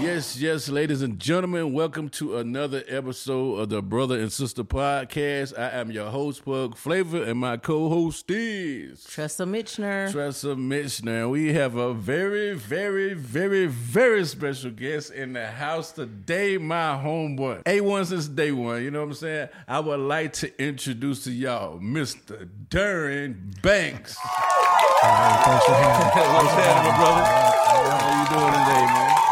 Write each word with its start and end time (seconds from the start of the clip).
Yes, 0.00 0.38
yes, 0.40 0.68
ladies 0.68 1.02
and 1.02 1.18
gentlemen, 1.18 1.72
welcome 1.72 2.08
to 2.10 2.36
another 2.36 2.84
episode 2.86 3.56
of 3.56 3.68
the 3.68 3.82
Brother 3.82 4.16
and 4.20 4.30
Sister 4.30 4.62
Podcast. 4.62 5.58
I 5.58 5.70
am 5.70 5.90
your 5.90 6.08
host, 6.10 6.44
Pug 6.44 6.76
Flavor, 6.76 7.24
and 7.24 7.40
my 7.40 7.56
co-host 7.56 8.30
is 8.30 9.02
Tressa 9.02 9.44
Mitchner. 9.44 10.12
Tressa 10.12 10.54
Mitchner. 10.54 11.28
We 11.28 11.52
have 11.54 11.74
a 11.74 11.92
very, 11.94 12.54
very, 12.54 13.14
very, 13.14 13.66
very 13.66 14.24
special 14.24 14.70
guest 14.70 15.10
in 15.10 15.32
the 15.32 15.48
house 15.48 15.90
today, 15.90 16.58
my 16.58 16.96
homeboy. 17.04 17.64
A1 17.64 18.06
since 18.06 18.28
day 18.28 18.52
one, 18.52 18.84
you 18.84 18.92
know 18.92 19.00
what 19.00 19.08
I'm 19.08 19.14
saying? 19.14 19.48
I 19.66 19.80
would 19.80 20.00
like 20.00 20.32
to 20.34 20.62
introduce 20.62 21.24
to 21.24 21.32
y'all 21.32 21.80
Mr. 21.80 22.48
Darren 22.70 23.60
Banks. 23.62 24.16
All 25.02 25.10
right, 25.10 25.42
thanks 25.44 25.64
for 25.64 25.74
having 25.74 26.06
me. 26.06 26.28
What's 26.34 26.52
happening, 26.52 26.96
brother? 26.96 27.24
How 27.24 28.22
you 28.22 28.38
doing 28.38 28.52
today, 28.52 28.86
man? 28.86 29.27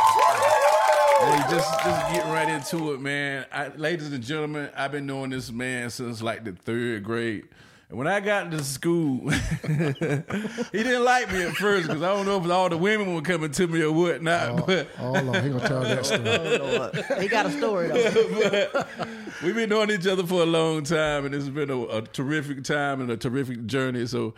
Hey, 1.27 1.39
just 1.51 1.69
just 1.83 2.13
getting 2.13 2.31
right 2.31 2.49
into 2.49 2.93
it, 2.93 3.01
man. 3.01 3.47
I, 3.51 3.67
ladies 3.69 4.13
and 4.13 4.23
gentlemen, 4.23 4.71
I've 4.77 4.93
been 4.93 5.07
knowing 5.07 5.31
this 5.31 5.51
man 5.51 5.91
since 5.91 6.23
like 6.23 6.45
the 6.45 6.53
third 6.53 7.03
grade. 7.03 7.49
And 7.89 7.99
when 7.99 8.07
I 8.07 8.21
got 8.21 8.45
into 8.47 8.63
school, 8.63 9.29
he 9.31 9.39
didn't 9.67 11.05
like 11.05 11.33
me 11.33 11.43
at 11.43 11.55
first 11.57 11.89
because 11.89 12.03
I 12.03 12.15
don't 12.15 12.27
know 12.27 12.41
if 12.41 12.49
all 12.49 12.69
the 12.69 12.79
women 12.79 13.13
were 13.13 13.23
coming 13.23 13.51
to 13.51 13.67
me 13.67 13.83
or 13.83 13.91
whatnot. 13.91 14.51
Oh, 14.51 14.65
but 14.67 14.89
Oh 15.01 15.13
Lord, 15.15 15.43
he 15.43 15.51
gonna 15.51 15.67
tell 15.69 15.81
that 15.81 16.07
story. 16.95 17.11
Oh, 17.11 17.21
He 17.21 17.27
got 17.27 17.47
a 17.47 17.51
story 17.51 17.89
though. 17.89 18.85
we've 19.43 19.57
been 19.57 19.69
knowing 19.69 19.91
each 19.91 20.07
other 20.07 20.25
for 20.25 20.43
a 20.43 20.47
long 20.47 20.85
time, 20.85 21.27
and 21.27 21.35
it's 21.35 21.49
been 21.49 21.71
a, 21.71 21.83
a 21.87 22.03
terrific 22.03 22.63
time 22.63 23.01
and 23.01 23.11
a 23.11 23.17
terrific 23.17 23.67
journey. 23.67 24.07
So, 24.07 24.35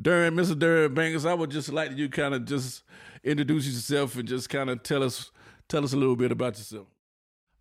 Darren, 0.00 0.34
Mr. 0.34 0.54
Darren 0.54 0.92
Banks, 0.92 1.24
I 1.24 1.34
would 1.34 1.50
just 1.50 1.72
like 1.72 1.96
you 1.96 2.08
kind 2.08 2.34
of 2.34 2.46
just 2.46 2.82
introduce 3.22 3.64
yourself 3.66 4.16
and 4.16 4.26
just 4.26 4.48
kind 4.48 4.70
of 4.70 4.82
tell 4.82 5.04
us 5.04 5.30
tell 5.72 5.84
us 5.84 5.92
a 5.94 5.96
little 5.96 6.16
bit 6.16 6.30
about 6.30 6.58
yourself. 6.58 6.86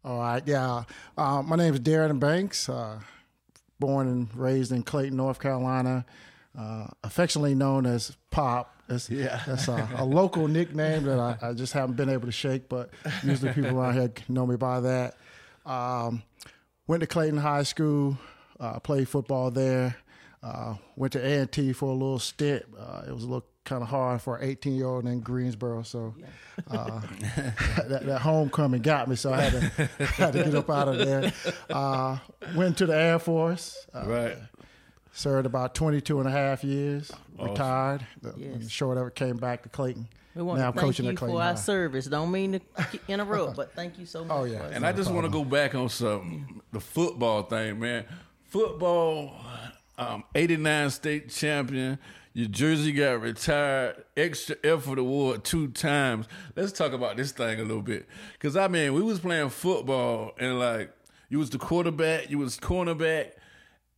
All 0.04 0.20
right, 0.20 0.44
yeah. 0.46 0.84
Uh, 1.18 1.42
my 1.42 1.56
name 1.56 1.74
is 1.74 1.80
Darren 1.80 2.20
Banks. 2.20 2.68
Uh, 2.68 3.00
born 3.80 4.08
and 4.08 4.36
raised 4.36 4.72
in 4.72 4.84
Clayton, 4.84 5.16
North 5.16 5.40
Carolina. 5.40 6.06
Uh, 6.58 6.88
affectionately 7.04 7.56
known 7.56 7.86
as 7.86 8.16
Pop. 8.30 8.76
That's, 8.88 9.10
Yeah. 9.10 9.42
that's 9.48 9.70
a, 9.70 9.88
a 9.96 10.04
local 10.06 10.50
nickname 10.50 11.04
that 11.04 11.18
I, 11.18 11.38
I 11.42 11.54
just 11.54 11.72
haven't 11.72 11.96
been 11.96 12.10
able 12.10 12.26
to 12.26 12.32
shake, 12.34 12.68
but 12.68 12.90
usually 13.24 13.54
people 13.54 13.80
around 13.80 13.94
here 13.94 14.12
know 14.28 14.46
me 14.46 14.58
by 14.58 14.82
that. 14.82 15.16
Um, 15.66 16.24
went 16.88 17.00
to 17.02 17.08
Clayton 17.08 17.38
High 17.38 17.64
School, 17.64 18.18
uh, 18.60 18.80
played 18.80 19.08
football 19.08 19.50
there. 19.52 19.96
Uh, 20.44 20.76
went 20.96 21.14
to 21.14 21.20
A&T 21.24 21.72
for 21.74 21.90
a 21.90 21.94
little 21.94 22.18
stint. 22.20 22.66
Uh, 22.78 23.04
it 23.08 23.12
was 23.14 23.24
a 23.24 23.28
little 23.28 23.46
kind 23.64 23.84
of 23.84 23.90
hard 23.90 24.20
for 24.22 24.38
an 24.38 24.50
18 24.50 24.74
year 24.76 24.88
old 24.88 25.06
in 25.06 25.20
Greensboro, 25.20 25.84
so 25.84 26.16
uh, 26.72 27.00
that, 27.88 28.06
that 28.08 28.22
homecoming 28.22 28.82
got 28.82 29.08
me. 29.08 29.16
So 29.16 29.32
I 29.32 29.42
had 29.42 29.52
to 29.78 29.86
had 30.06 30.34
to 30.34 30.44
get 30.44 30.56
up 30.56 30.70
out 30.72 30.88
of 30.88 30.98
there. 30.98 31.32
Uh, 31.70 32.18
went 32.56 32.78
to 32.80 32.88
the 32.88 32.96
Air 32.96 33.20
Force. 33.20 33.86
Uh, 33.94 34.04
Right. 34.08 34.38
Served 35.14 35.46
about 35.46 35.76
22 35.76 36.20
and 36.20 36.28
a 36.28 36.32
half 36.32 36.64
years. 36.64 37.12
Retired. 37.38 38.08
The- 38.22 38.34
Yes. 38.38 38.70
Short 38.70 38.98
of 38.98 39.08
it, 39.08 39.16
came 39.16 39.36
back 39.38 39.62
to 39.64 39.70
Clayton. 39.70 40.08
We 40.34 40.42
want 40.42 40.60
now 40.60 40.72
to 40.72 40.80
thank 40.80 40.86
coaching 40.88 41.06
you 41.06 41.18
for 41.18 41.42
our 41.42 41.58
service. 41.58 42.06
Don't 42.06 42.32
mean 42.32 42.54
to 42.54 42.62
interrupt, 43.10 43.58
but 43.58 43.74
thank 43.76 44.00
you 44.00 44.06
so 44.06 44.24
much. 44.26 44.36
Oh, 44.36 44.46
yeah. 44.46 44.60
for- 44.60 44.74
And 44.74 44.86
I 44.86 44.94
just 44.94 45.12
want 45.12 45.26
to 45.26 45.30
go 45.32 45.44
back 45.44 45.76
on 45.76 45.90
something. 45.90 46.62
The 46.72 46.80
football 46.80 47.44
thing, 47.44 47.80
man. 47.80 48.06
Football, 48.46 49.34
um, 50.02 50.24
89 50.36 50.90
state 50.90 51.30
champion. 51.30 52.00
Your 52.34 52.48
jersey 52.48 52.92
got 52.94 53.22
retired. 53.22 54.04
Extra 54.16 54.56
effort 54.64 54.98
award 54.98 55.44
two 55.44 55.68
times. 55.68 56.28
Let's 56.56 56.72
talk 56.72 56.94
about 56.94 57.18
this 57.18 57.32
thing 57.32 57.60
a 57.60 57.64
little 57.64 57.82
bit. 57.82 58.08
Because, 58.34 58.56
I 58.56 58.68
mean, 58.68 58.94
we 58.94 59.02
was 59.02 59.20
playing 59.20 59.50
football 59.50 60.32
and, 60.40 60.58
like, 60.58 60.92
you 61.30 61.40
was 61.40 61.50
the 61.50 61.58
quarterback, 61.58 62.30
you 62.30 62.40
was 62.40 62.58
cornerback, 62.58 63.32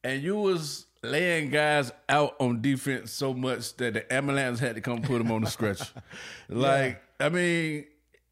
and 0.04 0.22
you 0.22 0.36
was 0.36 0.88
laying 1.04 1.50
guys 1.50 1.92
out 2.10 2.36
on 2.40 2.62
defense 2.62 3.12
so 3.12 3.34
much 3.34 3.76
that 3.78 3.94
the 3.94 4.14
ambulance 4.14 4.60
had 4.60 4.76
to 4.76 4.82
come 4.82 5.02
put 5.02 5.20
them 5.20 5.32
on 5.32 5.42
the 5.42 5.50
stretcher. 5.50 5.86
like, 6.50 7.02
I 7.20 7.30
mean, 7.30 7.86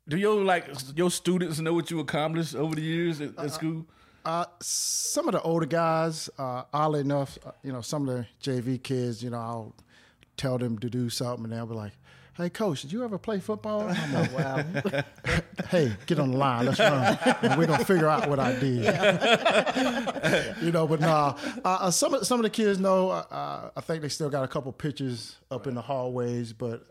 do 0.08 0.18
your 0.18 0.44
like 0.44 0.68
your 0.96 1.12
students 1.12 1.60
know 1.60 1.74
what 1.74 1.90
you 1.90 2.00
accomplished 2.00 2.56
over 2.56 2.76
the 2.76 2.82
years 2.82 3.22
at, 3.22 3.38
at 3.38 3.52
school? 3.52 3.86
Uh, 4.24 4.46
some 4.60 5.28
of 5.28 5.34
the 5.34 5.42
older 5.42 5.66
guys, 5.66 6.30
uh, 6.38 6.64
oddly 6.74 7.00
enough, 7.02 7.38
uh, 7.46 7.52
you 7.64 7.72
know, 7.72 7.82
some 7.82 8.08
of 8.08 8.16
the 8.16 8.28
JV 8.42 8.82
kids, 8.82 9.24
you 9.24 9.30
know, 9.32 9.38
I'll 9.40 9.76
tell 10.38 10.58
them 10.58 10.78
to 10.80 10.90
do 10.90 11.10
something, 11.10 11.46
and 11.46 11.54
they'll 11.54 11.66
be 11.66 11.74
like, 11.74 11.94
"Hey, 12.36 12.50
coach, 12.50 12.84
did 12.84 12.92
you 12.92 13.04
ever 13.04 13.18
play 13.18 13.40
football?" 13.40 13.82
I'm 13.90 14.14
like, 14.14 14.32
Wow. 14.38 14.64
"Hey, 15.70 15.92
get 16.06 16.20
on 16.20 16.32
the 16.32 16.38
line, 16.38 16.66
let's 16.68 16.80
run, 16.80 17.18
and 17.42 17.58
we're 17.58 17.66
gonna 17.68 17.84
figure 17.86 18.08
out 18.08 18.30
what 18.30 18.40
I 18.40 18.54
did." 18.60 18.84
you 20.62 20.72
know, 20.72 20.86
but 20.88 21.00
nah, 21.00 21.36
uh, 21.66 21.78
uh, 21.82 21.92
some 21.92 22.14
of 22.14 22.28
some 22.28 22.40
of 22.40 22.44
the 22.44 22.50
kids 22.52 22.80
know. 22.80 23.10
Uh, 23.10 23.72
I 23.76 23.82
think 23.82 24.02
they 24.04 24.10
still 24.10 24.30
got 24.30 24.44
a 24.44 24.48
couple 24.48 24.72
pictures 24.72 25.38
up 25.50 25.66
in 25.68 25.74
the 25.76 25.82
hallways, 25.82 26.54
but. 26.54 26.86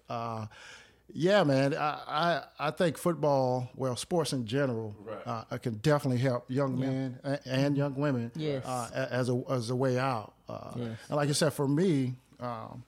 Uh, 1.11 1.13
yeah, 1.15 1.45
man. 1.45 1.75
I, 1.75 1.99
I 2.09 2.43
I 2.69 2.71
think 2.71 2.97
football, 2.99 3.69
well, 3.75 3.97
sports 3.97 4.33
in 4.33 4.47
general, 4.47 4.95
uh, 5.27 5.43
can 5.59 5.75
definitely 5.75 6.19
help 6.19 6.51
young 6.51 6.79
men 6.79 7.19
and, 7.25 7.41
and 7.47 7.77
young 7.77 7.95
women 7.95 8.31
Yes. 8.35 8.65
uh, 8.65 9.09
as 9.11 9.29
a 9.29 9.43
as 9.51 9.71
a 9.71 9.77
way 9.77 9.99
out. 9.99 10.33
Uh, 10.49 10.71
Yes. 10.77 10.99
And 11.09 11.17
like 11.17 11.29
I 11.29 11.33
said, 11.33 11.53
for 11.53 11.69
me, 11.69 12.15
um, 12.41 12.85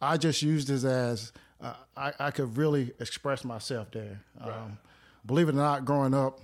I 0.00 0.16
just 0.16 0.42
used 0.42 0.68
this 0.68 0.84
as 0.84 1.32
uh, 1.60 1.74
I, 1.96 2.12
I 2.18 2.30
could 2.30 2.56
really 2.56 2.92
express 3.00 3.44
myself 3.44 3.90
there. 3.92 4.20
Um, 4.40 4.78
believe 5.26 5.48
it 5.48 5.52
or 5.54 5.58
not, 5.58 5.84
growing 5.84 6.14
up, 6.14 6.40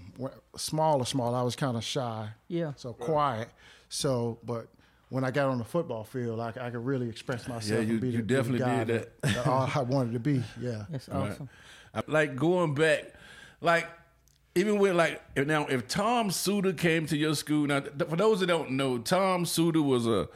small 0.56 1.00
or 1.00 1.06
small, 1.06 1.34
I 1.34 1.42
was 1.42 1.56
kind 1.56 1.76
of 1.76 1.84
shy. 1.84 2.28
Yeah. 2.48 2.72
So 2.76 2.92
quiet. 2.92 3.48
So, 3.88 4.38
but 4.44 4.68
when 5.10 5.24
I 5.24 5.30
got 5.30 5.48
on 5.50 5.58
the 5.58 5.64
football 5.64 6.04
field, 6.04 6.40
I, 6.40 6.48
I 6.60 6.70
could 6.70 6.84
really 6.84 7.08
express 7.08 7.46
myself. 7.46 7.84
you- 7.86 7.92
and 7.94 8.00
be 8.00 8.08
you 8.10 8.22
the, 8.22 8.42
be 8.42 8.50
the 8.52 8.58
guy 8.58 8.84
did 8.84 8.88
that. 9.22 9.22
that 9.22 9.46
all 9.46 9.70
I 9.74 9.82
wanted 9.82 10.12
to 10.14 10.20
be. 10.20 10.42
Yeah. 10.60 10.84
That's 10.88 11.08
awesome. 11.08 11.48
Like 12.06 12.36
going 12.36 12.74
back, 12.74 13.12
like 13.60 13.88
even 14.54 14.78
with 14.78 14.94
like 14.96 15.20
now 15.36 15.66
if 15.66 15.86
Tom 15.88 16.30
Suiter 16.30 16.76
came 16.76 17.06
to 17.06 17.16
your 17.16 17.34
school 17.34 17.66
now 17.66 17.82
for 18.08 18.16
those 18.16 18.40
that 18.40 18.46
don't 18.46 18.72
know, 18.72 18.98
Tom 18.98 19.44
Suiter 19.44 19.82
was 19.84 20.06
a 20.06 20.28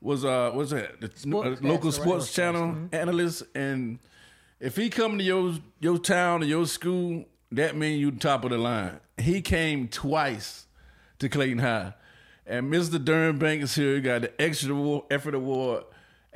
was 0.00 0.24
uh 0.24 0.50
what's 0.52 0.70
that 0.70 1.00
the 1.00 1.06
uh, 1.08 1.56
local 1.62 1.90
Sportscaster, 1.90 1.92
sports 1.92 2.26
right? 2.26 2.34
channel 2.34 2.76
analyst 2.92 3.42
and 3.54 3.98
if 4.60 4.76
he 4.76 4.88
come 4.90 5.18
to 5.18 5.24
your 5.24 5.54
your 5.80 5.98
town 5.98 6.42
or 6.42 6.46
your 6.46 6.66
school, 6.66 7.24
that 7.52 7.76
means 7.76 8.00
you 8.00 8.10
top 8.10 8.44
of 8.44 8.50
the 8.50 8.58
line. 8.58 9.00
He 9.18 9.42
came 9.42 9.88
twice 9.88 10.66
to 11.18 11.28
Clayton 11.28 11.58
High. 11.58 11.92
And 12.46 12.72
Mr. 12.72 12.98
Darren 13.02 13.38
Banks 13.38 13.74
here 13.74 14.00
got 14.00 14.22
the 14.22 14.40
extra 14.40 15.00
effort 15.10 15.34
award. 15.34 15.84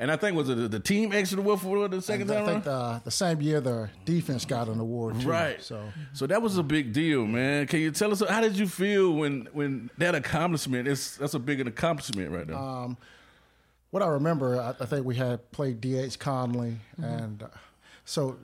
And 0.00 0.12
I 0.12 0.16
think 0.16 0.36
was 0.36 0.48
it 0.48 0.54
the, 0.54 0.68
the 0.68 0.78
team 0.80 1.12
extra 1.12 1.40
award 1.40 1.60
for 1.60 1.88
the 1.88 2.00
second 2.00 2.30
I 2.30 2.34
time 2.34 2.46
think 2.46 2.66
around? 2.66 2.94
the, 2.94 3.00
the 3.06 3.10
same 3.10 3.40
year 3.40 3.60
the 3.60 3.90
defense 4.04 4.44
got 4.44 4.68
an 4.68 4.78
award 4.78 5.20
too. 5.20 5.28
Right. 5.28 5.60
So 5.60 5.82
So 6.12 6.26
that 6.28 6.40
was 6.40 6.56
a 6.56 6.62
big 6.62 6.92
deal, 6.92 7.26
man. 7.26 7.66
Can 7.66 7.80
you 7.80 7.90
tell 7.90 8.12
us 8.12 8.22
how 8.26 8.40
did 8.40 8.56
you 8.56 8.68
feel 8.68 9.12
when 9.12 9.48
when 9.52 9.90
that 9.98 10.14
accomplishment? 10.14 10.86
It's 10.86 11.16
that's 11.16 11.34
a 11.34 11.40
big 11.40 11.60
accomplishment 11.66 12.30
right 12.30 12.46
there. 12.46 12.56
Um, 12.56 12.96
what 13.90 14.02
I 14.02 14.06
remember, 14.06 14.60
I, 14.60 14.74
I 14.80 14.86
think 14.86 15.04
we 15.04 15.16
had 15.16 15.50
played 15.50 15.80
D.H. 15.80 16.18
Conley, 16.18 16.76
and 17.02 17.42
uh, 17.42 17.46
so 18.04 18.36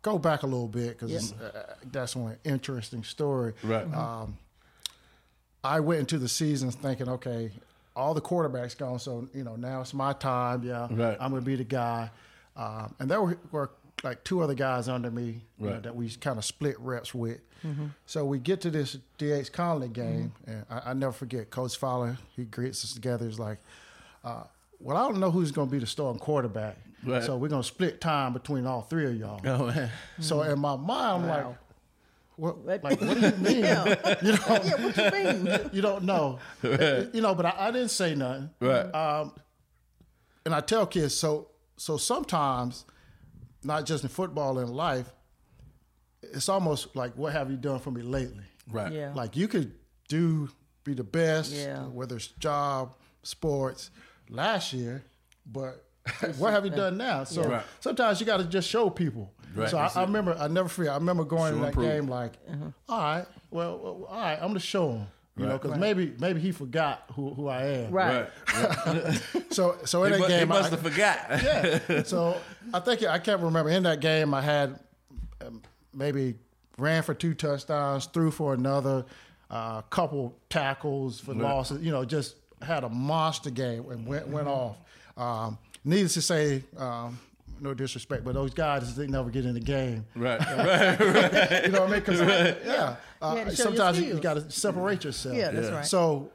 go 0.00 0.16
back 0.16 0.44
a 0.44 0.46
little 0.46 0.68
bit 0.68 0.98
because 0.98 1.32
uh, 1.34 1.74
that's 1.92 2.16
one 2.16 2.38
interesting 2.44 3.02
story. 3.04 3.52
right. 3.64 3.92
Um, 3.92 4.38
I 5.66 5.80
went 5.80 6.00
into 6.00 6.18
the 6.18 6.28
season 6.28 6.70
thinking, 6.70 7.08
okay, 7.08 7.50
all 7.94 8.14
the 8.14 8.20
quarterbacks 8.20 8.76
gone, 8.76 8.98
so 8.98 9.28
you 9.34 9.44
know 9.44 9.56
now 9.56 9.80
it's 9.80 9.94
my 9.94 10.12
time. 10.12 10.62
Yeah, 10.62 10.86
Right. 10.90 11.16
I'm 11.20 11.30
gonna 11.30 11.42
be 11.42 11.56
the 11.56 11.64
guy. 11.64 12.10
Um, 12.56 12.94
and 13.00 13.10
there 13.10 13.20
were, 13.22 13.36
were 13.52 13.70
like 14.02 14.24
two 14.24 14.40
other 14.42 14.54
guys 14.54 14.88
under 14.88 15.10
me 15.10 15.42
you 15.58 15.68
know, 15.70 15.80
that 15.80 15.94
we 15.96 16.08
kind 16.10 16.38
of 16.38 16.44
split 16.44 16.78
reps 16.80 17.14
with. 17.14 17.40
So 18.06 18.24
we 18.24 18.38
get 18.38 18.60
to 18.60 18.70
this 18.70 18.96
DH 19.18 19.50
Conley 19.52 19.88
game, 19.88 20.32
and 20.46 20.64
I, 20.70 20.90
I 20.90 20.92
never 20.94 21.10
forget 21.12 21.50
Coach 21.50 21.76
Fowler. 21.76 22.16
He 22.36 22.44
greets 22.44 22.84
us 22.84 22.92
together. 22.94 23.26
He's 23.26 23.40
like, 23.40 23.58
uh, 24.24 24.44
"Well, 24.78 24.96
I 24.96 25.00
don't 25.08 25.18
know 25.18 25.32
who's 25.32 25.50
going 25.50 25.66
to 25.68 25.72
be 25.72 25.80
the 25.80 25.86
starting 25.86 26.20
quarterback, 26.20 26.76
Right. 27.04 27.24
so 27.24 27.36
we're 27.36 27.48
going 27.48 27.62
to 27.62 27.66
split 27.66 28.00
time 28.00 28.32
between 28.34 28.66
all 28.66 28.82
three 28.82 29.06
of 29.06 29.16
y'all." 29.16 29.40
oh 29.44 29.66
man. 29.66 29.90
So 30.20 30.42
in 30.42 30.60
my 30.60 30.76
mind, 30.76 31.24
I'm 31.24 31.28
like, 31.28 31.44
Wow. 31.44 31.58
"What? 32.36 32.58
What- 32.58 32.84
Like, 32.84 33.00
what 33.00 33.14
do 33.14 33.26
you 33.26 33.32
mean? 33.38 33.58
Yeah. 33.64 34.16
You 34.22 34.32
know, 34.32 34.38
yeah, 34.48 34.84
what 34.84 34.96
you 34.96 35.10
mean? 35.10 35.70
you 35.72 35.82
don't 35.82 36.04
know. 36.04 36.38
you 36.62 37.20
know, 37.20 37.34
but 37.34 37.46
I, 37.46 37.54
I 37.58 37.70
didn't 37.70 37.90
say 37.90 38.14
nothing. 38.14 38.50
Right. 38.60 38.94
Um, 38.94 39.32
and 40.44 40.54
I 40.54 40.60
tell 40.60 40.86
kids 40.86 41.14
so. 41.14 41.48
So 41.78 41.96
sometimes, 41.98 42.84
not 43.62 43.84
just 43.84 44.02
in 44.02 44.08
football 44.08 44.58
in 44.60 44.68
life, 44.68 45.12
it's 46.22 46.48
almost 46.48 46.94
like, 46.96 47.14
"What 47.16 47.32
have 47.32 47.50
you 47.50 47.56
done 47.56 47.78
for 47.80 47.90
me 47.90 48.02
lately?" 48.02 48.44
Right. 48.70 48.92
Yeah. 48.92 49.12
Like 49.14 49.36
you 49.36 49.48
could 49.48 49.72
do 50.08 50.48
be 50.84 50.94
the 50.94 51.04
best, 51.04 51.52
Yeah. 51.52 51.82
whether 51.84 52.16
it's 52.16 52.28
job, 52.28 52.94
sports, 53.22 53.90
last 54.28 54.72
year, 54.72 55.04
but 55.44 55.84
what 56.38 56.52
have 56.52 56.64
you 56.64 56.70
done 56.70 56.96
now? 56.96 57.24
So 57.24 57.42
Right. 57.48 57.64
sometimes 57.80 58.20
you 58.20 58.26
got 58.26 58.36
to 58.38 58.44
just 58.44 58.68
show 58.68 58.88
people. 58.88 59.32
Right, 59.62 59.70
So 59.70 59.78
I, 59.78 59.90
I 59.94 60.02
remember, 60.02 60.36
I 60.38 60.48
never 60.48 60.68
forget. 60.68 60.92
I 60.92 60.96
remember 60.96 61.24
going 61.24 61.52
Show 61.52 61.56
in 61.56 61.60
that 61.62 61.66
and 61.68 61.74
prove. 61.74 61.88
game 61.88 62.06
like, 62.08 62.32
all 62.88 62.98
right, 62.98 63.26
well, 63.50 63.78
well, 63.78 64.06
all 64.08 64.20
right, 64.20 64.34
I'm 64.40 64.48
gonna 64.48 64.60
show 64.60 64.92
him. 64.92 65.06
You 65.38 65.44
know, 65.44 65.52
Right. 65.52 65.62
because 65.62 65.78
maybe 65.78 66.14
maybe 66.18 66.40
he 66.40 66.50
forgot 66.50 67.02
who, 67.14 67.34
who 67.34 67.48
I 67.48 67.62
am. 67.64 67.90
Right. 67.90 68.28
Right. 68.54 69.22
So 69.50 69.76
so 69.84 70.04
in 70.04 70.12
He, 70.14 70.18
that 70.18 70.26
mu- 70.28 70.32
he 70.32 70.38
game, 70.40 70.48
must 70.48 70.66
I, 70.72 70.76
have 70.76 70.80
forgot. 70.82 71.26
yeah. 71.88 72.02
So 72.04 72.38
I 72.72 72.80
think 72.80 73.02
I 73.04 73.18
can't 73.18 73.40
remember. 73.42 73.70
In 73.70 73.82
that 73.82 74.00
game, 74.00 74.32
I 74.32 74.40
had 74.40 74.78
um, 75.46 75.60
maybe 75.94 76.34
ran 76.78 77.02
for 77.02 77.12
two 77.14 77.34
touchdowns, 77.34 78.06
threw 78.06 78.30
for 78.30 78.54
another, 78.54 79.04
uh, 79.50 79.82
couple 79.82 80.34
tackles 80.50 81.20
for 81.20 81.34
losses. 81.34 81.82
You 81.84 81.92
know, 81.92 82.04
just 82.06 82.36
had 82.62 82.84
a 82.84 82.88
monster 82.88 83.50
game 83.50 83.90
and 83.90 84.06
went 84.06 84.28
went 84.28 84.48
off. 84.48 84.76
Um, 85.18 85.58
needless 85.84 86.14
to 86.14 86.22
say, 86.22 86.62
um, 86.78 87.18
no 87.60 87.74
disrespect, 87.74 88.24
but 88.24 88.34
those 88.34 88.52
guys 88.54 88.94
they 88.96 89.06
never 89.06 89.30
get 89.30 89.44
in 89.46 89.54
the 89.54 89.60
game. 89.60 90.04
Right. 90.14 90.40
Right. 90.40 91.64
You 91.66 91.72
know 91.72 91.80
what 91.82 91.88
I 91.90 91.92
mean? 91.92 92.00
'Cause, 92.02 92.20
yeah, 92.20 92.96
uh, 93.22 93.30
You 93.32 93.38
had 93.38 93.50
to 93.50 93.56
show 93.56 93.62
your 93.64 93.76
sometimes 93.76 94.00
you, 94.00 94.14
you 94.14 94.20
got 94.20 94.34
to 94.34 94.50
separate 94.50 95.04
yourself. 95.04 95.36
Yeah, 95.36 95.50
that's 95.50 95.68
Yeah. 95.68 95.74
right. 95.76 95.86
So 95.86 96.30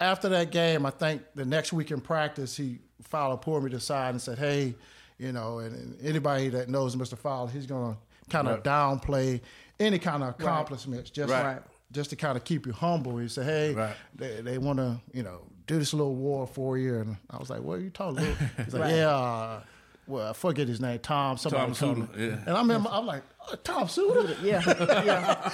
after 0.00 0.28
that 0.30 0.50
game, 0.50 0.84
I 0.86 0.90
think 0.90 1.22
the 1.34 1.44
next 1.44 1.72
week 1.72 1.90
in 1.90 2.00
practice, 2.00 2.56
he 2.56 2.78
Fowler 3.02 3.36
pulled 3.36 3.64
me 3.64 3.70
to 3.70 3.76
the 3.76 3.80
side 3.80 4.10
and 4.10 4.20
said, 4.20 4.38
"Hey, 4.38 4.74
you 5.18 5.32
know, 5.32 5.58
and, 5.60 5.74
and 5.74 6.00
anybody 6.06 6.48
that 6.50 6.68
knows 6.68 6.96
Mr. 6.96 7.16
Fowler, 7.16 7.50
he's 7.50 7.66
going 7.66 7.94
to 7.94 8.30
kind 8.30 8.48
of 8.48 8.54
Right. 8.56 8.64
downplay 8.64 9.40
any 9.78 9.98
kind 9.98 10.22
of 10.22 10.30
accomplishments, 10.30 11.10
just 11.10 11.30
Right. 11.32 11.60
just 11.92 12.10
to 12.10 12.16
kind 12.16 12.36
of 12.36 12.44
keep 12.44 12.66
you 12.66 12.72
humble." 12.72 13.16
He 13.18 13.28
said, 13.28 13.44
"Hey, 13.44 13.74
Right. 13.74 13.94
they, 14.14 14.40
they 14.40 14.58
want 14.58 14.78
to, 14.78 15.00
you 15.12 15.22
know, 15.22 15.42
do 15.66 15.78
this 15.78 15.92
little 15.94 16.14
war 16.14 16.46
for 16.46 16.76
you," 16.78 16.96
and 16.96 17.16
I 17.30 17.36
was 17.38 17.48
like, 17.50 17.60
"What 17.62 17.78
are 17.78 17.82
you 17.82 17.90
talking 17.90 18.18
about?" 18.18 18.36
He's 18.64 18.74
like, 18.74 18.82
Right. 18.90 18.94
"Yeah." 18.94 19.60
Well, 20.06 20.30
I 20.30 20.32
forget 20.32 20.68
his 20.68 20.80
name, 20.80 20.98
Tom. 21.00 21.36
Somebody 21.36 21.64
Tom 21.66 21.74
told 21.74 21.98
me. 21.98 22.06
Suiter, 22.06 22.18
yeah. 22.30 22.44
And 22.46 22.56
I'm, 22.56 22.70
in, 22.70 22.86
I'm 22.86 23.06
like, 23.06 23.22
oh, 23.48 23.54
Tom 23.64 23.86
Suiter 23.88 24.36
Yeah. 24.42 24.62
Yeah. 24.66 25.04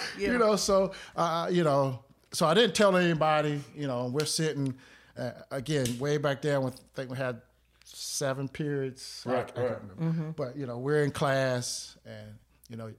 yeah. 0.19 0.33
you 0.33 0.39
know 0.39 0.57
so 0.57 0.93
uh, 1.17 1.49
you 1.51 1.65
know 1.65 2.01
so 2.33 2.47
i 2.47 2.55
didn't 2.55 2.75
tell 2.75 2.97
anybody 2.97 3.61
you 3.77 3.87
know 3.87 4.07
we're 4.07 4.25
sitting 4.25 4.75
uh, 5.19 5.31
again 5.51 5.87
way 5.99 6.17
back 6.19 6.41
there 6.43 6.61
when 6.61 6.73
i 6.73 6.77
think 6.95 7.11
we 7.11 7.17
had 7.17 7.41
seven 7.85 8.49
periods 8.49 9.23
Right, 9.27 9.39
I, 9.41 9.43
can't 9.53 9.57
right. 9.71 10.01
Mm-hmm. 10.01 10.31
but 10.31 10.57
you 10.57 10.67
know 10.67 10.79
we're 10.79 11.03
in 11.05 11.11
class 11.11 11.97
and 12.07 12.35
you 12.71 12.77
know 12.77 12.91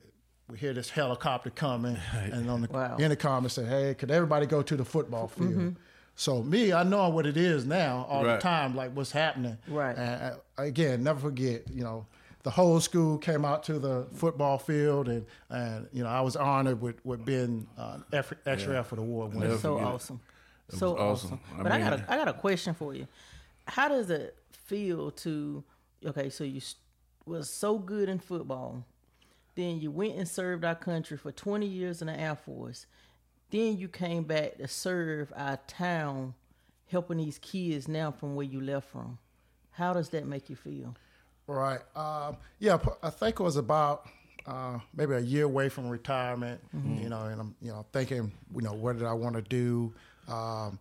we 0.50 0.58
hear 0.58 0.74
this 0.74 0.90
helicopter 0.90 1.50
coming 1.50 1.98
and 2.14 2.50
on 2.50 2.62
the 2.62 2.68
Wow. 2.72 2.98
intercom 3.00 3.46
it 3.46 3.50
said 3.50 3.68
hey 3.68 3.96
could 3.96 4.12
everybody 4.12 4.46
go 4.46 4.62
to 4.62 4.76
the 4.76 4.86
football 4.86 5.28
field 5.28 5.52
Mm-hmm. 5.52 5.70
So 6.16 6.44
me 6.44 6.72
i 6.74 6.84
know 6.84 7.10
what 7.10 7.26
it 7.26 7.38
is 7.38 7.66
now 7.66 8.06
all 8.10 8.24
Right. 8.24 8.36
the 8.36 8.42
time 8.42 8.76
like 8.76 8.92
what's 8.96 9.12
happening 9.12 9.58
Right. 9.68 9.98
and 9.98 10.22
uh, 10.34 10.38
again 10.62 11.04
never 11.04 11.20
forget 11.20 11.64
you 11.74 11.84
know 11.84 12.06
the 12.44 12.52
whole 12.52 12.80
school 12.82 13.18
came 13.18 13.46
out 13.46 13.64
to 13.64 13.80
the 13.80 14.06
football 14.16 14.58
field, 14.58 15.08
and, 15.08 15.26
and 15.50 15.88
you 15.94 16.04
know 16.04 16.10
I 16.10 16.20
was 16.20 16.36
honored 16.36 16.82
with, 16.82 16.98
with 17.06 17.24
being 17.24 17.66
uh, 17.78 18.00
effort, 18.12 18.40
extra 18.46 18.78
effort 18.78 19.00
award 19.00 19.34
winner. 19.34 19.48
Never 19.48 19.60
so 19.60 19.76
forget 19.78 19.88
it. 19.90 19.94
awesome. 19.96 20.20
was 20.70 20.80
So 20.80 20.98
awesome. 20.98 21.40
awesome. 21.40 21.40
I 21.58 21.64
But 21.64 21.72
I, 21.72 21.80
got 21.80 21.94
a 21.94 22.06
I 22.12 22.18
got 22.18 22.28
a 22.28 22.34
question 22.34 22.74
for 22.74 22.94
you. 22.94 23.08
How 23.66 23.88
does 23.88 24.10
it 24.10 24.36
feel 24.52 25.12
to 25.12 25.64
okay? 26.06 26.30
So 26.30 26.44
you 26.44 26.60
was 27.26 27.50
so 27.50 27.78
good 27.80 28.10
in 28.10 28.20
football, 28.20 28.84
then 29.56 29.80
you 29.80 29.90
went 29.90 30.16
and 30.18 30.28
served 30.28 30.66
our 30.66 30.76
country 30.76 31.16
for 31.16 31.32
twenty 31.32 31.68
years 31.68 32.02
in 32.02 32.08
the 32.08 32.20
Air 32.20 32.36
Force, 32.36 32.88
then 33.54 33.78
you 33.78 33.88
came 33.88 34.24
back 34.24 34.58
to 34.58 34.68
serve 34.68 35.32
our 35.36 35.58
town, 35.68 36.34
helping 36.88 37.20
these 37.20 37.38
kids 37.38 37.88
now 37.88 38.10
from 38.10 38.36
where 38.36 38.46
you 38.46 38.60
left 38.60 38.90
from. 38.90 39.20
How 39.72 39.94
does 39.94 40.10
that 40.10 40.26
make 40.26 40.50
you 40.50 40.56
feel? 40.56 40.96
Right. 41.46 41.80
Um, 41.96 42.38
yeah, 42.58 42.80
I 43.04 43.12
think 43.12 43.40
it 43.40 43.44
was 43.44 43.58
about 43.58 44.08
uh, 44.48 44.80
maybe 44.96 45.14
a 45.14 45.20
year 45.20 45.46
away 45.46 45.70
from 45.70 45.88
retirement. 45.88 46.62
You 47.04 47.10
know, 47.10 47.26
and 47.26 47.40
I'm 47.40 47.56
you 47.62 47.72
know 47.72 47.86
thinking, 47.94 48.32
you 48.56 48.62
know, 48.62 48.74
what 48.74 48.98
did 48.98 49.06
I 49.06 49.14
want 49.14 49.36
to 49.36 49.42
do? 49.44 49.94
Um, 50.28 50.80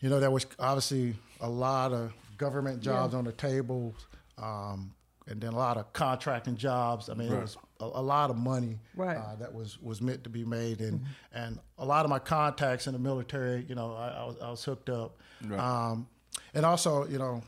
you 0.00 0.10
know, 0.10 0.20
there 0.20 0.30
was 0.30 0.46
obviously 0.58 1.14
a 1.40 1.48
lot 1.48 1.92
of 1.92 2.12
government 2.36 2.82
jobs 2.82 3.14
on 3.14 3.24
the 3.24 3.32
table, 3.32 3.94
um, 4.36 4.92
and 5.26 5.40
then 5.40 5.54
a 5.54 5.56
lot 5.56 5.78
of 5.78 5.90
contracting 5.94 6.56
jobs. 6.56 7.08
I 7.08 7.14
mean, 7.14 7.32
it 7.32 7.40
was 7.40 7.56
a, 7.94 8.00
a 8.00 8.02
lot 8.02 8.30
of 8.30 8.36
money 8.36 8.78
Right. 8.94 9.16
uh, 9.16 9.36
that 9.36 9.52
was 9.54 9.80
was 9.82 10.00
meant 10.00 10.24
to 10.24 10.30
be 10.30 10.44
made, 10.44 10.80
and 10.80 11.00
and 11.32 11.58
a 11.78 11.84
lot 11.84 12.04
of 12.04 12.10
my 12.10 12.18
contacts 12.18 12.86
in 12.86 12.92
the 12.92 12.98
military. 12.98 13.64
You 13.68 13.74
know, 13.74 13.94
I, 13.94 14.08
I 14.08 14.24
was 14.24 14.36
I 14.42 14.50
was 14.50 14.64
hooked 14.64 14.88
up, 14.90 15.18
Right. 15.44 15.58
um, 15.60 16.08
and 16.54 16.64
also 16.66 17.06
you 17.06 17.18
know 17.18 17.42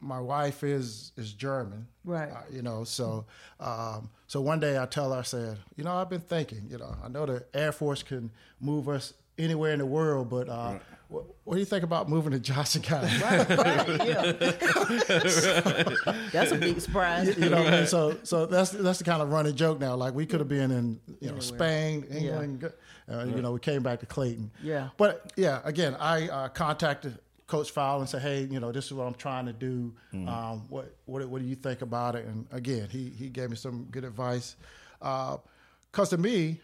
my 0.00 0.18
wife 0.20 0.64
is 0.64 1.12
is 1.16 1.32
German, 1.34 1.86
Right. 2.04 2.30
Uh, 2.30 2.40
you 2.50 2.62
know, 2.62 2.84
so 2.84 3.26
um, 3.60 4.08
so 4.26 4.40
one 4.40 4.58
day 4.60 4.78
I 4.78 4.86
tell 4.86 5.12
her, 5.12 5.18
I 5.18 5.22
said, 5.22 5.58
you 5.76 5.84
know, 5.84 5.92
I've 5.92 6.08
been 6.08 6.20
thinking, 6.22 6.66
you 6.70 6.78
know, 6.78 6.96
I 7.04 7.08
know 7.08 7.26
the 7.26 7.44
Air 7.52 7.72
Force 7.72 8.02
can 8.02 8.30
move 8.60 8.88
us 8.88 9.12
anywhere 9.38 9.72
in 9.72 9.78
the 9.78 9.86
world, 9.86 10.28
but 10.30 10.48
uh, 10.48 10.78
what, 11.08 11.24
what 11.44 11.54
do 11.54 11.60
you 11.60 11.66
think 11.66 11.82
about 11.82 12.08
moving 12.08 12.32
to 12.32 12.38
Johnston 12.38 12.82
County? 12.82 13.08
Right, 13.20 13.48
right, 13.48 14.06
yeah. 14.06 14.32
That's 16.32 16.52
a 16.52 16.56
big 16.58 16.80
surprise. 16.80 17.36
you 17.36 17.48
know, 17.50 17.58
what 17.62 17.72
I 17.74 17.78
mean? 17.78 17.86
so 17.86 18.16
so 18.22 18.46
that's 18.46 18.70
that's 18.70 18.98
the 18.98 19.04
kind 19.04 19.20
of 19.22 19.30
running 19.30 19.54
joke 19.56 19.80
now. 19.80 19.94
Like 19.96 20.14
we 20.14 20.26
could 20.26 20.40
have 20.40 20.48
been 20.48 20.70
in 20.70 21.00
you 21.20 21.32
know 21.32 21.40
Spain, 21.40 22.04
England. 22.10 22.72
Uh, 23.10 23.24
You 23.24 23.42
know, 23.42 23.50
we 23.52 23.58
came 23.58 23.82
back 23.82 23.98
to 24.00 24.06
Clayton. 24.06 24.52
Yeah. 24.62 24.90
But 24.96 25.32
yeah, 25.36 25.60
again, 25.64 25.96
I 25.98 26.28
uh, 26.28 26.48
contacted 26.48 27.18
Coach 27.48 27.72
Fowler 27.72 28.00
and 28.02 28.08
said, 28.08 28.22
"Hey, 28.22 28.46
you 28.48 28.60
know, 28.60 28.70
this 28.70 28.86
is 28.86 28.92
what 28.92 29.04
I'm 29.08 29.14
trying 29.14 29.46
to 29.46 29.52
do. 29.52 29.92
Um, 30.12 30.66
what 30.68 30.94
what 31.06 31.26
what 31.28 31.40
do 31.42 31.48
you 31.48 31.56
think 31.56 31.82
about 31.82 32.14
it?" 32.14 32.24
And 32.26 32.46
again, 32.52 32.88
he 32.88 33.10
he 33.10 33.28
gave 33.28 33.50
me 33.50 33.56
some 33.56 33.88
good 33.90 34.04
advice. 34.04 34.54
Because 35.00 36.10
to 36.10 36.18
me, 36.18 36.60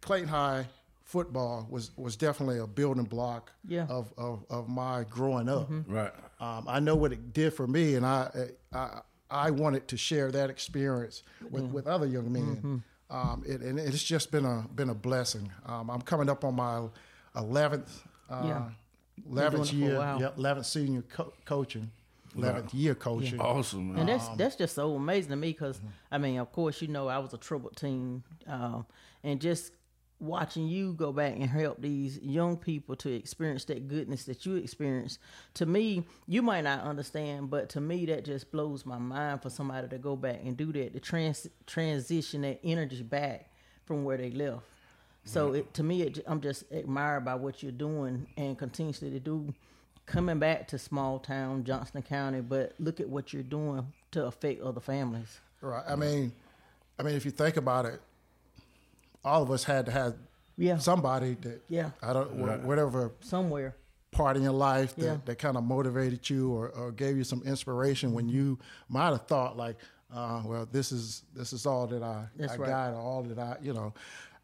Clayton 0.00 0.28
High 0.28 0.66
football 1.06 1.66
was 1.70 1.92
was 1.96 2.16
definitely 2.16 2.58
a 2.58 2.66
building 2.66 3.04
block 3.04 3.52
Yeah. 3.66 3.86
of, 3.88 4.12
of 4.18 4.44
of 4.50 4.68
my 4.68 5.04
growing 5.08 5.48
up. 5.48 5.68
Right. 5.86 6.12
Um, 6.40 6.66
I 6.68 6.80
know 6.80 6.96
what 6.96 7.12
it 7.12 7.32
did 7.32 7.54
for 7.54 7.66
me, 7.66 7.94
and 7.94 8.04
I 8.04 8.48
I, 8.72 9.00
I 9.30 9.50
wanted 9.52 9.86
to 9.88 9.96
share 9.96 10.30
that 10.32 10.50
experience 10.50 11.22
with, 11.50 11.64
with 11.66 11.86
other 11.86 12.06
young 12.06 12.30
men. 12.32 12.82
Um, 13.08 13.44
it, 13.46 13.60
and 13.60 13.78
it's 13.78 14.02
just 14.02 14.32
been 14.32 14.44
a 14.44 14.66
been 14.74 14.90
a 14.90 14.94
blessing. 14.94 15.50
Um, 15.64 15.90
I'm 15.90 16.02
coming 16.02 16.28
up 16.28 16.44
on 16.44 16.56
my 16.56 16.88
eleventh 17.36 18.02
uh, 18.28 18.42
Yeah. 18.44 18.68
eleventh 19.30 19.70
doing 19.70 19.82
it 19.82 19.86
for 19.86 19.86
a 19.86 19.88
year, 19.92 19.98
while. 20.00 20.20
yep, 20.20 20.38
eleventh 20.38 20.66
senior 20.66 21.02
co- 21.02 21.32
coaching, 21.44 21.90
eleventh 22.36 22.74
year 22.74 22.96
coaching. 22.96 23.40
Awesome, 23.40 23.92
man. 23.92 24.00
And 24.00 24.08
that's 24.08 24.28
that's 24.36 24.56
just 24.56 24.74
so 24.74 24.96
amazing 24.96 25.30
to 25.30 25.36
me 25.36 25.52
because 25.52 25.80
I 26.10 26.18
mean, 26.18 26.38
of 26.40 26.50
course, 26.50 26.82
you 26.82 26.88
know, 26.88 27.06
I 27.06 27.18
was 27.18 27.32
a 27.32 27.38
troubled 27.38 27.76
teen, 27.76 28.24
um, 28.48 28.86
and 29.22 29.40
just 29.40 29.70
watching 30.18 30.66
you 30.66 30.94
go 30.94 31.12
back 31.12 31.34
and 31.34 31.48
help 31.48 31.80
these 31.80 32.18
young 32.22 32.56
people 32.56 32.96
to 32.96 33.12
experience 33.12 33.64
that 33.66 33.88
goodness 33.88 34.24
that 34.24 34.46
you 34.46 34.56
experienced. 34.56 35.18
To 35.54 35.66
me, 35.66 36.04
you 36.26 36.42
might 36.42 36.64
not 36.64 36.82
understand, 36.82 37.50
but 37.50 37.68
to 37.70 37.80
me, 37.80 38.06
that 38.06 38.24
just 38.24 38.50
blows 38.50 38.86
my 38.86 38.98
mind 38.98 39.42
for 39.42 39.50
somebody 39.50 39.88
to 39.88 39.98
go 39.98 40.16
back 40.16 40.40
and 40.44 40.56
do 40.56 40.72
that 40.72 40.94
to 40.94 41.00
trans 41.00 41.46
transition 41.66 42.42
that 42.42 42.60
energy 42.64 43.02
back 43.02 43.50
from 43.84 44.04
where 44.04 44.16
they 44.16 44.30
left. 44.30 44.62
So 45.24 45.54
it, 45.54 45.74
to 45.74 45.82
me, 45.82 46.02
it, 46.02 46.20
I'm 46.26 46.40
just 46.40 46.70
admired 46.70 47.24
by 47.24 47.34
what 47.34 47.60
you're 47.60 47.72
doing 47.72 48.28
and 48.36 48.56
continuously 48.56 49.10
to 49.10 49.18
do, 49.18 49.52
coming 50.06 50.38
back 50.38 50.68
to 50.68 50.78
small 50.78 51.18
town 51.18 51.64
Johnston 51.64 52.02
County. 52.02 52.40
But 52.40 52.74
look 52.78 53.00
at 53.00 53.08
what 53.08 53.32
you're 53.32 53.42
doing 53.42 53.92
to 54.12 54.26
affect 54.26 54.62
other 54.62 54.80
families. 54.80 55.40
Right. 55.60 55.82
I 55.86 55.96
mean, 55.96 56.32
I 56.98 57.02
mean, 57.02 57.16
if 57.16 57.24
you 57.24 57.32
think 57.32 57.56
about 57.56 57.86
it, 57.86 58.00
all 59.26 59.42
of 59.42 59.50
us 59.50 59.64
had 59.64 59.84
to 59.86 59.92
have 59.92 60.14
Yeah. 60.56 60.78
somebody 60.78 61.34
that 61.42 61.60
Yeah. 61.68 61.90
I 62.00 62.12
don't 62.12 62.30
wh- 62.38 62.64
whatever 62.64 63.12
Somewhere, 63.20 63.74
part 64.12 64.36
in 64.36 64.42
your 64.42 64.52
life 64.52 64.94
that, 64.96 65.04
Yeah. 65.04 65.16
that 65.26 65.38
kind 65.38 65.56
of 65.56 65.64
motivated 65.64 66.30
you 66.30 66.52
or, 66.52 66.68
or 66.70 66.92
gave 66.92 67.16
you 67.16 67.24
some 67.24 67.42
inspiration 67.42 68.12
when 68.12 68.28
you 68.28 68.58
might 68.88 69.10
have 69.10 69.26
thought 69.26 69.56
like, 69.56 69.76
uh, 70.14 70.40
well, 70.46 70.66
this 70.70 70.92
is 70.92 71.24
this 71.34 71.52
is 71.52 71.66
all 71.66 71.86
that 71.88 72.02
I, 72.02 72.28
That's 72.36 72.52
I 72.52 72.56
right. 72.56 72.68
got 72.68 72.92
or 72.94 73.00
all 73.00 73.22
that 73.24 73.38
I, 73.38 73.56
you 73.60 73.74
know. 73.74 73.92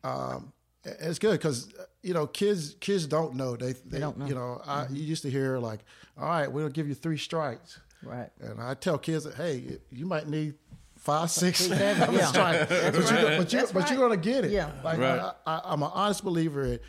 Um, 0.05 0.53
it's 0.85 1.21
good 1.21 1.33
because 1.39 1.73
you 2.03 2.13
know 2.13 2.27
kids 2.27 2.75
kids 2.81 3.07
don't 3.07 3.37
know 3.37 3.55
they 3.55 3.73
they, 3.87 4.01
don't 4.01 4.19
know. 4.19 4.27
you 4.27 4.35
know 4.35 4.61
I 4.67 4.89
you 4.89 5.05
used 5.05 5.23
to 5.23 5.31
hear 5.31 5.59
like 5.59 5.85
all 6.19 6.27
right 6.27 6.51
we'll 6.51 6.69
give 6.71 6.89
you 6.89 6.95
three 6.97 7.17
strikes 7.17 7.79
right? 8.03 8.31
and 8.41 8.61
I 8.61 8.75
tell 8.75 8.99
kids 8.99 9.23
that 9.23 9.35
hey 9.37 9.79
you 9.93 10.07
might 10.07 10.27
need 10.27 10.55
five 11.03 11.31
six 11.31 11.59
Seven, 11.67 11.79
seven 11.99 12.15
yeah. 12.15 12.27
strikes 12.27 12.69
but, 12.69 12.95
you, 12.95 13.01
but, 13.39 13.53
you, 13.53 13.59
That's 13.59 13.73
but 13.73 13.91
you're 13.91 13.99
gonna 13.99 14.17
get 14.17 14.45
it 14.45 14.51
Yeah. 14.53 14.71
like 14.85 14.99
Right. 14.99 15.19
I, 15.19 15.33
I, 15.47 15.61
I'm 15.65 15.83
an 15.83 15.91
honest 15.93 16.23
believer 16.25 16.67
that 16.69 16.81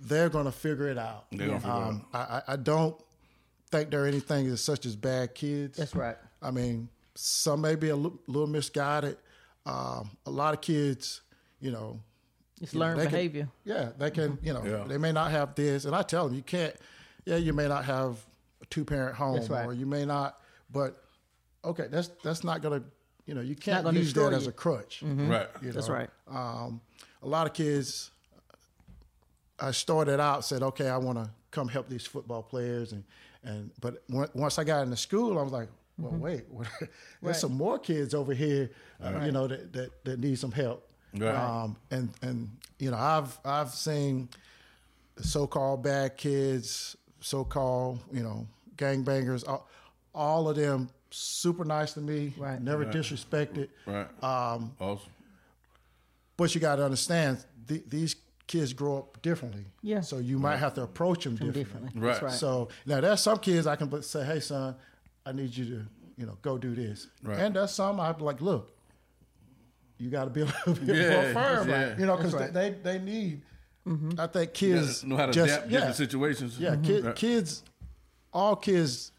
they're 0.00 0.28
gonna 0.30 0.50
figure 0.52 0.88
it 0.88 0.96
out 0.98 1.26
They're 1.30 1.48
gonna 1.48 1.60
figure 1.60 1.74
it 1.74 1.78
um, 1.88 2.06
I, 2.14 2.18
I- 2.18 2.42
I 2.48 2.56
don't 2.56 2.96
think 3.70 3.90
there 3.90 4.04
are 4.04 4.06
anything 4.06 4.46
as 4.46 4.60
such 4.62 4.86
as 4.86 4.94
bad 4.96 5.34
kids. 5.34 5.76
That's 5.78 5.94
right. 5.96 6.16
I 6.40 6.50
mean, 6.52 6.88
some 7.16 7.60
may 7.60 7.74
be 7.74 7.88
a 7.88 7.96
little 7.96 8.46
misguided. 8.46 9.16
Um, 9.66 10.10
a 10.26 10.30
lot 10.30 10.54
of 10.54 10.60
kids, 10.60 11.22
you 11.60 11.70
know, 11.72 11.98
It's 12.62 12.72
you 12.72 12.78
know, 12.78 12.86
learned 12.86 13.00
can- 13.02 13.10
behavior. 13.10 13.48
yeah, 13.64 13.90
they 13.98 14.10
can, 14.12 14.38
you 14.42 14.52
know, 14.52 14.62
Yeah. 14.64 14.84
they 14.86 14.96
may 14.98 15.10
not 15.12 15.30
have 15.32 15.54
this, 15.56 15.86
and 15.86 15.94
I 15.96 16.02
tell 16.02 16.26
them 16.28 16.36
you 16.36 16.42
can't. 16.42 16.74
Yeah, 17.24 17.36
you 17.36 17.52
may 17.52 17.66
not 17.66 17.84
have 17.86 18.18
a 18.62 18.66
two 18.66 18.84
parent 18.84 19.16
home, 19.16 19.36
That's 19.36 19.48
right. 19.50 19.66
or 19.66 19.72
you 19.72 19.86
may 19.86 20.04
not, 20.04 20.38
but 20.70 21.02
okay, 21.64 21.86
that's 21.90 22.10
that's 22.22 22.44
not 22.44 22.62
gonna 22.62 22.82
you 23.26 23.34
know 23.34 23.40
you 23.40 23.54
can't 23.56 23.86
use 23.94 24.12
destroy 24.12 24.30
that 24.30 24.36
as 24.36 24.46
a 24.46 24.52
crutch. 24.52 25.02
Right. 25.02 25.48
you 25.62 25.72
That's 25.72 25.88
right. 25.88 26.10
Um, 26.30 26.80
a 27.22 27.26
lot 27.28 27.46
of 27.46 27.52
kids, 27.54 28.10
I 29.58 29.70
started 29.70 30.20
out 30.20 30.44
said, 30.44 30.62
okay, 30.62 30.88
I 30.88 30.96
want 30.96 31.18
to 31.18 31.30
come 31.50 31.68
help 31.68 31.88
these 31.88 32.06
football 32.06 32.42
players, 32.42 32.92
and 32.92 33.04
and 33.44 33.70
but 33.80 34.02
on- 34.12 34.28
once 34.34 34.58
I 34.58 34.64
got 34.64 34.82
into 34.82 34.96
school, 34.96 35.38
I 35.38 35.42
was 35.42 35.52
like, 35.52 35.68
well, 35.98 36.12
wait, 36.12 36.44
what, 36.50 36.66
there's 36.80 36.88
Mm-hmm. 36.90 37.26
Right. 37.28 37.36
some 37.36 37.54
more 37.56 37.78
kids 37.78 38.14
over 38.14 38.34
here, 38.34 38.70
uh, 39.02 39.20
you 39.24 39.32
know, 39.32 39.46
that, 39.46 39.72
that 39.72 40.04
that 40.04 40.18
need 40.20 40.38
some 40.38 40.52
help. 40.52 40.88
Right. 41.16 41.34
Um, 41.34 41.76
and 41.90 42.10
and 42.22 42.50
you 42.78 42.90
know, 42.90 42.96
I've 42.98 43.38
I've 43.44 43.70
seen 43.70 44.28
the 45.14 45.22
so-called 45.24 45.82
bad 45.84 46.16
kids, 46.16 46.96
so-called 47.20 48.00
you 48.12 48.22
know 48.22 48.46
gangbangers, 48.76 49.46
all, 49.48 49.68
all 50.14 50.48
of 50.48 50.56
them 50.56 50.90
super 51.14 51.64
nice 51.64 51.92
to 51.94 52.00
me, 52.00 52.32
Right. 52.36 52.60
never 52.60 52.84
disrespected. 52.84 53.68
Right. 53.86 54.06
Um, 54.22 54.72
awesome. 54.80 55.10
but 56.36 56.54
you 56.54 56.60
got 56.60 56.76
to 56.76 56.84
understand, 56.84 57.44
th- 57.68 57.84
these 57.88 58.16
kids 58.46 58.72
grow 58.72 58.98
up 58.98 59.22
differently. 59.22 59.64
Yeah. 59.82 60.00
So 60.00 60.18
you 60.18 60.38
might 60.38 60.56
have 60.56 60.74
to 60.74 60.82
approach 60.82 61.24
them 61.24 61.34
differently. 61.36 61.62
differently. 61.64 62.00
Right. 62.00 62.12
That's 62.12 62.22
right. 62.22 62.32
So 62.32 62.68
now 62.86 63.00
there's 63.00 63.20
some 63.20 63.38
kids 63.38 63.66
I 63.66 63.76
can 63.76 64.02
say, 64.02 64.24
"Hey, 64.24 64.40
son, 64.40 64.74
I 65.24 65.32
need 65.32 65.56
you 65.56 65.64
to, 65.66 65.86
you 66.18 66.26
know, 66.26 66.36
go 66.42 66.58
do 66.58 66.74
this." 66.74 67.06
Right. 67.22 67.38
And 67.38 67.54
there's 67.56 67.70
some 67.70 67.98
I'm 68.00 68.18
like, 68.18 68.40
"Look, 68.42 68.70
you 69.98 70.10
got 70.10 70.24
to 70.24 70.30
be 70.30 70.40
a 70.42 70.44
little 70.46 70.74
bit 70.74 70.96
Yeah, 70.96 71.32
more 71.32 71.42
firm, 71.42 71.68
yeah. 71.68 71.98
you 71.98 72.06
know, 72.06 72.16
because 72.16 72.32
That's 72.32 72.52
they, 72.52 72.70
they 72.70 72.98
they 72.98 72.98
need." 72.98 73.42
Mm-hmm. 73.86 74.18
I 74.18 74.26
think 74.28 74.54
kids 74.54 75.02
gotta 75.02 75.06
know 75.08 75.16
how 75.16 75.26
to 75.26 75.32
just 75.32 75.52
adapt 75.52 75.70
yeah, 75.70 75.78
different 75.78 75.96
situations. 75.96 76.58
yeah, 76.58 76.76
kid, 76.76 77.04
Right. 77.04 77.14
kids, 77.16 77.62
all 78.32 78.56
kids 78.56 79.12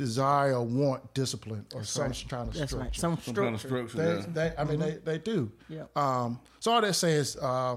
desire 0.00 0.54
or 0.54 0.64
want 0.64 1.12
discipline 1.12 1.66
or 1.74 1.84
some 1.84 2.06
right. 2.06 2.24
kind 2.30 2.48
of 2.48 2.54
That's 2.54 2.70
structure. 2.70 2.84
right. 2.86 2.96
Some 2.96 3.18
Some 3.18 3.34
kind 3.34 3.54
of 3.54 3.60
structure. 3.60 3.88
structure. 3.90 4.22
They, 4.32 4.40
yeah. 4.42 4.48
they, 4.50 4.56
I 4.56 4.64
mean, 4.64 4.80
they, 4.80 4.92
they 5.04 5.18
do. 5.18 5.52
Yeah. 5.68 5.84
Um, 5.94 6.40
so 6.58 6.72
all 6.72 6.80
that 6.80 6.94
says, 6.94 7.36
uh, 7.36 7.76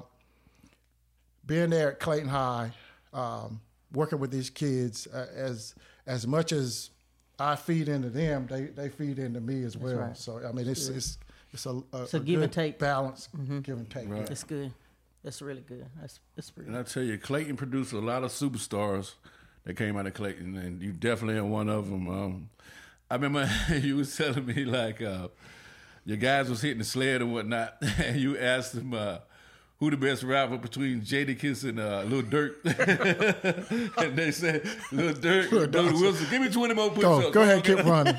being 1.45 1.69
there 1.69 1.91
at 1.91 1.99
Clayton 1.99 2.29
High, 2.29 2.71
um, 3.11 3.59
working 3.91 4.19
with 4.19 4.31
these 4.31 4.49
kids, 4.49 5.05
uh, 5.07 5.27
as 5.35 5.75
as 6.07 6.25
much 6.25 6.53
as 6.53 6.91
I 7.37 7.57
feed 7.57 7.89
into 7.89 8.09
them, 8.09 8.47
they, 8.49 8.67
they 8.67 8.87
feed 8.87 9.19
into 9.19 9.41
me 9.41 9.65
as 9.65 9.75
well. 9.75 9.97
right. 9.97 10.17
So 10.17 10.39
I 10.47 10.53
mean, 10.53 10.69
it's 10.69 10.87
it's 10.87 11.17
it's 11.51 11.65
a, 11.65 11.71
a, 11.91 12.03
It's 12.03 12.13
a 12.13 12.17
a 12.17 12.19
give 12.21 12.41
and 12.41 12.53
take 12.53 12.79
balance, 12.79 13.27
give 13.63 13.77
and 13.77 13.89
take. 13.89 14.07
Right. 14.07 14.25
That's 14.25 14.45
good. 14.45 14.71
That's 15.25 15.41
really 15.41 15.65
good. 15.67 15.85
That's 15.99 16.21
that's 16.37 16.49
pretty. 16.51 16.69
And 16.69 16.77
I 16.77 16.83
tell 16.83 17.03
you, 17.03 17.17
Clayton 17.17 17.57
produced 17.57 17.91
a 17.91 17.99
lot 17.99 18.23
of 18.23 18.31
superstars 18.31 19.15
that 19.65 19.75
came 19.75 19.97
out 19.97 20.07
of 20.07 20.13
Clayton, 20.13 20.57
and 20.57 20.81
you 20.81 20.91
definitely 20.91 21.37
are 21.37 21.45
one 21.45 21.69
of 21.69 21.89
them. 21.89 22.09
Um, 22.09 22.49
I 23.09 23.15
remember 23.15 23.49
you 23.79 23.97
was 23.97 24.15
telling 24.15 24.45
me 24.45 24.65
like 24.65 25.01
uh, 25.01 25.29
your 26.05 26.17
guys 26.17 26.49
was 26.49 26.61
hitting 26.61 26.79
the 26.79 26.83
sled 26.83 27.21
and 27.21 27.33
whatnot, 27.33 27.77
and 27.99 28.19
you 28.19 28.37
asked 28.37 28.73
them 28.73 28.93
uh, 28.93 29.19
who 29.79 29.89
the 29.89 29.97
best 29.97 30.23
rapper 30.23 30.57
between 30.57 31.01
Jadakiss 31.01 31.67
and 31.67 31.79
uh, 31.79 32.03
Lil 32.03 32.23
Durk, 32.23 32.55
and 33.97 34.15
they 34.15 34.31
said 34.31 34.63
Lil 34.91 35.13
Durk, 35.13 35.51
Lil. 35.51 35.99
Wilson. 35.99 36.27
Give 36.29 36.41
me 36.41 36.49
twenty 36.49 36.73
more 36.73 36.89
push-ups. 36.89 37.25
Go, 37.25 37.31
go 37.31 37.41
ahead, 37.41 37.63
keep 37.63 37.83
running. 37.83 38.15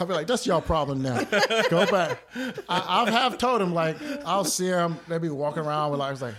I'll 0.00 0.06
be 0.06 0.14
like, 0.14 0.26
that's 0.26 0.46
your 0.46 0.62
problem 0.62 1.02
now. 1.02 1.22
Go 1.70 1.86
back. 1.86 2.22
I, 2.68 3.04
I 3.06 3.10
have 3.10 3.36
told 3.36 3.60
him 3.60 3.74
like, 3.74 3.96
I'll 4.24 4.44
see 4.44 4.66
him. 4.66 4.96
They 5.08 5.18
be 5.18 5.28
walking 5.28 5.64
around 5.64 5.90
with 5.90 6.00
like, 6.00 6.08
I 6.08 6.10
was 6.12 6.22
like, 6.22 6.34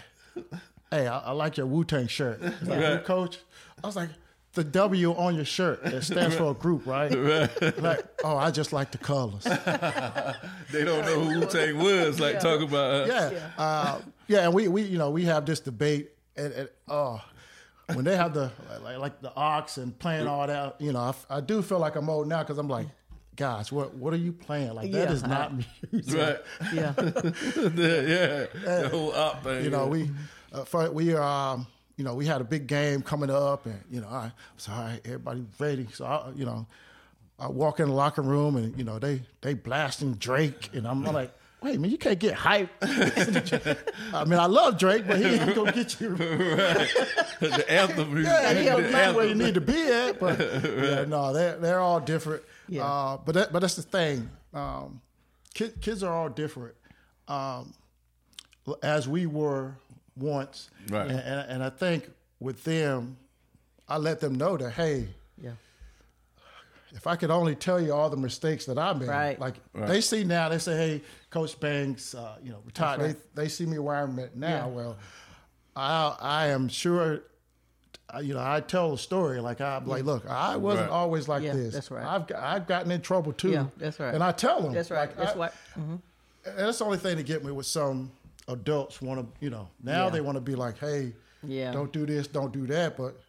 hey, 0.91 1.07
I, 1.07 1.19
I 1.19 1.31
like 1.31 1.57
your 1.57 1.65
Wu 1.67 1.83
Tang 1.83 2.07
shirt. 2.07 2.41
He's 2.41 2.67
like, 2.67 2.79
"Who, 2.79 2.83
Right. 2.95 3.03
coach. 3.05 3.37
I 3.83 3.87
was 3.87 3.95
like, 3.95 4.09
the 4.53 4.63
W 4.63 5.13
on 5.13 5.35
your 5.35 5.45
shirt 5.45 5.83
it 5.85 6.01
stands 6.11 6.35
for 6.35 6.51
a 6.51 6.53
group, 6.53 6.85
right? 6.87 7.11
Like, 7.77 8.03
oh, 8.23 8.35
I 8.35 8.49
just 8.51 8.73
like 8.73 8.91
the 8.91 8.97
colors. 8.97 9.45
They 10.71 10.83
don't 10.83 11.05
know 11.05 11.19
who 11.23 11.39
Wu 11.39 11.45
Tang 11.45 11.77
was. 11.77 12.19
Like 12.19 12.39
talk 12.39 12.61
about. 12.61 13.03
Uh, 13.03 13.05
yeah, 13.07 13.29
yeah. 13.31 13.49
Uh, 13.63 14.01
yeah, 14.27 14.45
and 14.45 14.53
we, 14.53 14.67
we, 14.67 14.81
you 14.83 14.97
know, 14.97 15.09
we 15.09 15.25
have 15.25 15.45
this 15.45 15.59
debate, 15.59 16.11
and, 16.37 16.53
and 16.53 16.69
oh, 16.87 17.21
when 17.93 18.05
they 18.05 18.15
have 18.15 18.33
the 18.35 18.51
like, 18.83 18.97
like 18.99 19.21
the 19.21 19.33
ox 19.35 19.77
and 19.77 19.97
playing 19.97 20.27
all 20.27 20.45
that, 20.45 20.79
you 20.79 20.91
know, 20.93 20.99
I, 20.99 21.37
I 21.37 21.41
do 21.41 21.61
feel 21.63 21.79
like 21.79 21.95
I'm 21.95 22.09
old 22.09 22.27
now 22.27 22.39
because 22.43 22.57
I'm 22.59 22.67
like, 22.67 22.87
guys, 23.35 23.71
what 23.71 23.95
what 23.95 24.13
are 24.13 24.17
you 24.17 24.31
playing? 24.31 24.73
Like 24.75 24.91
that 24.91 25.07
Yeah. 25.09 25.11
is 25.13 25.23
not 25.23 25.53
music. 25.91 26.15
Right. 26.19 26.37
Yeah. 26.73 26.93
yeah. 26.97 28.45
The 28.53 28.89
whole 28.91 29.13
op 29.13 29.43
thing. 29.43 29.63
You 29.63 29.69
know, 29.71 29.87
we, 29.87 30.11
uh, 30.53 30.63
for, 30.63 30.89
we 30.91 31.15
um, 31.15 31.67
you 31.97 32.03
know, 32.03 32.15
we 32.15 32.25
had 32.25 32.41
a 32.41 32.45
big 32.45 32.67
game 32.67 33.01
coming 33.01 33.29
up, 33.29 33.65
and 33.65 33.81
you 33.91 34.01
know, 34.01 34.07
I 34.07 34.31
was 34.55 34.69
all 34.69 34.79
right, 34.79 35.01
everybody 35.03 35.45
ready. 35.59 35.87
So 35.93 36.05
I, 36.05 36.31
you 36.35 36.45
know, 36.45 36.65
I 37.37 37.47
walk 37.49 37.79
in 37.79 37.89
the 37.89 37.93
locker 37.93 38.21
room, 38.21 38.55
and 38.55 38.77
you 38.77 38.83
know, 38.83 38.99
they 38.99 39.21
they 39.41 39.53
blasting 39.53 40.13
Drake, 40.15 40.69
and 40.73 40.87
I'm 40.87 41.03
like. 41.03 41.33
Wait, 41.61 41.77
man, 41.77 41.91
you 41.91 41.97
can't 41.97 42.17
get 42.17 42.35
hype. 42.35 42.69
I 42.81 44.23
mean, 44.23 44.39
I 44.39 44.45
love 44.45 44.77
Drake, 44.77 45.05
but 45.05 45.17
he 45.17 45.25
ain't 45.25 45.53
gonna 45.53 45.73
get 45.73 45.99
you. 45.99 46.15
the 46.15 47.65
anthem. 47.67 48.17
Yeah, 48.23 48.53
he 48.53 48.63
don't 48.63 48.89
know 48.89 49.13
where 49.13 49.27
you 49.27 49.35
need 49.35 49.55
to 49.55 49.59
be 49.59 49.91
at, 49.91 50.21
but 50.21 50.39
yeah, 50.39 51.03
no, 51.03 51.33
they're 51.33 51.57
they're 51.57 51.81
all 51.81 51.99
different. 51.99 52.43
Yeah. 52.69 52.85
Uh, 52.85 53.17
but 53.17 53.35
that, 53.35 53.51
but 53.51 53.59
that's 53.59 53.75
the 53.75 53.81
thing. 53.81 54.29
Um, 54.53 55.01
kids, 55.53 55.73
kids 55.81 56.01
are 56.01 56.13
all 56.13 56.29
different. 56.29 56.75
Um, 57.27 57.73
as 58.81 59.09
we 59.09 59.25
were 59.25 59.75
once, 60.19 60.69
Right. 60.89 61.09
and, 61.09 61.19
and, 61.19 61.49
and 61.51 61.63
I 61.63 61.69
think 61.69 62.09
with 62.39 62.63
them, 62.63 63.17
I 63.87 63.97
let 63.97 64.19
them 64.19 64.35
know 64.35 64.57
that 64.57 64.71
hey, 64.71 65.07
Yeah. 65.41 65.51
if 66.91 67.07
I 67.07 67.15
could 67.15 67.31
only 67.31 67.55
tell 67.55 67.79
you 67.81 67.93
all 67.93 68.09
the 68.09 68.17
mistakes 68.17 68.65
that 68.65 68.77
I 68.77 68.93
made, 68.93 69.07
Right. 69.09 69.39
like 69.39 69.55
Right. 69.73 69.87
they 69.87 70.01
see 70.01 70.23
now, 70.23 70.49
they 70.49 70.57
say, 70.59 70.75
"Hey, 70.77 71.01
Coach 71.29 71.59
Banks, 71.59 72.13
uh, 72.15 72.35
you 72.43 72.51
know, 72.51 72.59
retired." 72.65 73.01
That's 73.01 73.13
They 73.35 73.43
they 73.43 73.47
see 73.49 73.65
me 73.65 73.79
where 73.79 73.95
I'm 73.95 74.17
at 74.19 74.35
now. 74.35 74.47
Yeah. 74.47 74.65
Well, 74.67 74.97
I 75.75 76.15
I 76.19 76.47
am 76.47 76.67
sure, 76.67 77.21
uh, 78.13 78.19
you 78.19 78.33
know, 78.33 78.41
I 78.43 78.59
tell 78.61 78.93
a 78.93 78.97
story 78.97 79.39
like 79.39 79.61
I'm 79.61 79.87
like, 79.87 80.03
look, 80.03 80.25
I 80.29 80.55
wasn't 80.57 80.89
Right. 80.89 80.95
always 80.95 81.27
like 81.27 81.43
Yeah, 81.43 81.53
this. 81.53 81.73
that's 81.73 81.91
right. 81.91 82.05
I've 82.05 82.27
got- 82.27 82.43
I've 82.43 82.67
gotten 82.67 82.91
in 82.91 83.01
trouble 83.01 83.33
too. 83.33 83.51
Yeah, 83.51 83.65
that's 83.77 83.99
right. 83.99 84.13
And 84.13 84.23
I 84.23 84.31
tell 84.31 84.61
them. 84.61 84.73
That's 84.73 84.89
right. 84.91 85.07
like, 85.09 85.15
That's 85.17 85.33
I- 85.35 85.37
what. 85.37 85.53
mhm. 85.77 85.99
and 86.45 86.57
that's 86.57 86.79
the 86.79 86.85
only 86.85 86.97
thing 86.97 87.17
to 87.17 87.23
get 87.23 87.43
me 87.43 87.51
with 87.51 87.65
some 87.67 88.11
adults 88.49 89.01
want 89.01 89.19
to, 89.21 89.43
you 89.45 89.49
know, 89.49 89.69
now 89.83 90.05
Yeah. 90.05 90.09
they 90.09 90.21
want 90.21 90.35
to 90.35 90.41
be 90.41 90.55
like, 90.55 90.77
hey, 90.77 91.13
Yeah. 91.43 91.71
don't 91.71 91.91
do 91.93 92.05
this, 92.05 92.27
don't 92.27 92.51
do 92.51 92.67
that, 92.67 92.97
but 92.97 93.19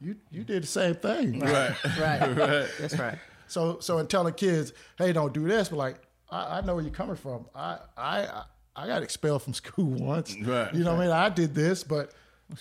you 0.00 0.16
you 0.30 0.44
did 0.44 0.62
the 0.62 0.66
same 0.66 0.94
thing. 0.96 1.40
Right. 1.40 1.74
Right. 1.98 2.20
right. 2.36 2.68
That's 2.80 2.98
right. 2.98 3.18
So 3.46 3.78
so 3.80 3.98
in 3.98 4.06
telling 4.08 4.34
kids, 4.34 4.72
hey, 4.98 5.12
don't 5.12 5.32
do 5.32 5.46
this, 5.46 5.68
but 5.68 5.76
like 5.76 5.96
I, 6.30 6.58
I 6.58 6.60
know 6.62 6.74
where 6.74 6.82
you're 6.84 6.92
coming 6.92 7.16
from. 7.16 7.46
I 7.54 7.78
I 7.96 8.42
I 8.74 8.86
got 8.86 9.02
expelled 9.02 9.42
from 9.42 9.54
school 9.62 9.86
once. 9.92 10.36
Right. 10.40 10.74
You 10.74 10.84
know 10.84 10.92
what 10.94 11.00
I 11.00 11.04
mean? 11.04 11.10
I 11.12 11.28
did 11.28 11.54
this, 11.54 11.82
but, 11.84 12.12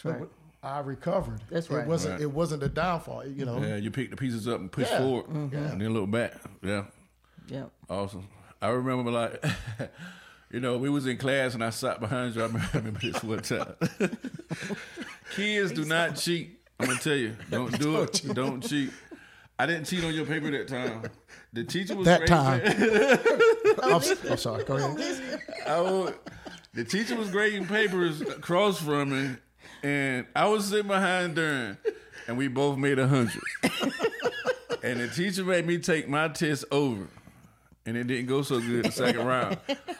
right. 0.03 0.19
but 0.19 0.29
I 0.63 0.79
recovered. 0.79 1.41
That's 1.49 1.69
right. 1.69 1.83
It 1.83 1.87
wasn't 1.87 2.13
Right. 2.13 2.21
it 2.21 2.31
wasn't 2.31 2.63
a 2.63 2.69
downfall. 2.69 3.25
You 3.27 3.45
know. 3.45 3.59
Yeah, 3.61 3.75
you 3.77 3.91
pick 3.91 4.11
the 4.11 4.15
pieces 4.15 4.47
up 4.47 4.59
and 4.59 4.71
push 4.71 4.89
Yeah. 4.89 4.99
forward, 4.99 5.25
mm-hmm. 5.27 5.55
and 5.55 5.81
then 5.81 5.93
look 5.93 6.09
back. 6.11 6.33
Yeah, 6.63 6.85
Yeah. 7.47 7.65
awesome. 7.89 8.27
I 8.61 8.69
remember 8.69 9.11
like, 9.11 9.43
you 10.55 10.61
know, 10.61 10.77
we 10.77 10.89
was 10.89 11.05
in 11.05 11.17
class 11.17 11.53
and 11.53 11.61
I 11.61 11.69
sat 11.69 11.99
behind 11.99 12.33
you. 12.33 12.41
I 12.41 12.45
remember 12.45 12.91
this 13.01 13.21
one 13.21 13.41
time. 13.41 13.75
Kids 15.35 15.73
do 15.73 15.83
not 15.83 16.15
cheat. 16.15 16.61
I'm 16.79 16.87
gonna 16.87 16.99
tell 16.99 17.15
you, 17.15 17.35
don't 17.49 17.77
do 17.77 18.01
it. 18.03 18.21
Don't 18.33 18.61
cheat. 18.65 18.89
I 19.59 19.65
didn't 19.65 19.83
cheat 19.85 20.03
on 20.05 20.13
your 20.13 20.25
paper 20.25 20.49
that 20.51 20.67
time. 20.69 21.03
The 21.51 21.63
teacher 21.65 21.95
was 21.95 22.05
That 22.05 22.19
great. 22.19 22.29
time. 22.29 22.61
I'm, 23.83 23.95
s- 23.95 24.25
I'm 24.29 24.37
sorry. 24.37 24.63
Go 24.63 24.75
ahead. 24.77 25.41
I 25.67 25.81
would, 25.81 26.15
the 26.73 26.83
teacher 26.85 27.15
was 27.17 27.29
grading 27.31 27.67
papers 27.67 28.21
across 28.21 28.79
from 28.81 29.09
me, 29.11 29.35
and 29.83 30.25
I 30.35 30.47
was 30.47 30.67
sitting 30.69 30.87
behind 30.87 31.35
Darren, 31.37 31.77
and 32.27 32.37
we 32.37 32.47
both 32.49 32.77
made 32.77 32.97
a 32.99 33.07
hundred. 33.07 33.41
and 34.83 34.99
the 35.01 35.07
teacher 35.07 35.43
made 35.43 35.65
me 35.65 35.77
take 35.79 36.07
my 36.09 36.27
test 36.29 36.65
over, 36.71 37.07
and 37.85 37.97
it 37.97 38.07
didn't 38.07 38.27
go 38.27 38.41
so 38.41 38.59
good 38.59 38.85
the 38.85 38.91
second 38.91 39.25
round. 39.27 39.57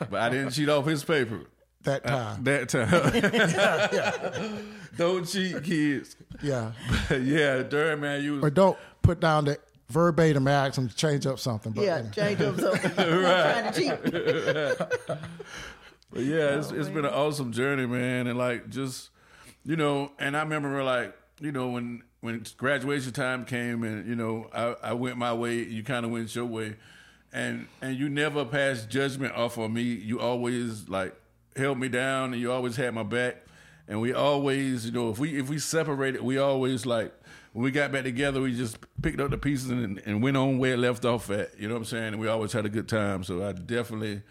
But 0.09 0.21
I 0.21 0.29
didn't 0.29 0.51
cheat 0.51 0.69
off 0.69 0.85
his 0.85 1.03
paper 1.03 1.41
That 1.83 2.05
uh, 2.05 2.35
time. 2.35 2.43
that 2.43 2.69
time. 2.69 4.75
Don't 4.97 5.25
cheat, 5.27 5.61
kids. 5.63 6.15
Yeah. 6.41 6.71
yeah, 7.11 7.63
Darren, 7.63 7.99
man, 7.99 8.23
you 8.23 8.33
was 8.33 8.41
But 8.41 8.53
don't 8.53 8.77
put 9.01 9.19
down 9.19 9.45
the 9.45 9.57
verbatim 9.89 10.47
act 10.47 10.77
and 10.77 10.93
change 10.95 11.27
up 11.27 11.37
something. 11.37 11.73
But, 11.73 11.83
Yeah. 11.83 12.09
Change 12.11 12.41
up 12.41 12.59
something. 12.59 12.91
Trying 12.91 13.73
to 13.73 13.79
cheat. 13.79 15.17
But 16.11 16.23
yeah, 16.23 16.57
it's, 16.59 16.71
oh, 16.71 16.75
it's 16.75 16.89
been 16.89 17.05
an 17.05 17.13
awesome 17.13 17.51
journey, 17.51 17.85
man, 17.85 18.27
and 18.27 18.37
like 18.37 18.69
just 18.69 19.09
you 19.65 19.75
know, 19.75 20.11
and 20.19 20.37
I 20.37 20.41
remember 20.43 20.81
like 20.83 21.13
you 21.41 21.51
know 21.51 21.69
when 21.69 22.03
when 22.21 22.43
graduation 22.57 23.11
time 23.11 23.45
came 23.45 23.83
and 23.83 24.07
you 24.07 24.15
know 24.15 24.49
I, 24.53 24.75
I 24.81 24.93
went 24.93 25.17
my 25.17 25.33
way, 25.33 25.63
you 25.63 25.83
kind 25.83 26.05
of 26.05 26.11
went 26.11 26.33
your 26.33 26.45
way, 26.45 26.75
and 27.35 27.67
and 27.81 27.95
you 27.97 28.09
never 28.09 28.45
passed 28.45 28.89
judgment 28.89 29.35
off 29.35 29.57
of 29.57 29.69
me. 29.69 29.83
You 29.83 30.19
always 30.19 30.89
like 30.89 31.13
held 31.55 31.77
me 31.77 31.89
down, 31.89 32.33
and 32.33 32.41
you 32.41 32.51
always 32.51 32.75
had 32.77 32.93
my 32.93 33.03
back. 33.03 33.35
and 33.87 34.01
we 34.01 34.13
always, 34.13 34.85
you 34.87 34.91
know, 34.91 35.09
if 35.11 35.19
we 35.19 35.37
if 35.37 35.49
we 35.49 35.59
separated, 35.59 36.21
we 36.21 36.37
always 36.39 36.85
like 36.85 37.13
when 37.53 37.63
we 37.63 37.71
got 37.71 37.91
back 37.91 38.03
together, 38.03 38.41
we 38.41 38.55
just 38.55 38.77
picked 39.01 39.19
up 39.21 39.29
the 39.31 39.37
pieces 39.37 39.69
and, 39.69 40.01
and 40.05 40.21
went 40.23 40.35
on 40.37 40.57
where 40.57 40.73
it 40.73 40.79
left 40.79 41.05
off 41.05 41.29
at. 41.29 41.57
You 41.59 41.67
know 41.67 41.75
what 41.75 41.79
I'm 41.81 41.85
saying? 41.85 42.13
And 42.13 42.19
we 42.19 42.27
always 42.27 42.51
had 42.51 42.65
a 42.65 42.69
good 42.69 42.87
time. 42.89 43.23
So 43.23 43.45
I 43.47 43.51
definitely 43.53 44.23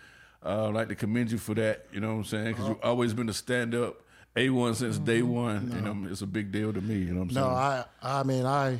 uh, 0.44 0.70
like 0.70 0.88
to 0.88 0.94
commend 0.94 1.30
you 1.30 1.38
for 1.38 1.54
that. 1.54 1.86
You 1.92 2.00
know 2.00 2.08
what 2.08 2.18
I'm 2.18 2.24
saying? 2.24 2.48
Because 2.52 2.68
you've 2.68 2.82
always 2.84 3.14
been 3.14 3.28
a 3.28 3.32
stand 3.32 3.74
up 3.74 4.02
a 4.36 4.50
one 4.50 4.74
since 4.74 4.98
day 4.98 5.22
one. 5.22 5.72
You 5.74 5.80
know, 5.80 6.10
it's 6.10 6.20
a 6.22 6.26
big 6.26 6.50
deal 6.52 6.72
to 6.72 6.80
me. 6.80 6.96
You 6.98 7.14
know 7.14 7.20
what 7.20 7.28
I'm 7.30 7.34
No, 7.34 7.42
saying? 7.42 7.52
No, 7.52 7.56
I 7.56 7.84
I 8.20 8.22
mean 8.24 8.44
I, 8.44 8.78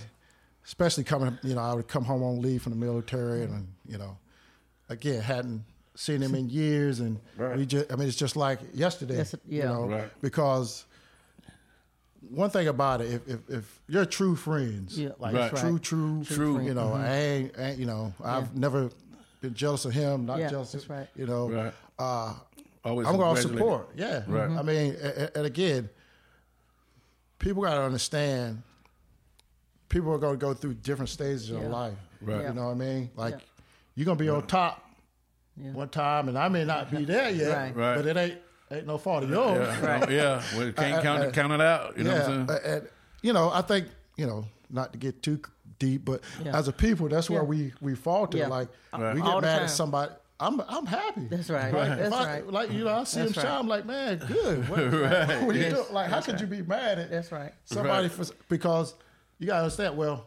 especially 0.66 1.04
coming, 1.04 1.38
you 1.42 1.54
know, 1.54 1.61
I 1.61 1.75
would 1.75 1.88
come 1.88 2.04
home 2.04 2.23
on 2.23 2.40
leave 2.40 2.62
from 2.62 2.73
the 2.73 2.78
military, 2.78 3.42
and 3.42 3.68
you 3.87 3.99
know, 3.99 4.16
again 4.88 5.21
hadn't 5.23 5.64
seen 5.97 6.21
him 6.23 6.35
in 6.35 6.49
years, 6.50 7.00
and 7.00 7.21
we 7.56 7.64
just, 7.66 7.92
I 7.92 7.97
mean, 7.97 8.09
it's 8.09 8.16
just 8.16 8.35
like 8.37 8.59
yesterday, 8.75 9.18
Yes, 9.18 9.35
you 9.49 9.62
know, 9.62 9.87
Right. 9.87 10.11
because 10.21 10.85
one 12.30 12.50
thing 12.50 12.66
about 12.68 13.00
it, 13.00 13.12
if 13.12 13.28
if, 13.28 13.50
if 13.50 13.80
you're 13.87 14.04
true 14.06 14.35
friends, 14.35 14.99
Yeah, 14.99 15.11
like 15.18 15.35
Right. 15.35 15.54
true, 15.54 15.78
true, 15.78 16.25
True. 16.25 16.61
you 16.62 16.75
know, 16.75 16.92
I 16.94 17.14
ain't, 17.16 17.59
ain't, 17.59 17.78
you 17.78 17.87
know, 17.87 18.12
I've 18.25 18.56
never 18.56 18.90
been 19.40 19.54
jealous 19.54 19.85
of 19.85 19.92
him, 19.92 20.26
not 20.26 20.38
Yeah, 20.40 20.49
jealous, 20.50 20.73
that's 20.73 20.88
right. 20.88 21.06
you 21.14 21.26
know, 21.26 21.50
Right. 21.50 21.75
uh, 21.99 22.35
always 22.85 23.06
I'm 23.06 23.16
going 23.16 23.37
to 23.37 23.42
support. 23.42 23.90
Yeah. 23.94 24.25
Right. 24.26 24.50
I 24.50 24.62
mean, 24.62 24.97
a- 25.00 25.25
a- 25.25 25.37
and 25.37 25.47
again, 25.47 25.88
people 27.38 27.62
got 27.62 27.75
to 27.75 27.83
understand. 27.83 28.62
People 29.95 30.13
are 30.13 30.19
going 30.19 30.35
to 30.35 30.39
go 30.45 30.53
through 30.55 30.75
different 30.75 31.09
stages 31.09 31.51
of 31.53 31.63
life. 31.63 31.95
Right. 32.21 32.41
Yeah. 32.41 32.49
You 32.49 32.55
know 32.55 32.65
what 32.67 32.71
I 32.73 32.75
mean? 32.75 33.11
Like 33.15 33.35
Yeah. 33.35 33.41
you're 33.95 34.05
going 34.07 34.19
to 34.19 34.25
be 34.25 34.29
on 34.29 34.45
top 34.49 34.83
Yeah. 35.57 35.71
one 35.71 35.89
time, 35.89 36.29
and 36.29 36.37
I 36.37 36.49
may 36.49 36.65
not 36.65 36.91
be 36.91 37.05
there 37.05 37.31
yet, 37.31 37.57
Right. 37.57 37.77
Right. 37.77 37.95
but 37.97 38.07
it 38.07 38.17
ain't 38.17 38.39
ain't 38.73 38.87
no 38.89 38.99
fault 38.99 39.23
of 39.23 39.31
yours. 39.31 39.59
Yeah, 39.81 39.87
Right. 40.01 40.11
yeah. 40.11 40.43
Well, 40.57 40.73
can't 40.73 40.95
Uh, 40.97 41.03
count 41.03 41.23
uh, 41.23 41.27
it, 41.29 41.33
count 41.35 41.53
it 41.53 41.61
out. 41.61 41.97
You 41.97 42.03
know 42.05 42.11
what 42.13 42.23
I'm 42.25 42.41
yeah. 42.41 42.47
saying? 42.47 42.51
uh, 42.65 42.69
And, 42.79 42.89
you 43.23 43.33
know, 43.33 43.51
I 43.53 43.63
think 43.63 43.87
you 44.17 44.27
know 44.27 44.47
not 44.69 44.93
to 44.95 44.99
get 44.99 45.23
too 45.23 45.41
deep, 45.79 46.05
but 46.05 46.23
Yeah. 46.45 46.59
as 46.59 46.67
a 46.67 46.73
people, 46.73 47.09
that's 47.09 47.31
where 47.31 47.43
Yeah. 47.43 47.47
we 47.47 47.73
we 47.81 47.95
falter. 47.95 48.39
Yeah. 48.39 48.49
Like 48.49 48.69
Right. 48.93 49.15
we 49.15 49.21
get 49.23 49.31
the 49.33 49.41
mad 49.43 49.55
time. 49.59 49.63
at 49.67 49.71
somebody. 49.71 50.13
I'm 50.41 50.61
I'm 50.69 50.87
happy. 50.87 51.29
That's 51.29 51.49
right. 51.51 51.73
Like, 51.73 51.97
That's 51.99 52.13
I, 52.13 52.25
right. 52.35 52.47
Like 52.53 52.73
you 52.73 52.83
know, 52.83 52.95
I 52.95 53.05
see 53.05 53.21
That's 53.21 53.37
him 53.37 53.37
right. 53.45 53.49
shine. 53.49 53.59
I'm 53.61 53.69
like, 53.69 53.87
man, 53.87 54.19
good. 54.27 54.69
What, 54.69 54.79
Right. 54.93 55.43
what 55.45 55.55
are 55.55 55.59
you 55.59 55.65
Yes. 55.67 55.73
doing? 55.75 55.93
Like, 55.93 56.11
how 56.11 56.21
could 56.21 56.41
you 56.41 56.49
be 56.49 56.63
mad 56.63 56.99
at 56.99 57.11
That's 57.13 57.31
right. 57.31 57.53
somebody 57.65 58.09
Right. 58.09 58.27
for 58.27 58.35
because 58.49 58.95
you 59.38 59.47
gotta 59.47 59.62
understand. 59.64 59.97
Well, 59.97 60.26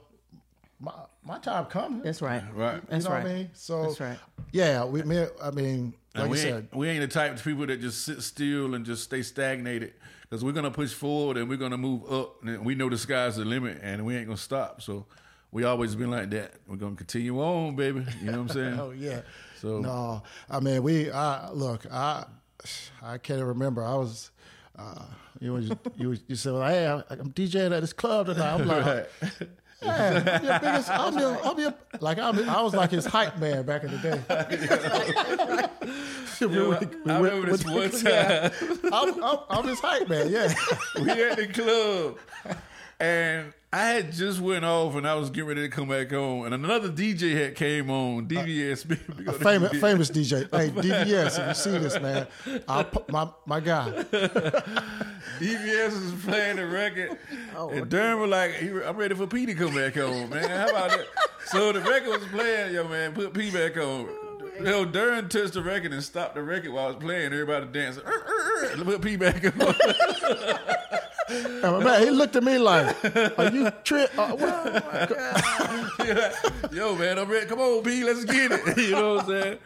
my 0.80 0.92
my 1.24 1.40
time 1.40 1.66
coming. 1.66 2.02
That's 2.04 2.22
right. 2.22 2.44
Right. 2.54 2.82
That's 2.90 3.04
you 3.06 3.10
know 3.10 3.16
right. 3.16 3.24
what 3.24 3.32
I 3.32 3.36
mean? 3.36 3.50
So 3.54 3.84
That's 3.84 4.00
right. 4.00 4.18
Yeah, 4.52 4.86
we. 4.86 5.04
me- 5.04 5.26
I 5.42 5.52
mean, 5.52 5.94
like 6.16 6.24
And 6.24 6.24
I 6.24 6.28
we 6.28 6.38
said, 6.38 6.54
ain't, 6.56 6.76
we 6.76 6.88
ain't 6.90 7.02
the 7.02 7.08
type 7.08 7.34
of 7.34 7.44
people 7.44 7.66
that 7.68 7.82
just 7.82 8.06
sit 8.06 8.22
still 8.22 8.76
and 8.76 8.86
just 8.86 9.04
stay 9.04 9.22
stagnated 9.22 9.94
because 10.22 10.44
we're 10.44 10.52
gonna 10.54 10.72
push 10.72 10.94
forward 10.94 11.38
and 11.38 11.50
we're 11.50 11.58
gonna 11.58 11.78
move 11.78 12.12
up 12.12 12.44
and 12.44 12.64
we 12.66 12.76
know 12.76 12.90
the 12.90 12.98
sky's 12.98 13.38
the 13.38 13.46
limit 13.46 13.80
and 13.82 14.06
we 14.06 14.16
ain't 14.16 14.28
gonna 14.28 14.38
stop. 14.38 14.82
So 14.82 15.06
we 15.52 15.64
always 15.64 15.96
been 15.96 16.12
like 16.12 16.30
that. 16.32 16.54
We're 16.68 16.76
gonna 16.78 16.96
continue 16.96 17.40
on, 17.42 17.76
baby. 17.76 18.06
You 18.22 18.32
know 18.32 18.44
what 18.44 18.50
I'm 18.56 18.56
saying? 18.56 18.80
Oh 18.80 18.92
yeah. 18.92 19.22
So- 19.62 19.80
no, 19.80 20.24
I 20.50 20.60
mean 20.60 20.84
we. 20.84 21.12
I 21.12 21.50
look. 21.52 21.86
I 21.92 22.26
I 23.02 23.18
can't 23.18 23.44
remember. 23.44 23.84
I 23.84 23.96
was. 23.96 24.32
Uh, 24.78 25.06
you 25.40 25.54
was 25.54 25.70
you 25.98 26.18
you 26.28 26.36
said, 26.36 26.54
well, 26.54 26.68
"Hey, 26.68 26.88
I'm 26.88 27.32
DJing 27.34 27.76
at 27.76 27.82
this 27.82 27.94
club 27.94 28.28
tonight." 28.28 28.54
I'm 28.54 28.68
like, 28.68 28.86
Right. 28.86 29.06
"Yeah, 29.82 30.40
I'm 30.40 30.44
your 30.46 30.60
biggest. 30.60 30.90
I'm 30.90 31.18
your. 31.20 31.46
I'm 31.46 31.60
your 31.60 31.74
like 32.00 32.18
I'm. 32.20 32.50
I 32.50 32.62
was 32.62 32.74
like 32.76 32.92
his 32.92 33.06
hype 33.06 33.38
man 33.40 33.64
back 33.66 33.84
in 33.84 33.92
the 33.92 33.98
day. 33.98 35.70
We 36.40 36.54
Yo, 36.56 36.70
went- 36.70 37.04
we 37.04 37.12
I 37.12 37.20
went- 37.20 37.34
remember 37.34 37.52
this 37.52 37.66
went- 37.66 37.94
one 37.94 38.04
yeah. 38.06 38.50
I'm, 38.94 39.24
I'm, 39.24 39.40
I'm 39.50 39.68
his 39.68 39.80
hype 39.80 40.08
man. 40.08 40.30
Yeah. 40.30 40.54
we 41.02 41.10
at 41.10 41.36
the 41.38 41.48
club 41.48 42.18
and 43.00 43.54
I 43.72 43.86
had 43.90 44.12
just 44.12 44.40
went 44.40 44.66
off 44.66 44.96
and 44.96 45.08
I 45.08 45.16
was 45.16 45.30
getting 45.30 45.50
ready 45.50 45.62
to 45.62 45.70
come 45.70 45.90
back 45.90 46.12
on 46.14 46.46
and 46.46 46.54
another 46.54 46.90
DJ 46.90 47.34
had 47.36 47.56
came 47.56 47.90
on 47.92 48.28
DVS 48.28 48.88
big 48.88 49.28
up 49.28 49.36
famous, 49.36 49.72
DVS. 49.72 49.82
famous 49.82 50.10
DJ. 50.12 50.50
Hey, 50.52 50.70
DVS, 50.70 51.40
if 51.40 51.48
you 51.48 51.54
see 51.54 51.78
this, 51.78 52.00
man, 52.00 52.28
I'll, 52.68 52.88
my 53.10 53.30
my 53.46 53.60
guy. 53.60 53.90
DVS 55.40 55.92
is 55.92 56.24
playing 56.24 56.56
the 56.56 56.66
record 56.66 57.18
Oh, 57.56 57.70
and 57.70 57.88
Darren 57.90 58.20
was 58.20 58.30
like 58.30 58.62
I'm 58.62 58.96
ready 58.98 59.14
for 59.14 59.28
P 59.28 59.46
to 59.46 59.54
come 59.54 59.76
back 59.76 59.98
on 59.98 60.30
man 60.30 60.50
how 60.50 60.70
about 60.70 60.90
that 60.92 61.06
so 61.46 61.72
the 61.72 61.82
record 61.82 62.10
was 62.10 62.26
playing 62.30 62.74
yo 62.74 62.88
man 62.88 63.14
put 63.14 63.34
P 63.34 63.52
back 63.52 63.78
on 63.78 64.08
Yo, 64.64 64.88
Darren 64.88 65.30
touched 65.30 65.54
the 65.54 65.62
record 65.62 65.94
and 65.94 66.04
stopped 66.04 66.34
the 66.34 66.42
record 66.42 66.72
while 66.72 66.90
it 66.90 66.96
was 66.96 67.04
playing. 67.04 67.26
Everybody 67.32 67.68
dancing. 67.68 68.02
"Er, 68.04 68.10
er, 68.10 68.74
er," 68.74 68.84
Put 68.84 69.04
P 69.04 69.16
back 69.16 69.46
on. 69.46 69.76
And 71.30 71.62
my 71.62 71.84
man, 71.84 72.02
he 72.04 72.10
looked 72.12 72.36
at 72.38 72.44
me 72.44 72.58
like, 72.58 72.96
"Are 73.38 73.50
you 73.52 73.70
tri- 73.84 74.08
uh, 74.18 74.36
what? 74.36 75.12
Yo, 76.74 76.96
man, 76.96 77.20
I'm 77.20 77.30
ready. 77.30 77.46
Come 77.48 77.60
on, 77.60 77.84
B, 77.84 78.04
let's 78.04 78.24
get 78.26 78.52
it. 78.52 78.78
You 78.88 78.92
know 78.92 79.16
what 79.16 79.24
I'm 79.26 79.30
saying? 79.42 79.58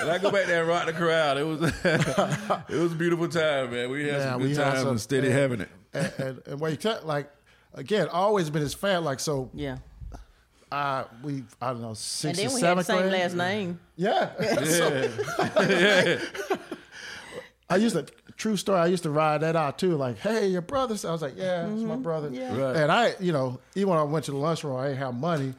And 0.00 0.10
I 0.10 0.18
go 0.18 0.30
back 0.30 0.46
there 0.46 0.60
and 0.60 0.68
rock 0.68 0.86
the 0.86 0.92
crowd. 0.94 1.36
It 1.36 1.44
was 1.44 1.60
it 1.62 2.76
was 2.80 2.92
a 2.92 2.96
beautiful 2.96 3.28
time, 3.28 3.70
man. 3.72 3.90
We 3.90 4.04
had 4.04 4.12
Yeah, 4.20 4.30
some 4.32 4.40
we 4.42 4.48
good 4.48 4.56
had 4.56 4.64
times 4.64 4.78
some- 4.80 4.88
and 4.90 5.00
steady 5.00 5.26
and- 5.28 5.36
having 5.38 5.60
it. 5.60 5.68
and, 5.92 6.12
and, 6.18 6.42
and 6.46 6.60
when 6.60 6.70
you 6.70 6.76
tell, 6.78 7.00
like, 7.04 7.30
again, 7.74 8.08
always 8.08 8.48
been 8.48 8.62
his 8.62 8.74
fan. 8.74 9.04
Like, 9.04 9.20
so, 9.20 9.50
Yeah. 9.52 9.78
uh, 10.72 11.04
we, 11.22 11.44
I 11.60 11.72
don't 11.72 11.82
know, 11.82 11.88
And 11.88 11.98
sixth 11.98 12.40
then 12.40 12.50
or 12.50 12.54
we 12.54 12.60
had 12.62 12.78
the 12.78 12.84
same 12.84 13.00
grade. 13.00 13.12
last 13.12 13.34
name. 13.34 13.80
Yeah. 13.96 14.30
So, 14.64 16.18
I 17.68 17.76
used 17.76 17.94
to, 17.94 18.06
true 18.40 18.56
story, 18.56 18.80
I 18.80 18.86
used 18.86 19.02
to 19.02 19.10
ride 19.10 19.42
that 19.42 19.54
out 19.54 19.78
too. 19.78 19.96
Like, 19.96 20.18
hey, 20.18 20.48
your 20.48 20.62
brother. 20.62 20.96
So 20.96 21.10
I 21.10 21.12
was 21.12 21.20
like, 21.20 21.34
yeah, 21.36 21.66
it's 21.70 21.82
my 21.82 21.96
brother. 21.96 22.30
Yeah. 22.32 22.56
Right. 22.56 22.76
And 22.76 22.90
I, 22.90 23.14
you 23.20 23.32
know, 23.32 23.60
even 23.74 23.90
when 23.90 23.98
I 23.98 24.02
went 24.02 24.24
to 24.24 24.30
the 24.30 24.38
lunchroom, 24.38 24.76
I 24.76 24.88
didn't 24.88 24.98
have 24.98 25.14
money. 25.14 25.52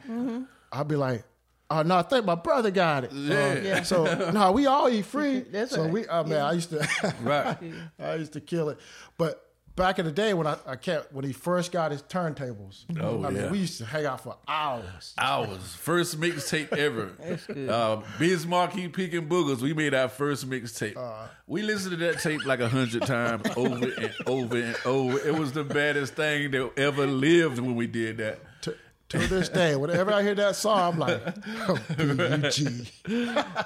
I'd 0.72 0.88
be 0.88 0.96
like, 0.96 1.22
oh, 1.70 1.82
no, 1.82 1.96
I 1.96 2.02
think 2.02 2.24
my 2.26 2.34
brother 2.34 2.70
got 2.72 3.04
it. 3.04 3.12
Yeah. 3.12 3.34
Uh, 3.36 3.54
Yeah. 3.62 3.82
So, 3.82 4.30
no, 4.32 4.50
we 4.52 4.66
all 4.66 4.88
eat 4.88 5.04
free. 5.06 5.40
That's 5.52 5.70
so 5.72 5.82
right. 5.84 5.92
we, 5.92 6.08
I 6.08 6.22
mean, 6.24 6.34
I 6.34 6.52
used 6.52 6.70
to, 6.70 7.14
Right. 7.22 7.56
I 8.00 8.14
used 8.16 8.32
to 8.32 8.40
kill 8.40 8.68
it. 8.70 8.78
But 9.16 9.40
back 9.76 9.98
in 9.98 10.04
the 10.04 10.12
day 10.12 10.34
when 10.34 10.46
I, 10.46 10.56
I 10.66 10.76
kept, 10.76 11.12
when 11.12 11.24
he 11.24 11.32
first 11.32 11.72
got 11.72 11.90
his 11.92 12.02
turntables, 12.02 12.84
Oh, 13.00 13.24
I 13.24 13.30
mean, 13.30 13.50
we 13.50 13.58
used 13.60 13.78
to 13.78 13.84
hang 13.84 14.06
out 14.06 14.20
for 14.22 14.36
hours. 14.46 15.14
Hours. 15.18 15.74
First 15.74 16.20
mixtape 16.20 16.72
ever. 16.76 17.12
That's 17.18 17.46
good. 17.46 17.68
Uh, 17.68 18.02
Biz 18.18 18.46
Markie 18.46 18.88
Picking 18.88 19.28
Boogers. 19.28 19.60
We 19.60 19.72
made 19.74 19.94
our 19.94 20.08
first 20.08 20.48
mixtape. 20.48 20.96
Uh. 20.96 21.26
we 21.46 21.62
listened 21.62 21.98
to 21.98 22.04
that 22.06 22.20
tape 22.20 22.44
like 22.44 22.60
a 22.60 22.68
hundred 22.68 23.02
times 23.02 23.42
over 23.56 23.90
and 23.92 24.14
over 24.26 24.56
and 24.56 24.76
over. 24.84 25.18
It 25.26 25.34
was 25.38 25.52
the 25.52 25.64
baddest 25.64 26.14
thing 26.14 26.50
that 26.52 26.72
ever 26.78 27.06
lived 27.06 27.58
when 27.58 27.74
we 27.74 27.86
did 27.86 28.18
that. 28.18 28.40
To, 28.62 28.76
to 29.10 29.18
this 29.26 29.48
day, 29.48 29.76
whenever 29.76 30.12
I 30.12 30.22
hear 30.22 30.34
that 30.36 30.56
song, 30.56 30.94
I'm 30.94 30.98
like, 30.98 31.20
oh, 31.68 31.78
B-U-G. 31.96 32.88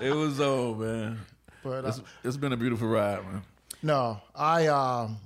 It 0.01 0.15
was 0.15 0.41
oh 0.41 0.75
man. 0.75 1.21
But 1.63 1.85
uh, 1.85 1.89
It's, 1.89 2.01
it's 2.25 2.37
been 2.37 2.53
a 2.53 2.57
beautiful 2.57 2.89
ride, 2.89 3.25
man. 3.25 3.43
no, 3.83 4.21
I 4.35 4.67
um, 4.69 5.17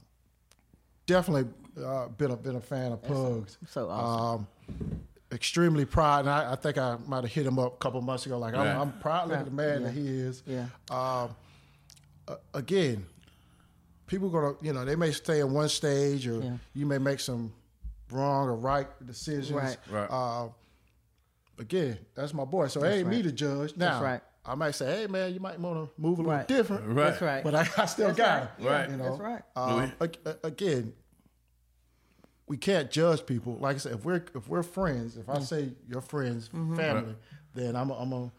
definitely 1.10 1.50
uh, 1.84 2.06
been 2.08 2.30
a 2.30 2.36
been 2.36 2.56
a 2.56 2.60
fan 2.60 2.92
of 2.92 3.02
Pugs. 3.02 3.58
So 3.68 3.88
awesome. 3.90 4.46
Um, 4.70 5.00
extremely 5.32 5.84
proud, 5.84 6.20
and 6.20 6.30
I, 6.30 6.52
I 6.52 6.56
think 6.56 6.78
I 6.78 6.96
might 7.06 7.24
have 7.24 7.32
hit 7.32 7.46
him 7.46 7.58
up 7.58 7.74
a 7.74 7.76
couple 7.78 8.00
months 8.00 8.26
ago. 8.26 8.38
Like 8.38 8.54
Right. 8.54 8.66
I'm, 8.68 8.80
I'm 8.80 8.92
proud 9.00 9.30
of 9.30 9.44
the 9.44 9.50
man 9.50 9.80
Yeah. 9.82 9.86
that 9.88 9.92
he 9.94 10.06
is. 10.08 10.42
Yeah. 10.46 10.66
Um, 10.90 11.34
uh, 12.28 12.36
again, 12.54 13.06
people 14.06 14.28
gonna 14.30 14.54
you 14.62 14.72
know 14.72 14.84
they 14.84 14.96
may 14.96 15.10
stay 15.12 15.40
in 15.40 15.52
one 15.52 15.68
stage, 15.68 16.26
or 16.28 16.40
Yeah. 16.40 16.56
you 16.74 16.86
may 16.86 16.98
make 16.98 17.18
some 17.20 17.52
wrong 18.12 18.48
or 18.48 18.54
right 18.54 18.88
decisions. 19.06 19.52
Right. 19.52 19.76
Right. 19.90 20.08
Uh, 20.10 20.48
again, 21.58 21.98
that's 22.14 22.32
my 22.34 22.44
boy. 22.44 22.68
So 22.68 22.82
it 22.84 22.90
ain't 22.98 23.08
me 23.08 23.22
to 23.22 23.32
judge. 23.32 23.76
Now, 23.76 24.02
right. 24.02 24.20
I 24.44 24.54
might 24.54 24.72
say, 24.74 24.86
hey 25.02 25.06
man, 25.06 25.34
you 25.34 25.38
might 25.40 25.60
want 25.60 25.76
to 25.94 26.00
move 26.00 26.18
a 26.18 26.22
little 26.22 26.36
Right. 26.38 26.48
different. 26.48 26.86
Right. 26.86 26.94
That's 27.10 27.20
right. 27.22 27.44
But 27.44 27.54
I, 27.54 27.68
I 27.76 27.86
still 27.86 28.06
That's 28.08 28.18
got 28.18 28.40
right. 28.40 28.48
it. 28.58 28.64
Right. 28.68 28.90
You 28.90 28.96
know? 28.96 29.04
That's 29.04 29.20
right. 29.20 29.42
Um, 29.54 29.92
again, 30.42 30.92
we 32.50 32.56
can't 32.56 32.90
judge 32.90 33.24
people. 33.26 33.56
Like 33.60 33.76
I 33.76 33.78
said, 33.78 33.92
if 33.92 34.04
we're 34.04 34.24
if 34.34 34.48
we're 34.48 34.64
friends, 34.64 35.16
if 35.16 35.28
I 35.28 35.36
Mm. 35.36 35.42
say 35.46 35.68
your 35.88 36.00
friends, 36.00 36.48
Mm-hmm. 36.48 36.76
family, 36.76 37.14
then 37.54 37.76
I'm 37.76 37.90
a, 37.90 37.94
I'm 37.94 38.12
a 38.12 38.32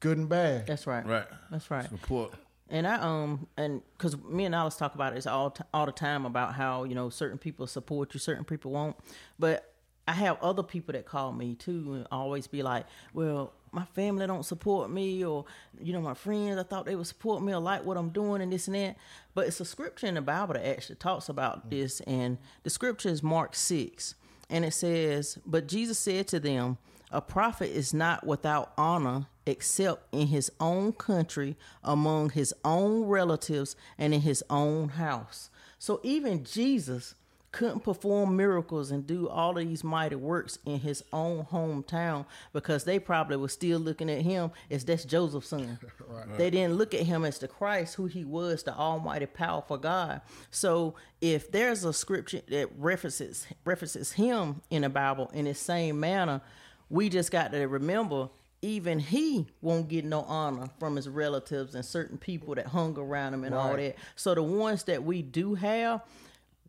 good 0.00 0.16
and 0.16 0.26
bad. 0.28 0.66
That's 0.66 0.86
right. 0.86 1.04
Right. 1.04 1.26
That's 1.50 1.70
right. 1.70 1.86
Support. 1.86 2.32
And 2.70 2.86
I 2.86 2.94
um 2.94 3.46
and 3.58 3.82
because 3.98 4.16
me 4.16 4.46
and 4.46 4.54
Alice 4.54 4.76
talk 4.76 4.94
about 4.94 5.14
this 5.14 5.26
all 5.26 5.50
t- 5.50 5.64
all 5.74 5.84
the 5.84 5.92
time 5.92 6.24
about 6.24 6.54
how 6.54 6.84
you 6.84 6.94
know 6.94 7.10
certain 7.10 7.36
people 7.36 7.66
support 7.66 8.14
you, 8.14 8.20
certain 8.20 8.44
people 8.44 8.70
won't. 8.70 8.96
But 9.38 9.70
I 10.08 10.12
have 10.12 10.38
other 10.42 10.62
people 10.62 10.94
that 10.94 11.04
call 11.04 11.32
me 11.32 11.54
too 11.54 11.92
and 11.92 12.06
always 12.10 12.46
be 12.46 12.62
like, 12.62 12.86
"Well, 13.12 13.52
my 13.72 13.84
family 13.86 14.26
don't 14.26 14.44
support 14.44 14.90
me, 14.90 15.24
or 15.24 15.44
you 15.80 15.92
know 15.92 16.00
my 16.00 16.14
friends. 16.14 16.58
I 16.58 16.62
thought 16.62 16.86
they 16.86 16.94
would 16.94 17.06
support 17.06 17.42
me 17.42 17.52
or 17.52 17.60
like 17.60 17.84
what 17.84 17.96
I'm 17.96 18.10
doing 18.10 18.42
and 18.42 18.52
this 18.52 18.68
and 18.68 18.76
that." 18.76 18.96
But 19.34 19.46
it's 19.46 19.60
a 19.60 19.64
scripture 19.64 20.06
in 20.06 20.14
the 20.14 20.22
Bible 20.22 20.54
that 20.54 20.66
actually 20.66 20.96
talks 20.96 21.28
about 21.28 21.66
mm. 21.66 21.70
this, 21.70 22.00
and 22.00 22.38
the 22.62 22.70
scripture 22.70 23.08
is 23.08 23.22
Mark 23.22 23.54
six, 23.56 24.14
and 24.48 24.64
it 24.64 24.74
says, 24.74 25.38
"But 25.44 25.66
Jesus 25.66 25.98
said 25.98 26.28
to 26.28 26.38
them." 26.38 26.78
A 27.14 27.20
prophet 27.20 27.70
is 27.70 27.92
not 27.92 28.26
without 28.26 28.72
honor 28.78 29.26
except 29.44 30.14
in 30.14 30.28
his 30.28 30.50
own 30.58 30.94
country, 30.94 31.56
among 31.84 32.30
his 32.30 32.54
own 32.64 33.04
relatives, 33.04 33.76
and 33.98 34.14
in 34.14 34.22
his 34.22 34.42
own 34.48 34.88
house. 34.88 35.50
So 35.78 36.00
even 36.02 36.42
Jesus 36.42 37.14
couldn't 37.52 37.80
perform 37.80 38.34
miracles 38.36 38.90
and 38.90 39.06
do 39.06 39.28
all 39.28 39.56
of 39.56 39.64
these 39.66 39.84
mighty 39.84 40.16
works 40.16 40.58
in 40.64 40.80
his 40.80 41.04
own 41.12 41.44
hometown 41.44 42.24
because 42.52 42.84
they 42.84 42.98
probably 42.98 43.36
were 43.36 43.48
still 43.48 43.78
looking 43.78 44.10
at 44.10 44.22
him 44.22 44.50
as 44.70 44.84
that's 44.84 45.04
Joseph's 45.04 45.48
son. 45.48 45.78
They 46.36 46.50
didn't 46.50 46.74
look 46.74 46.94
at 46.94 47.02
him 47.02 47.24
as 47.24 47.38
the 47.38 47.48
Christ, 47.48 47.94
who 47.96 48.06
he 48.06 48.24
was, 48.24 48.62
the 48.62 48.74
almighty 48.74 49.26
powerful 49.26 49.76
God. 49.76 50.22
So 50.50 50.94
if 51.20 51.50
there's 51.52 51.84
a 51.84 51.92
scripture 51.92 52.40
that 52.48 52.70
references 52.78 53.46
references 53.64 54.12
him 54.12 54.62
in 54.70 54.82
the 54.82 54.88
Bible 54.88 55.30
in 55.34 55.44
the 55.44 55.54
same 55.54 56.00
manner, 56.00 56.40
we 56.88 57.08
just 57.08 57.30
got 57.30 57.52
to 57.52 57.66
remember 57.66 58.28
even 58.62 58.98
he 59.00 59.46
won't 59.60 59.88
get 59.88 60.04
no 60.04 60.22
honor 60.22 60.68
from 60.78 60.94
his 60.96 61.08
relatives 61.08 61.74
and 61.74 61.84
certain 61.84 62.16
people 62.16 62.54
that 62.54 62.66
hung 62.66 62.96
around 62.96 63.34
him 63.34 63.44
and 63.44 63.54
all 63.54 63.76
that. 63.76 63.96
So 64.14 64.34
the 64.34 64.42
ones 64.42 64.84
that 64.84 65.02
we 65.02 65.20
do 65.20 65.54
have, 65.54 66.02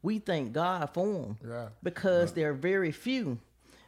we 0.04 0.20
thank 0.20 0.54
God 0.54 0.90
for 0.94 1.08
them 1.08 1.38
Yeah. 1.48 1.68
because 1.82 2.34
they're 2.34 2.54
very 2.54 2.92
few. 2.92 3.40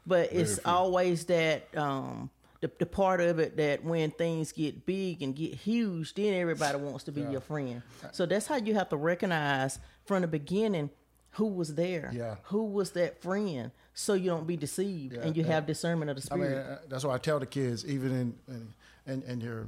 But 0.07 0.31
it's 0.31 0.59
always 0.65 1.25
that 1.25 1.67
um, 1.77 2.29
the, 2.61 2.71
the 2.79 2.85
part 2.85 3.21
of 3.21 3.37
it 3.39 3.57
that 3.57 3.83
when 3.83 4.11
things 4.11 4.51
get 4.51 4.85
big 4.85 5.21
and 5.21 5.35
get 5.35 5.53
huge, 5.53 6.13
then 6.13 6.33
everybody 6.33 6.77
wants 6.77 7.03
to 7.05 7.11
be 7.11 7.21
your 7.21 7.41
friend. 7.41 7.81
So 8.13 8.25
that's 8.25 8.47
how 8.47 8.55
you 8.57 8.73
have 8.75 8.89
to 8.89 8.97
recognize 8.97 9.77
from 10.05 10.21
the 10.21 10.27
beginning 10.27 10.89
who 11.31 11.47
was 11.47 11.75
there, 11.75 12.11
Yeah. 12.13 12.35
who 12.43 12.63
was 12.63 12.91
that 12.91 13.21
friend, 13.21 13.71
so 13.93 14.13
you 14.13 14.29
don't 14.29 14.47
be 14.47 14.55
deceived 14.55 15.13
and 15.15 15.35
you 15.35 15.43
yeah. 15.43 15.51
have 15.53 15.65
discernment 15.65 16.09
of 16.11 16.21
the 16.21 16.33
I 16.33 16.37
mean, 16.37 16.45
spirit. 16.47 16.65
uh, 16.65 16.77
that's 16.87 17.03
why 17.03 17.15
I 17.15 17.17
tell 17.17 17.39
the 17.39 17.45
kids, 17.45 17.85
even 17.85 18.11
in 18.11 18.33
in, 18.47 18.73
in, 19.13 19.23
in 19.23 19.41
your 19.41 19.67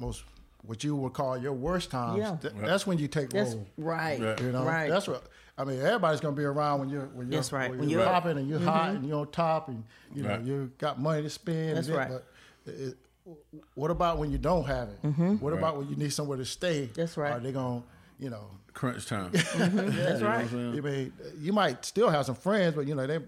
most 0.00 0.24
what 0.62 0.82
you 0.82 0.96
would 0.96 1.12
call 1.12 1.36
your 1.36 1.52
worst 1.52 1.90
times, 1.90 2.18
Yeah. 2.18 2.36
th- 2.40 2.54
that's 2.56 2.86
when 2.86 2.96
you 2.98 3.06
take 3.06 3.28
that's 3.30 3.52
roll. 3.54 3.66
right, 3.76 4.18
Right. 4.20 4.40
You 4.40 4.50
know, 4.50 4.64
right. 4.64 4.88
that's 4.90 5.06
what 5.06 5.24
I 5.56 5.64
mean. 5.64 5.80
Everybody's 5.80 6.20
gonna 6.20 6.36
be 6.36 6.44
around 6.44 6.80
when 6.80 6.88
you're 6.88 7.06
when 7.06 7.30
you're, 7.30 7.38
That's 7.40 7.52
right. 7.52 7.70
when 7.70 7.80
When 7.80 7.88
you're, 7.88 8.00
you're- 8.00 8.12
popping 8.12 8.38
and 8.38 8.48
you're 8.48 8.58
hot 8.60 8.90
and 8.90 9.06
you're 9.06 9.20
on 9.20 9.30
top 9.30 9.68
and 9.68 9.84
you 10.14 10.22
know 10.22 10.30
Right. 10.30 10.42
you 10.42 10.72
got 10.78 11.00
money 11.00 11.22
to 11.22 11.30
spend. 11.30 11.76
That's 11.76 11.88
and 11.88 11.96
it- 11.96 11.98
right. 11.98 12.10
But 12.10 12.24
it, 12.74 12.96
what 13.74 13.90
about 13.90 14.18
when 14.18 14.30
you 14.30 14.38
don't 14.38 14.64
have 14.66 14.88
it? 14.88 14.98
What 15.40 15.52
about 15.52 15.78
when 15.78 15.88
you 15.88 15.96
need 15.96 16.12
somewhere 16.12 16.36
to 16.38 16.44
stay? 16.44 16.82
Mm-hmm. 16.82 16.92
That's 16.94 17.16
right. 17.16 17.32
Are 17.32 17.40
they 17.40 17.52
gonna, 17.52 17.82
you 18.18 18.28
know? 18.30 18.50
Crunch 18.74 19.06
time. 19.06 19.30
that's 19.32 20.20
right. 20.20 20.50
You 20.52 20.82
mean 20.82 21.12
you 21.38 21.52
might 21.52 21.84
still 21.84 22.10
have 22.10 22.26
some 22.26 22.34
friends, 22.34 22.74
but 22.74 22.86
you 22.86 22.94
know 22.94 23.06
they, 23.06 23.20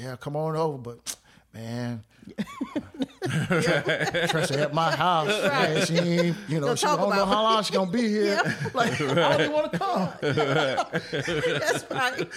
yeah, 0.00 0.16
come 0.16 0.34
on 0.36 0.56
over, 0.56 0.78
but 0.78 1.16
man. 1.52 2.02
Trisha 3.24 4.58
at 4.62 4.74
my 4.74 4.94
house, 4.94 5.28
man, 5.28 5.86
she 5.86 5.96
ain't, 5.98 6.36
you 6.48 6.60
know, 6.60 6.68
Don't 6.68 6.78
she 6.78 6.86
don't 6.86 6.98
know 7.10 7.24
how 7.26 7.42
long 7.42 7.62
she 7.62 7.72
gonna 7.72 7.90
be 7.90 8.08
here. 8.08 8.40
Like, 8.74 9.00
I 9.00 9.14
don't 9.14 9.40
even 9.40 9.52
want 9.52 9.72
to 9.72 9.78
come. 9.78 10.08
that's 10.20 11.84
right. 11.90 12.28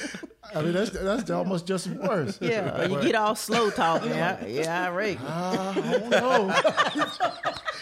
I 0.55 0.61
mean, 0.61 0.71
that's 0.73 0.91
that's 0.91 1.29
almost 1.29 1.67
just 1.67 1.87
worse. 1.87 2.37
Yeah, 2.41 2.81
or 2.81 2.87
you 2.87 3.01
get 3.01 3.15
all 3.15 3.35
slow 3.35 3.69
talking. 3.69 4.11
Yeah, 4.11 4.45
yeah, 4.45 4.85
I 4.87 4.89
reckon. 4.91 5.25
Ah, 5.27 5.71
I 5.75 5.81
don't 5.81 6.09
know. 6.09 6.55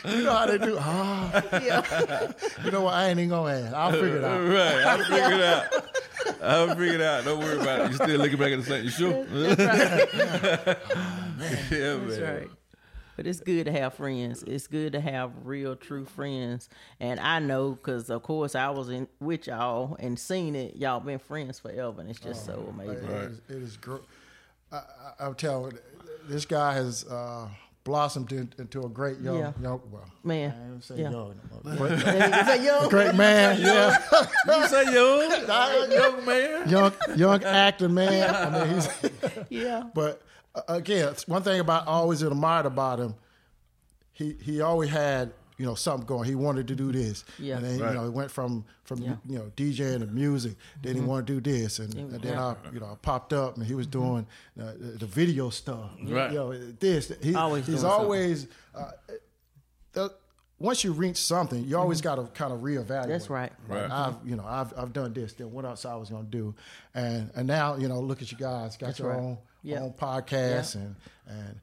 you 0.18 0.24
know 0.24 0.34
how 0.34 0.46
they 0.48 0.58
do. 0.58 0.78
Ah, 0.80 1.44
Yeah. 1.64 2.32
you 2.64 2.72
know 2.72 2.82
what? 2.82 2.94
I 2.96 3.10
ain't 3.10 3.20
even 3.20 3.30
gonna 3.30 3.54
ask. 3.54 3.74
I'll 3.74 3.92
figure 3.92 4.18
it 4.18 4.24
out. 4.24 4.42
right. 4.48 4.86
I'll 4.86 5.04
figure 5.04 5.38
it 5.38 5.42
out. 5.44 5.66
I'll 6.42 6.68
figure 6.70 6.96
it 6.96 7.02
out. 7.02 7.24
Don't 7.26 7.40
worry 7.40 7.60
about 7.62 7.82
it. 7.82 7.88
You 7.92 7.96
still 7.98 8.18
looking 8.20 8.40
back 8.40 8.52
at 8.52 8.60
the 8.60 8.66
same. 8.66 8.84
You 8.84 8.90
sure? 8.90 9.26
yeah, 11.72 11.98
That's 11.98 12.18
man. 12.20 12.36
right. 12.36 12.50
But 13.16 13.28
it's 13.28 13.40
good 13.40 13.66
to 13.66 13.72
have 13.72 13.94
friends. 13.94 14.44
It's 14.44 14.68
good 14.68 14.92
to 14.94 15.00
have 15.00 15.32
real, 15.44 15.76
true 15.76 16.06
friends. 16.06 16.68
And 17.00 17.20
I 17.20 17.40
know 17.40 17.72
because, 17.72 18.10
of 18.10 18.24
course, 18.24 18.56
I 18.56 18.70
was 18.72 18.90
in 18.90 19.08
with 19.20 19.48
y'all 19.48 19.96
and 20.00 20.20
seen 20.20 20.56
it. 20.56 20.76
Y'all 20.76 21.00
been 21.00 21.20
friends 21.20 21.60
forever, 21.60 22.02
and 22.02 22.10
it's 22.10 22.20
just 22.20 22.46
so 22.46 22.68
amazing. 22.74 23.06
It 23.06 23.12
is, 23.32 23.42
it 23.50 23.56
is 23.64 23.78
gr- 23.78 23.98
I, 24.72 24.78
I, 24.78 24.82
I'll 25.22 25.34
tell 25.34 25.72
you, 25.72 25.78
this 26.28 26.46
guy 26.46 26.74
has 26.74 27.06
uh, 27.06 27.48
blossomed 27.86 28.32
in, 28.32 28.52
into 28.58 28.82
a 28.82 28.90
great 28.90 29.20
young, 29.20 29.38
Yeah. 29.38 29.54
young 29.62 29.80
well, 29.92 30.06
Man, 30.24 30.52
I 30.52 30.72
ain't 30.74 30.84
say 30.84 30.96
yeah. 31.02 31.12
young, 31.12 31.40
but 31.64 31.92
Is 31.92 32.04
that 32.04 32.62
young? 32.64 32.90
great 32.90 33.16
man, 33.16 33.62
yeah, 33.62 33.98
You 34.48 34.68
say 34.68 34.94
young, 34.94 35.92
young 35.92 36.26
man. 36.26 36.68
young, 36.70 36.94
young 37.16 37.44
actor, 37.44 37.88
man. 37.88 38.34
I 38.36 38.66
mean, 38.66 38.74
he's, 38.76 38.90
Yeah. 39.50 39.84
but 39.94 40.22
again, 40.68 41.14
one 41.28 41.42
thing 41.44 41.60
about 41.60 41.84
I 41.88 41.92
always 41.92 42.22
admired 42.22 42.66
about 42.66 43.00
him, 43.00 43.16
he 44.14 44.36
he 44.42 44.62
always 44.62 44.90
had 44.90 45.32
you 45.58 45.66
know 45.66 45.76
something 45.76 46.06
going. 46.06 46.26
He 46.28 46.36
wanted 46.36 46.68
to 46.68 46.76
do 46.76 46.92
this, 46.92 47.24
Yeah. 47.40 47.56
and 47.58 47.66
then 47.66 47.80
Right. 47.80 47.90
you 47.90 47.96
know 47.96 48.04
he 48.04 48.10
went 48.10 48.30
from 48.32 48.66
from 48.84 49.02
Yeah. 49.02 49.12
Mm-hmm. 49.12 49.32
you 49.32 49.40
know 49.40 49.52
DJing 49.56 49.96
and 50.02 50.14
music. 50.14 50.56
Then 50.82 50.96
he 50.96 51.02
wanted 51.02 51.28
to 51.28 51.40
do 51.40 51.52
this, 51.52 51.80
and, 51.80 51.94
and 51.96 52.12
then 52.22 52.34
Yeah. 52.34 52.46
I 52.48 52.56
you 52.74 52.80
know 52.80 52.88
I 52.88 52.96
popped 53.02 53.32
up 53.34 53.56
and 53.58 53.66
he 53.66 53.74
was 53.76 53.88
doing 53.88 54.28
uh, 54.60 54.74
the, 54.78 54.98
the 55.00 55.06
video 55.06 55.50
stuff. 55.50 55.92
Right. 56.04 56.32
You 56.32 56.38
know 56.38 56.54
this. 56.80 57.12
He, 57.22 57.36
Always 57.36 57.68
he's 57.68 57.84
always. 57.84 58.48
Uh, 58.74 58.92
the, 59.94 60.14
once 60.58 60.86
you 60.86 60.94
reach 60.94 61.18
something, 61.18 61.66
you 61.66 61.78
always 61.78 62.00
got 62.00 62.16
to 62.16 62.24
kind 62.28 62.54
of 62.54 62.60
reevaluate. 62.62 62.88
Mm-hmm. 62.88 63.10
That's 63.10 63.30
right. 63.30 63.52
Right. 63.68 63.92
I've 63.92 64.16
you 64.26 64.36
know 64.38 64.46
I've 64.46 64.74
I've 64.78 64.94
done 64.94 65.14
this. 65.14 65.34
Then 65.34 65.52
what 65.52 65.66
else 65.66 65.86
I 65.86 65.96
was 65.96 66.10
gonna 66.10 66.24
do, 66.24 66.54
and 66.94 67.30
and 67.36 67.46
now 67.48 67.76
you 67.76 67.88
know 67.90 68.00
look 68.00 68.22
at 68.22 68.32
you 68.32 68.38
guys 68.38 68.78
got 68.78 68.88
That's 68.88 69.00
your 69.00 69.10
right. 69.10 69.20
own 69.20 69.38
Yeah. 69.74 69.82
own 69.82 69.94
podcast 69.94 70.76
and 70.76 70.96
and 71.28 71.60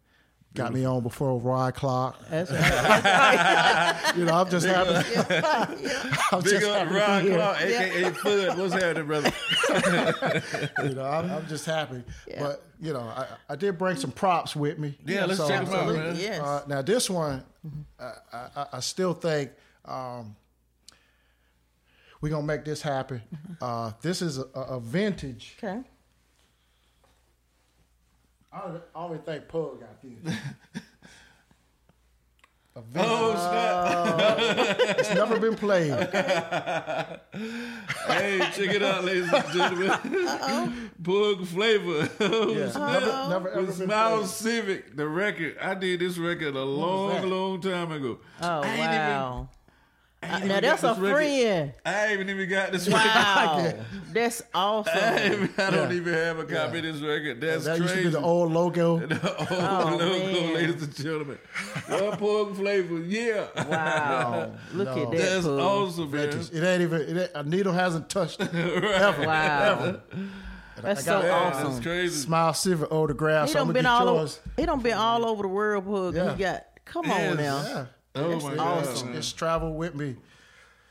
got 0.55 0.75
me 0.75 0.85
on 0.85 1.03
before 1.03 1.41
Ron 1.41 1.73
Clark. 1.73 2.17
That's 2.29 2.51
right. 2.53 4.13
You 4.17 4.25
know 4.27 4.35
I'm 4.35 4.51
just 4.51 4.67
happy. 4.67 4.91
I'm 6.33 6.43
Big 6.43 6.51
just 6.53 6.67
up 6.67 6.89
happy 6.89 6.95
Ron 6.95 7.19
to 7.19 7.25
be 7.25 7.31
here. 7.31 7.39
Clark, 7.39 7.61
aka 7.63 8.11
Fud. 8.11 8.59
What's 8.59 8.75
happening, 8.75 9.07
brother? 9.07 9.33
You 10.89 10.95
know 10.95 11.05
I'm, 11.05 11.31
I'm 11.31 11.47
just 11.47 11.65
happy. 11.65 12.03
But 12.39 12.63
you 12.81 12.93
know 12.93 13.01
I, 13.01 13.27
I 13.49 13.57
did 13.57 13.79
bring 13.79 13.97
some 13.97 14.11
props 14.13 14.55
with 14.57 14.79
me. 14.79 14.99
Yeah, 15.07 15.25
let's 15.27 15.39
So, 15.41 15.49
check 15.49 15.67
'em 15.67 15.73
out, 15.75 15.95
man. 15.95 16.17
yes. 16.17 16.41
Uh, 16.41 16.63
now 16.67 16.83
this 16.83 17.09
one, 17.09 17.43
I, 17.99 18.13
I, 18.33 18.67
I 18.75 18.81
still 18.81 19.15
think 19.15 19.53
um, 19.85 20.37
we're 22.21 22.29
gonna 22.31 22.47
make 22.47 22.65
this 22.65 22.83
happen. 22.83 23.23
Uh, 23.61 23.93
this 24.03 24.21
is 24.23 24.39
a, 24.39 24.43
a 24.55 24.81
vintage. 24.81 25.57
okay. 25.63 25.81
I 28.53 28.61
don't, 28.61 28.83
I 28.95 29.01
don't 29.01 29.13
even 29.13 29.23
think 29.25 29.49
Pug 29.49 29.81
got 29.81 30.03
this. 30.03 30.35
A. 32.75 32.81
Oh 32.97 33.35
snap! 33.37 34.39
It's 34.99 35.15
never 35.15 35.39
been 35.39 35.57
played. 35.57 35.91
Hey, 38.07 38.39
check 38.55 38.75
it 38.75 38.83
out, 38.83 39.05
ladies 39.05 39.31
and 39.33 39.45
gentlemen. 39.53 40.91
Pug 41.03 41.47
flavor. 41.47 42.09
Oh, 42.21 42.53
Yeah, 42.53 42.71
snap. 42.71 42.93
never, 43.03 43.29
never 43.29 43.49
ever 43.51 43.61
With 43.67 43.79
been 43.79 43.87
Smile 43.89 44.17
played. 44.19 44.29
Civic, 44.29 44.97
the 44.97 45.07
record. 45.09 45.57
I 45.61 45.75
did 45.75 46.01
this 46.01 46.19
record 46.19 46.57
a 46.57 46.65
long, 46.65 47.29
long 47.29 47.61
time 47.61 47.93
ago. 47.93 48.19
Oh, 48.41 48.61
I 48.63 48.67
ain't 48.67 48.79
even- 48.79 48.89
wow. 48.97 49.49
I 50.25 50.37
Uh, 50.37 50.39
now, 50.47 50.61
that's 50.61 50.83
a 50.85 50.87
this 50.89 50.99
record. 50.99 51.15
friend. 51.17 51.73
I 51.85 52.07
ain't 52.07 52.31
even 52.31 52.49
got 52.49 52.71
this 52.73 52.89
Wow. 52.89 53.01
That's 54.13 54.41
record. 54.41 54.47
I, 54.55 54.59
awesome. 54.59 54.93
I 55.59 55.71
don't 55.71 55.91
Yeah. 55.91 55.97
even 55.97 56.15
have 56.15 56.39
a 56.39 56.45
copy 56.45 56.79
of 56.79 56.85
this 56.85 57.01
record. 57.01 57.41
That's 57.41 57.65
that 57.65 57.79
used 57.79 57.89
to 57.89 57.95
crazy. 57.95 58.09
be 58.09 58.13
the 58.15 58.21
old 58.21 58.53
logo. 58.53 58.99
The 59.07 59.37
old 59.39 59.49
Oh, 59.51 59.97
logo, 59.99 60.09
man. 60.21 60.55
ladies 60.55 60.83
and 60.83 60.95
gentlemen. 60.95 61.39
One 61.89 62.17
Pug 62.19 62.57
Flavor, 62.57 62.99
yeah. 63.01 63.47
Wow. 63.69 64.53
Look 64.75 64.95
No. 64.97 65.03
at 65.03 65.11
that. 65.11 65.19
That's 65.19 65.45
Pug. 65.47 65.59
awesome, 65.59 66.11
man. 66.11 66.31
Vintage. 66.31 66.51
It 66.53 66.65
ain't 66.65 66.83
even. 66.83 67.01
It 67.03 67.21
ain't, 67.23 67.31
a 67.35 67.43
needle 67.49 67.73
hasn't 67.73 68.09
touched 68.09 68.41
it 68.41 68.55
ever. 68.55 69.27
Wow. 69.27 70.01
That's 70.81 71.01
I 71.01 71.03
so 71.05 71.13
got- 71.21 71.25
Yeah, 71.25 71.31
awesome. 71.33 71.65
That's 71.73 71.81
crazy. 71.85 72.15
Smile 72.21 72.55
Civic 72.55 72.91
autograph. 72.93 73.49
He 73.49 73.53
So 73.55 73.61
I'm 73.61 73.67
done 73.67 73.75
gonna 73.75 73.75
been 73.75 73.83
get 73.85 73.91
all 73.91 74.09
over. 74.09 74.19
yours. 74.21 74.41
He 74.57 74.67
done 74.67 74.81
been 74.81 74.93
all 74.99 75.27
over 75.27 75.43
the 75.43 75.49
world, 75.49 75.85
Pug. 75.85 76.15
Yeah. 76.15 76.35
He 76.35 76.43
got. 76.45 76.65
Come 76.85 77.07
Yes. 77.07 77.31
on 77.31 77.37
now. 77.37 77.87
Yeah. 78.15 78.23
Oh 78.23 78.27
It's- 78.31 78.43
my 78.43 78.53
it's- 78.53 79.03
God. 79.03 79.15
It's 79.17 79.33
traveled 79.33 79.77
with 79.77 79.95
me. 79.95 80.17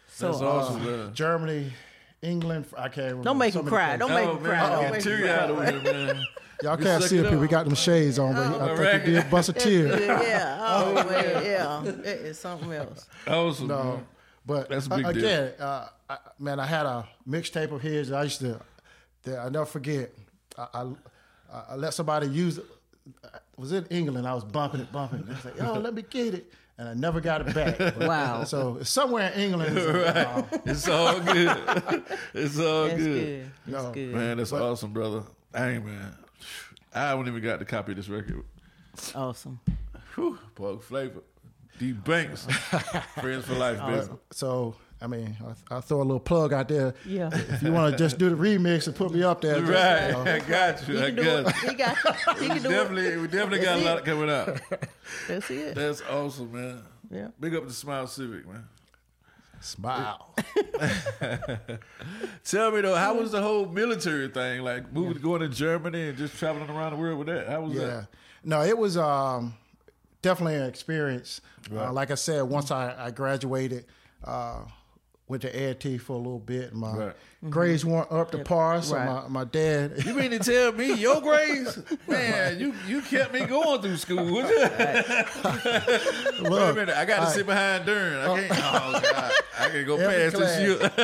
So 0.08 0.30
That's 0.32 0.42
awesome, 0.42 0.84
man. 0.86 1.14
Germany, 1.14 1.72
England. 2.22 2.66
I 2.78 2.90
can't 2.90 2.98
remember. 3.08 3.24
Don't 3.24 3.38
make 3.38 3.54
so 3.54 3.62
him 3.62 3.68
cry. 3.68 3.98
places. 3.98 4.00
Don't 4.00 4.14
make 4.14 4.28
Oh 4.28 4.36
him 4.38 4.44
cry. 4.44 4.60
I'm 4.60 4.72
Don't 4.72 4.84
make 4.92 4.94
him 4.96 5.02
teary 5.02 5.22
cry. 5.24 5.32
out 5.40 5.50
over 5.52 5.66
here, 5.72 5.82
man. 5.82 6.24
Y'all 6.64 6.78
You 6.78 6.86
can't 6.86 7.04
see 7.04 7.18
it 7.18 7.26
it. 7.26 7.34
up. 7.34 7.40
We 7.40 7.48
got 7.48 7.66
them 7.66 7.74
shades 7.74 8.20
on, 8.20 8.36
but 8.36 8.62
I 8.62 8.68
think 8.68 8.80
Right. 8.80 9.02
he 9.02 9.12
did 9.14 9.30
bust 9.32 9.50
a 9.50 9.54
tear. 9.54 10.00
Yeah. 10.00 10.58
Oh 10.74 10.94
man, 10.94 11.46
yeah. 11.46 11.84
It 11.86 12.06
is 12.22 12.40
something 12.40 12.72
else. 12.72 13.08
Awesome. 13.28 13.68
No, 13.68 13.84
man. 13.84 14.06
but 14.46 14.70
That's 14.70 14.88
a 14.88 14.94
uh, 14.94 14.98
big 14.98 15.06
deal. 15.06 15.18
again, 15.18 15.52
uh, 15.60 15.88
I, 16.10 16.18
man, 16.40 16.60
I 16.60 16.66
had 16.66 16.86
a 16.86 17.08
mixtape 17.28 17.72
of 17.72 17.82
his. 17.82 18.12
I 18.12 18.24
used 18.24 18.40
to, 18.42 18.60
that 19.24 19.40
I 19.40 19.50
never 19.50 19.66
forget. 19.66 20.12
I, 20.58 20.68
I, 21.52 21.62
I 21.72 21.76
let 21.76 21.94
somebody 21.94 22.28
use 22.28 22.58
it. 22.60 22.66
I 23.24 23.40
was 23.58 23.72
in 23.74 23.86
England. 23.88 24.28
I 24.28 24.34
was 24.34 24.44
bumping 24.46 24.82
it, 24.82 24.92
bumping 24.92 25.20
it. 25.22 25.26
I 25.30 25.34
was 25.34 25.46
like, 25.46 25.58
"Yo, 25.58 25.74
let 25.80 25.94
me 25.94 26.04
get 26.10 26.36
it," 26.36 26.54
and 26.82 26.90
I 26.90 26.94
never 26.96 27.22
got 27.22 27.48
it 27.48 27.54
back. 27.54 27.96
Wow. 28.08 28.44
So 28.44 28.78
it's 28.82 28.90
somewhere 28.90 29.32
in 29.34 29.40
England. 29.40 29.78
It's 29.78 29.88
like, 29.88 30.16
uh, 30.28 30.44
It's 30.66 30.88
all 30.88 31.20
good. 31.20 31.58
it's 32.34 32.60
all 32.60 32.86
That's 32.88 32.98
good. 32.98 32.98
good. 32.98 33.52
That's 33.68 33.84
No. 33.84 33.92
good. 33.92 34.14
Man, 34.16 34.38
that's 34.38 34.52
awesome, 34.52 34.92
brother. 34.92 35.24
Dang, 35.54 35.86
man. 35.86 36.16
I 36.94 37.00
haven't 37.10 37.28
even 37.28 37.42
got 37.44 37.60
the 37.60 37.66
copy 37.66 37.92
of 37.92 37.98
this 37.98 38.10
record. 38.10 38.44
Awesome. 39.16 39.60
Whew, 40.16 40.40
Pug 40.56 40.82
Flavor. 40.82 41.22
D 41.78 41.94
Banks. 41.94 42.46
Friends 43.22 43.46
for 43.46 43.54
life, 43.54 43.80
baby. 43.80 44.08
so 44.32 44.76
I 45.02 45.08
mean, 45.08 45.36
I, 45.70 45.78
I 45.78 45.82
throw 45.82 45.98
a 45.98 46.04
little 46.04 46.20
plug 46.20 46.54
out 46.54 46.68
there. 46.68 46.94
Yeah. 47.06 47.30
If 47.34 47.64
you 47.64 47.72
want 47.72 47.92
to 47.92 47.98
just 47.98 48.18
do 48.20 48.30
the 48.30 48.36
remix 48.36 48.86
and 48.86 48.96
put 48.96 49.12
me 49.12 49.24
up 49.24 49.42
there, 49.42 49.60
just, 49.60 49.72
Right, 49.72 50.08
you 50.08 50.12
know, 50.14 50.22
I 50.32 50.40
got 50.40 50.88
you. 50.88 50.96
He 50.98 51.02
I 51.04 51.06
can 51.08 51.16
do 51.16 51.24
got 51.24 51.40
it. 51.48 51.64
you. 51.64 51.70
He 51.70 51.76
got. 51.76 51.98
He 52.40 52.48
can 52.48 52.62
do 52.62 52.70
Definitely, 52.70 53.06
it. 53.08 53.20
we 53.22 53.28
definitely 53.28 53.60
got 53.66 53.80
a 53.80 53.84
lot 53.84 54.06
coming 54.06 54.30
up. 54.30 54.58
That's 55.28 55.50
it. 55.50 55.76
That's 55.76 56.02
awesome, 56.04 56.52
man. 56.52 56.82
Yeah. 57.10 57.28
Big 57.40 57.56
up 57.56 57.66
to 57.66 57.74
Smile 57.74 58.06
Civic, 58.08 58.48
man. 58.48 58.68
smile. 59.60 60.34
Tell 62.44 62.72
me 62.72 62.82
though, 62.82 62.96
how 62.96 63.14
was 63.16 63.32
the 63.32 63.42
whole 63.42 63.66
military 63.68 64.28
thing? 64.30 64.62
Like 64.62 64.92
moving, 64.92 65.22
going 65.22 65.42
to 65.42 65.50
Germany 65.50 66.10
and 66.10 66.18
just 66.18 66.38
traveling 66.38 66.70
around 66.70 66.92
the 66.94 66.98
world 66.98 67.20
with 67.20 67.28
that. 67.28 67.48
How 67.48 67.62
was 67.62 67.74
Yeah. 67.74 67.86
that? 67.88 68.08
No, 68.44 68.62
it 68.64 68.78
was 68.78 68.98
um, 68.98 69.54
definitely 70.22 70.56
an 70.56 70.64
experience. 70.68 71.42
Uh, 71.72 71.92
like 71.94 72.10
I 72.12 72.16
said, 72.16 72.42
once 72.44 72.72
I, 72.72 72.96
I 73.08 73.12
graduated, 73.12 73.86
uh, 74.24 74.62
went 75.32 75.42
to 75.44 75.50
A&T 75.50 75.98
for 75.98 76.14
a 76.14 76.18
little 76.18 76.40
bit. 76.40 76.74
My 76.76 76.94
Right. 76.96 77.16
grades 77.50 77.84
weren't 77.86 78.12
up 78.12 78.32
to 78.32 78.40
par, 78.40 78.82
so 78.84 78.96
Right. 78.98 79.06
my, 79.06 79.28
my 79.30 79.44
dad. 79.46 80.04
You 80.06 80.14
mean 80.14 80.32
to 80.32 80.40
tell 80.40 80.74
me 80.74 80.94
your 80.94 81.22
grades, 81.22 81.80
man? 82.08 82.60
You 82.60 82.74
you 82.88 83.02
kept 83.02 83.34
me 83.34 83.46
going 83.46 83.82
through 83.82 83.96
school. 83.98 84.26
Wait 84.34 84.44
a 84.44 84.48
minute, 86.76 86.96
I 86.96 87.06
got 87.06 87.26
to 87.26 87.32
sit 87.32 87.46
behind 87.46 87.86
Dern. 87.86 88.18
I 88.20 88.26
can't. 88.48 88.52
Oh 88.52 89.00
God, 89.02 89.32
I 89.60 89.70
can't 89.70 89.88
go 89.88 89.96
Every 89.98 90.32
past 90.32 90.38
this 90.38 90.60
year. 90.60 90.92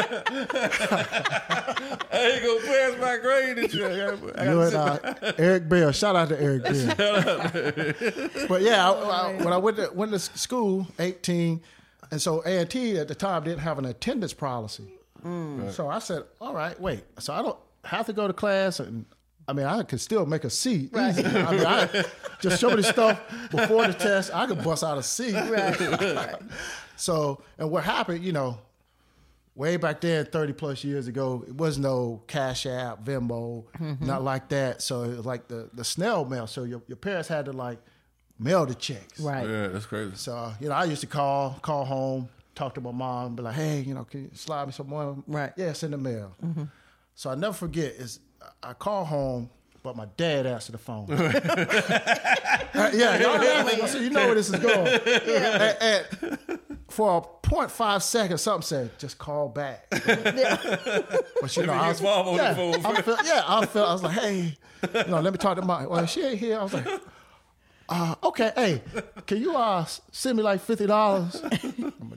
I 2.12 2.32
ain't 2.34 2.44
go 2.44 2.60
past 2.66 3.00
my 3.00 3.18
grade 3.18 3.56
this 3.58 3.74
year. 3.74 3.90
I 3.90 3.98
gotta- 4.16 4.42
I 4.42 4.46
You 4.46 4.52
gotta 4.56 4.62
and 4.62 4.72
sit 5.18 5.24
uh, 5.24 5.34
Eric 5.38 5.70
Bell. 5.70 5.92
Shout 5.92 6.16
out 6.16 6.30
to 6.30 6.42
Eric 6.42 6.64
Bell. 6.98 8.48
but 8.48 8.62
yeah, 8.62 8.90
I, 8.90 8.92
I, 8.92 9.34
when 9.44 9.54
I 9.54 9.58
went 9.58 9.78
to 9.78 9.90
went 9.94 10.12
to 10.12 10.20
school, 10.20 10.88
eighteen, 11.00 11.62
and 12.12 12.22
so 12.22 12.42
A 12.46 12.60
and 12.60 12.70
T 12.70 12.98
at 12.98 13.08
the 13.08 13.16
time 13.16 13.44
didn't 13.44 13.60
have 13.60 13.78
an 13.80 13.86
attendance 13.86 14.34
policy. 14.34 14.88
Mm. 15.24 15.72
So 15.72 15.90
I 15.90 16.00
said, 16.00 16.24
"All 16.40 16.54
right, 16.54 16.80
wait. 16.80 17.04
So 17.20 17.34
I 17.34 17.42
don't 17.42 17.58
have 17.84 18.06
to 18.06 18.14
go 18.14 18.28
to 18.28 18.34
class, 18.34 18.80
and 18.80 19.06
I 19.48 19.54
mean, 19.54 19.66
I 19.66 19.84
could 19.84 20.02
still 20.02 20.26
make 20.26 20.44
a 20.44 20.50
C. 20.50 20.90
Easy. 20.94 21.26
I 21.26 21.52
mean, 21.52 21.66
I, 21.66 22.06
just 22.42 22.60
show 22.60 22.70
me 22.70 22.78
the 22.78 22.84
stuff 22.84 23.20
before 23.50 23.88
the 23.88 23.94
test. 23.94 24.32
I 24.34 24.46
could 24.46 24.64
bust 24.64 24.84
out 24.84 24.98
a 24.98 25.04
C. 25.04 25.34
So, 27.00 27.44
and 27.60 27.70
what 27.70 27.84
happened, 27.84 28.26
you 28.26 28.32
know, 28.32 28.58
way 29.54 29.78
back 29.78 30.02
then, 30.02 30.26
30 30.26 30.54
plus 30.54 30.84
years 30.84 31.08
ago, 31.08 31.46
it 31.48 31.56
was 31.56 31.78
no 31.78 32.24
Cash 32.28 32.66
App, 32.66 33.04
Venmo, 33.06 33.66
mm-hmm. 33.80 34.04
not 34.04 34.24
like 34.24 34.50
that. 34.50 34.82
So 34.82 35.04
it 35.04 35.18
was 35.18 35.26
like 35.26 35.48
the, 35.48 35.70
the 35.74 35.84
snail 35.84 36.26
mail. 36.26 36.48
So 36.48 36.64
your, 36.64 36.82
your 36.88 36.98
parents 36.98 37.30
had 37.30 37.46
to 37.46 37.54
like 37.54 37.78
mail 38.40 38.66
the 38.66 38.76
checks. 38.76 39.20
Right. 39.20 39.48
Yeah, 39.48 39.68
that's 39.68 39.86
crazy. 39.86 40.12
So, 40.16 40.54
you 40.60 40.70
know, 40.70 40.76
I 40.76 40.86
used 40.86 41.02
to 41.02 41.08
call, 41.08 41.58
call 41.62 41.86
home, 41.86 42.30
talk 42.56 42.74
to 42.76 42.82
my 42.82 42.92
mom, 42.92 43.36
be 43.36 43.44
like, 43.44 43.56
hey, 43.56 43.82
you 43.82 43.94
know, 43.94 44.04
can 44.04 44.24
you 44.24 44.30
slide 44.34 44.66
me 44.66 44.72
some 44.72 44.90
money? 44.90 45.16
Right. 45.28 45.54
Yeah, 45.58 45.74
send 45.74 45.94
the 45.94 45.98
mail. 45.98 46.36
So 47.16 47.30
I 47.30 47.36
never 47.36 47.54
forget 47.54 47.94
is 47.94 48.20
I 48.62 48.74
call 48.74 49.06
home, 49.06 49.50
but 49.84 49.96
my 49.96 50.06
dad 50.18 50.46
answered 50.46 50.74
the 50.74 50.78
phone. 50.78 51.12
Uh, 51.12 51.32
yeah, 52.94 53.20
y'all 53.20 53.38
know, 53.40 53.86
so 53.88 54.00
you 54.00 54.10
know 54.10 54.26
where 54.28 54.36
this 54.36 54.50
is 54.50 54.60
going. 54.60 54.88
And- 54.88 55.78
and 55.82 56.60
for 56.90 57.18
a 57.18 57.48
0.5 57.48 58.02
seconds, 58.02 58.42
something 58.42 58.62
said, 58.66 58.98
just 59.00 59.18
call 59.18 59.50
back. 59.50 59.86
yeah. 60.08 60.58
But 61.42 61.56
you 61.58 61.66
know, 61.66 61.74
I 61.74 61.80
get 61.80 61.88
was, 61.90 62.02
mom 62.02 62.36
yeah. 62.36 62.52
I 62.86 63.02
felt, 63.02 63.26
yeah, 63.26 63.44
I 63.48 63.66
felt, 63.66 63.90
I 63.90 63.94
was 63.94 64.04
like, 64.04 64.18
hey, 64.18 64.58
you 64.94 65.12
know, 65.12 65.20
let 65.20 65.34
me 65.34 65.38
talk 65.38 65.58
to 65.58 65.62
my, 65.64 65.86
well, 65.86 66.06
she 66.06 66.22
ain't 66.24 66.40
here. 66.40 66.60
I 66.60 66.64
was 66.64 66.74
like, 66.74 66.88
uh, 67.90 68.16
okay, 68.24 68.52
hey, 68.56 68.82
can 69.26 69.38
you 69.42 69.56
uh 69.56 69.86
send 70.12 70.38
me 70.38 70.44
like 70.44 70.62
fifty 70.62 70.86
dollars? 70.88 71.42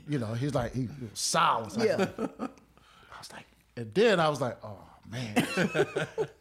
you 0.07 0.19
know, 0.19 0.33
he's 0.33 0.53
like 0.53 0.73
he, 0.73 0.81
he 0.81 0.87
was 0.87 1.19
silent. 1.19 1.73
Yeah. 1.77 2.05
I 2.19 3.17
was 3.19 3.31
like, 3.31 3.45
and 3.77 3.93
then 3.93 4.19
I 4.19 4.29
was 4.29 4.41
like, 4.41 4.57
oh 4.63 4.77
man. 5.09 5.45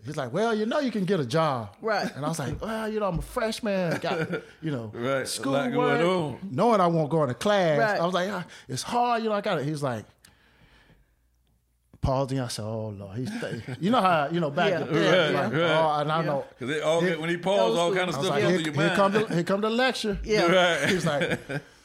he's 0.05 0.17
like, 0.17 0.33
well, 0.33 0.55
you 0.55 0.67
know, 0.67 0.79
you 0.81 0.91
can 0.91 1.05
get 1.05 1.21
a 1.21 1.27
job, 1.27 1.75
Right. 1.81 2.11
And 2.15 2.25
I 2.25 2.29
was 2.29 2.39
like, 2.39 2.61
well, 2.61 2.89
you 2.89 3.01
know, 3.01 3.07
I'm 3.09 3.19
a 3.19 3.23
freshman, 3.23 3.99
got 3.99 4.31
you 4.63 4.71
know, 4.71 4.91
Right, 4.95 5.05
a 5.13 5.19
lot 5.19 5.29
school 5.29 5.53
going 5.53 5.77
work, 5.77 6.01
on. 6.07 6.39
knowing 6.51 6.81
I 6.81 6.87
won't 6.87 7.11
go 7.11 7.23
into 7.23 7.35
class. 7.35 7.79
Right. 7.79 8.01
I 8.01 8.05
was 8.05 8.15
like, 8.15 8.31
ah, 8.31 8.45
it's 8.69 8.83
hard, 8.83 9.23
you 9.23 9.29
know. 9.29 9.35
I 9.35 9.41
got 9.41 9.59
it. 9.61 9.65
He's 9.65 9.83
like. 9.83 10.05
Pausing, 12.03 12.41
I 12.41 12.49
said, 12.49 12.65
"Oh 12.65 12.89
Lord, 12.97 13.19
he's 13.19 13.31
th- 13.41 13.63
you 13.79 13.91
know 13.91 14.01
how 14.01 14.29
you 14.33 14.41
know 14.41 14.51
back 14.51 14.71
Yeah. 14.71 14.81
in 14.81 14.87
the 14.87 14.93
day, 14.95 15.35
Right, 15.35 15.45
like, 15.45 15.53
right. 15.53 15.61
oh, 15.61 16.01
and 16.01 16.11
I 16.13 16.23
know 16.23 16.45
Because 16.59 16.75
they 16.75 16.81
all 16.81 17.01
get, 17.03 17.21
when 17.21 17.29
he 17.29 17.37
paused, 17.37 17.79
all 17.79 17.95
kind 17.95 18.09
of 18.09 18.15
stuff 18.15 18.31
like, 18.31 18.43
goes 18.43 18.51
here, 18.53 18.59
through 18.63 18.73
your 18.73 18.75
here 18.75 18.87
mind. 18.87 18.97
come 18.97 19.13
the 19.13 19.35
here 19.35 19.45
come 19.45 19.61
the 19.61 19.69
lecture. 19.71 20.19
Yeah. 20.25 20.47
Right. 20.47 20.89
He's 20.89 21.05
like, 21.05 21.39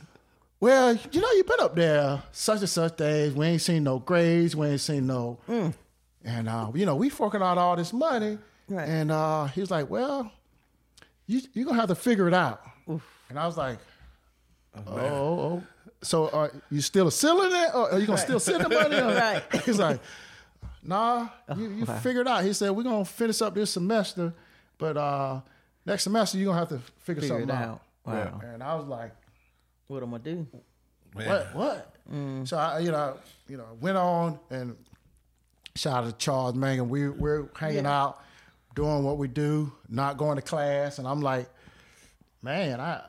well, 0.62 0.97
you 1.12 1.19
know, 1.21 1.32
you've 1.34 1.47
been 1.47 1.60
up 1.60 1.75
there 1.75 2.23
such 2.32 2.60
and 2.62 2.69
such 2.69 2.95
days. 2.95 3.34
We 3.34 3.45
ain't 3.45 3.62
seen 3.62 3.84
no 3.84 3.99
grades. 3.99 4.56
We 4.56 4.67
ain't 4.67 4.80
seen 4.82 5.06
no. 5.08 5.38
And, 6.23 6.47
uh, 6.49 6.71
you 6.73 6.86
know, 6.86 6.95
we 6.95 7.10
forking 7.10 7.41
out 7.41 7.58
all 7.58 7.75
this 7.75 7.91
money. 7.93 8.38
Right. 8.69 8.88
And 8.88 9.12
uh, 9.12 9.45
he 9.47 9.60
was 9.60 9.69
like, 9.69 9.89
well, 9.89 10.32
you, 11.28 11.41
you're 11.54 11.65
going 11.65 11.75
to 11.75 11.82
have 11.82 11.89
to 11.89 11.95
figure 11.95 12.28
it 12.30 12.34
out. 12.34 12.62
And 12.88 13.38
I 13.38 13.45
was 13.45 13.58
like, 13.58 13.80
oh, 14.75 14.82
oh. 14.97 15.63
So 16.05 16.29
are 16.29 16.51
you 16.71 16.81
still 16.81 17.09
still 17.11 17.41
in 17.41 17.49
there? 17.51 17.75
Or 17.75 17.91
are 17.91 17.99
you 17.99 18.05
going 18.07 18.17
to 18.17 18.23
still 18.23 18.39
send 18.39 18.63
the 18.63 18.69
money? 18.69 18.95
Or- 18.97 19.15
Right. 19.15 19.43
He's 19.65 19.79
like, 19.79 19.99
nah, 20.83 21.27
you, 21.57 21.69
you 21.69 21.85
figure 21.85 22.21
it 22.21 22.27
out. 22.27 22.43
He 22.43 22.53
said, 22.53 22.71
we're 22.71 22.83
going 22.83 23.03
to 23.05 23.09
finish 23.11 23.41
up 23.41 23.53
this 23.55 23.71
semester. 23.71 24.33
But 24.77 24.97
uh, 24.97 25.41
next 25.85 26.03
semester, 26.03 26.37
you're 26.37 26.53
going 26.53 26.55
to 26.67 26.75
have 26.75 26.81
to 26.85 26.91
figure, 27.03 27.21
Figure 27.21 27.27
something 27.39 27.49
it 27.49 27.53
out. 27.55 27.81
out. 28.07 28.31
Wow. 28.33 28.41
And 28.53 28.61
I 28.63 28.75
was 28.75 28.85
like, 28.87 29.11
What 29.87 30.03
am 30.03 30.13
I 30.13 30.17
do? 30.19 30.47
Man. 31.15 31.27
what? 31.27 31.55
What? 31.55 31.91
So 32.47 32.57
I, 32.57 32.79
you 32.79 32.91
know, 32.91 33.17
you 33.47 33.57
know, 33.57 33.65
went 33.79 33.97
on 33.97 34.37
and 34.51 34.75
shout 35.75 36.03
out 36.03 36.09
to 36.09 36.13
Charles 36.23 36.53
Mangan. 36.55 36.87
We 36.89 37.09
we're 37.09 37.47
hanging 37.57 37.85
Yeah. 37.85 38.03
out, 38.03 38.21
doing 38.75 39.03
what 39.03 39.17
we 39.17 39.27
do, 39.27 39.71
not 39.89 40.17
going 40.17 40.35
to 40.35 40.41
class, 40.41 40.99
and 40.99 41.07
I'm 41.07 41.21
like, 41.21 41.49
man, 42.43 42.79
I 42.79 43.01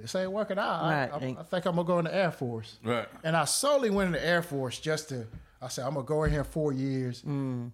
this 0.00 0.14
ain't 0.14 0.30
working 0.32 0.58
out. 0.58 0.82
I- 0.82 0.90
Right. 1.06 1.10
I, 1.12 1.24
Ain't- 1.24 1.38
I 1.38 1.42
think 1.42 1.64
I'm 1.66 1.76
gonna 1.76 1.86
go 1.86 1.98
in 1.98 2.04
the 2.04 2.14
Air 2.14 2.30
Force. 2.30 2.78
Right. 2.84 3.08
And 3.24 3.36
I 3.36 3.44
solely 3.44 3.90
went 3.90 4.08
in 4.08 4.12
the 4.12 4.24
Air 4.26 4.42
Force 4.42 4.78
just 4.78 5.08
to. 5.10 5.26
I 5.60 5.68
said 5.68 5.84
I'm 5.86 5.94
gonna 5.94 6.06
go 6.06 6.24
in 6.24 6.30
here 6.32 6.44
four 6.44 6.72
years, 6.72 7.22
mm. 7.22 7.70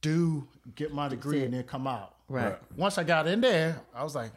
do 0.00 0.46
get 0.74 0.92
my 0.92 1.08
degree, 1.08 1.44
and 1.44 1.52
then 1.54 1.62
come 1.64 1.86
out. 1.86 2.14
Right. 2.28 2.44
Right. 2.50 2.58
Once 2.76 2.98
I 2.98 3.04
got 3.04 3.26
in 3.26 3.40
there, 3.40 3.80
I 3.94 4.04
was 4.04 4.14
like, 4.14 4.30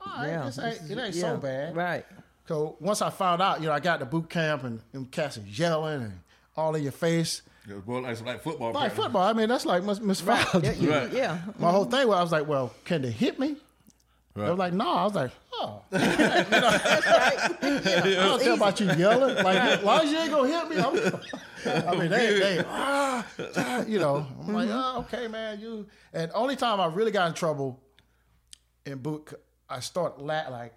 all 0.00 0.22
right, 0.22 0.28
Yeah. 0.28 0.44
this 0.44 0.58
ain't, 0.58 0.90
it 0.90 0.98
ain't 0.98 1.14
yeah. 1.14 1.20
so 1.20 1.36
bad. 1.36 1.76
Right. 1.76 2.04
So 2.46 2.76
once 2.80 3.02
I 3.02 3.10
found 3.10 3.42
out, 3.42 3.60
you 3.60 3.66
know, 3.66 3.72
I 3.72 3.80
got 3.80 3.98
to 4.00 4.06
boot 4.06 4.30
camp 4.30 4.62
and 4.64 4.80
them 4.92 5.06
cats 5.06 5.36
is 5.36 5.58
yelling 5.58 6.02
and 6.02 6.20
all 6.56 6.74
in 6.74 6.82
your 6.82 6.92
face. 6.92 7.42
It 7.68 7.74
was 7.74 7.84
more 7.86 8.00
like, 8.00 8.24
like 8.24 8.42
football. 8.42 8.68
Like 8.72 8.92
practice. 8.92 9.04
football, 9.04 9.22
I 9.22 9.32
mean, 9.32 9.48
that's 9.48 9.66
like 9.66 9.82
Miss 9.82 10.00
Miss 10.00 10.22
Yeah, 10.26 10.72
you- 10.72 10.90
Right. 10.90 11.12
yeah. 11.12 11.38
My 11.58 11.70
whole 11.72 11.82
mm-hmm. 11.84 11.90
thing 11.90 12.08
was, 12.08 12.16
I 12.16 12.22
was 12.22 12.32
like, 12.32 12.46
well, 12.46 12.72
can 12.84 13.02
they 13.02 13.10
hit 13.10 13.38
me? 13.40 13.56
They 14.36 14.42
Right. 14.42 14.50
were 14.50 14.56
like, 14.56 14.72
no. 14.74 14.92
I 14.92 15.04
was 15.04 15.14
like, 15.14 15.30
oh. 15.54 15.80
That's 15.90 17.06
right. 17.06 17.56
I 17.62 18.26
don't 18.28 18.42
care 18.42 18.52
about 18.54 18.78
you 18.80 18.92
yelling. 18.92 19.36
Like, 19.42 19.56
as 19.56 19.82
long 19.82 20.00
as 20.02 20.10
you 20.12 20.18
ain't 20.18 20.30
gonna 20.30 20.48
hit 20.48 20.68
me, 20.68 20.76
I'm, 20.78 21.88
I 21.88 21.98
mean, 21.98 22.10
they, 22.10 22.38
they, 22.38 22.64
ah, 22.68 23.26
ah, 23.56 23.84
you 23.86 23.98
know. 23.98 24.26
I'm 24.46 24.52
like, 24.52 24.68
oh, 24.70 25.06
okay, 25.10 25.26
man, 25.26 25.58
you. 25.60 25.86
And 26.12 26.30
only 26.34 26.54
time 26.56 26.80
I 26.80 26.86
really 26.86 27.10
got 27.10 27.28
in 27.28 27.34
trouble 27.34 27.80
in 28.84 28.98
boot, 28.98 29.32
I 29.70 29.80
started 29.80 30.20
la- 30.22 30.48
like 30.50 30.74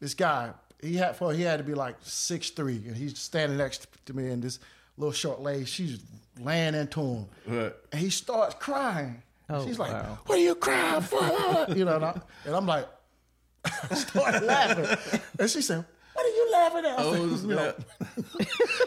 this 0.00 0.14
guy. 0.14 0.52
He 0.80 0.96
had 0.96 1.16
for 1.16 1.32
he 1.32 1.42
had 1.42 1.58
to 1.58 1.64
be 1.64 1.74
like 1.74 1.96
six 2.00 2.50
three, 2.50 2.82
and 2.86 2.96
he's 2.96 3.18
standing 3.18 3.58
next 3.58 3.86
to 4.06 4.14
me, 4.14 4.28
and 4.30 4.42
this 4.42 4.58
little 4.96 5.12
short 5.12 5.40
lady, 5.40 5.64
she's 5.66 6.00
laying 6.40 6.74
into 6.74 7.00
him, 7.00 7.26
Right. 7.46 7.72
and 7.92 8.00
he 8.00 8.08
starts 8.10 8.54
crying. 8.58 9.22
Oh, 9.50 9.66
She's 9.66 9.78
like, 9.78 9.92
wow. 9.92 10.18
"What 10.26 10.38
are 10.38 10.42
you 10.42 10.54
crying 10.54 11.02
for?" 11.02 11.66
you 11.76 11.84
know, 11.84 11.96
and, 11.96 12.04
I, 12.04 12.20
and 12.46 12.54
I'm 12.56 12.66
like, 12.66 12.88
I 13.90 13.94
started 13.94 14.42
laughing, 14.42 15.20
and 15.38 15.50
she 15.50 15.60
said, 15.60 15.84
"What 16.14 16.24
are 16.24 16.28
you 16.28 16.50
laughing 16.52 16.84
at?" 16.86 16.98
I 16.98 17.02
Oh, 17.02 17.12
said, 17.36 17.48
you 17.48 17.54
know, 17.54 17.74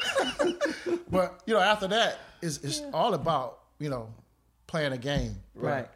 snap. 0.10 1.02
but 1.12 1.42
you 1.46 1.54
know, 1.54 1.60
after 1.60 1.88
that, 1.88 2.18
it's 2.42 2.58
it's 2.60 2.82
all 2.94 3.14
about 3.14 3.60
you 3.80 3.90
know 3.90 4.10
playing 4.68 4.94
a 4.94 4.98
game. 4.98 5.36
Right. 5.56 5.88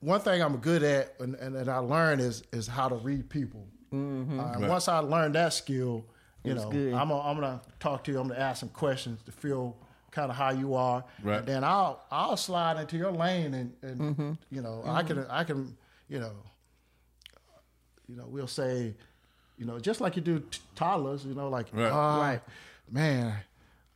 One 0.00 0.20
thing 0.20 0.40
I'm 0.40 0.58
good 0.58 0.84
at, 0.84 1.14
and, 1.18 1.34
and 1.36 1.56
that 1.56 1.68
I 1.68 1.78
learned 1.78 2.20
is 2.20 2.42
is 2.52 2.66
how 2.68 2.88
to 2.88 2.94
read 2.96 3.28
people. 3.28 3.66
Uh, 3.92 3.96
and 3.96 4.68
Once 4.68 4.86
I 4.86 4.98
learned 4.98 5.34
that 5.34 5.52
skill, 5.54 6.04
you 6.44 6.52
That's 6.54 6.64
know, 6.66 6.70
good. 6.70 6.92
I'm 6.94 7.08
gonna, 7.08 7.20
I'm 7.20 7.34
gonna 7.36 7.60
talk 7.80 8.04
to 8.04 8.12
you. 8.12 8.20
I'm 8.20 8.28
gonna 8.28 8.38
ask 8.40 8.60
some 8.60 8.68
questions 8.68 9.22
to 9.24 9.32
feel 9.32 9.76
kind 10.10 10.30
of 10.30 10.36
how 10.36 10.50
you 10.50 10.74
are. 10.74 11.04
Right. 11.22 11.38
And 11.38 11.46
then 11.46 11.64
I'll 11.64 12.02
I'll 12.10 12.36
slide 12.36 12.78
into 12.80 12.96
your 12.96 13.12
lane, 13.12 13.54
and, 13.54 13.72
and 13.82 14.00
Mm-hmm. 14.00 14.32
you 14.50 14.62
know, 14.62 14.82
I 14.86 15.02
can 15.02 15.26
I 15.30 15.44
can 15.44 15.76
you 16.08 16.18
know, 16.20 16.32
you 18.08 18.16
know, 18.16 18.24
we'll 18.26 18.46
say, 18.46 18.94
you 19.58 19.66
know, 19.66 19.78
just 19.78 20.00
like 20.00 20.16
you 20.16 20.22
do 20.22 20.40
t- 20.40 20.60
toddlers, 20.74 21.24
you 21.24 21.34
know, 21.34 21.48
like, 21.48 21.66
Right. 21.72 21.90
"Ah, 21.92 22.20
Right. 22.20 22.40
man, 22.90 23.34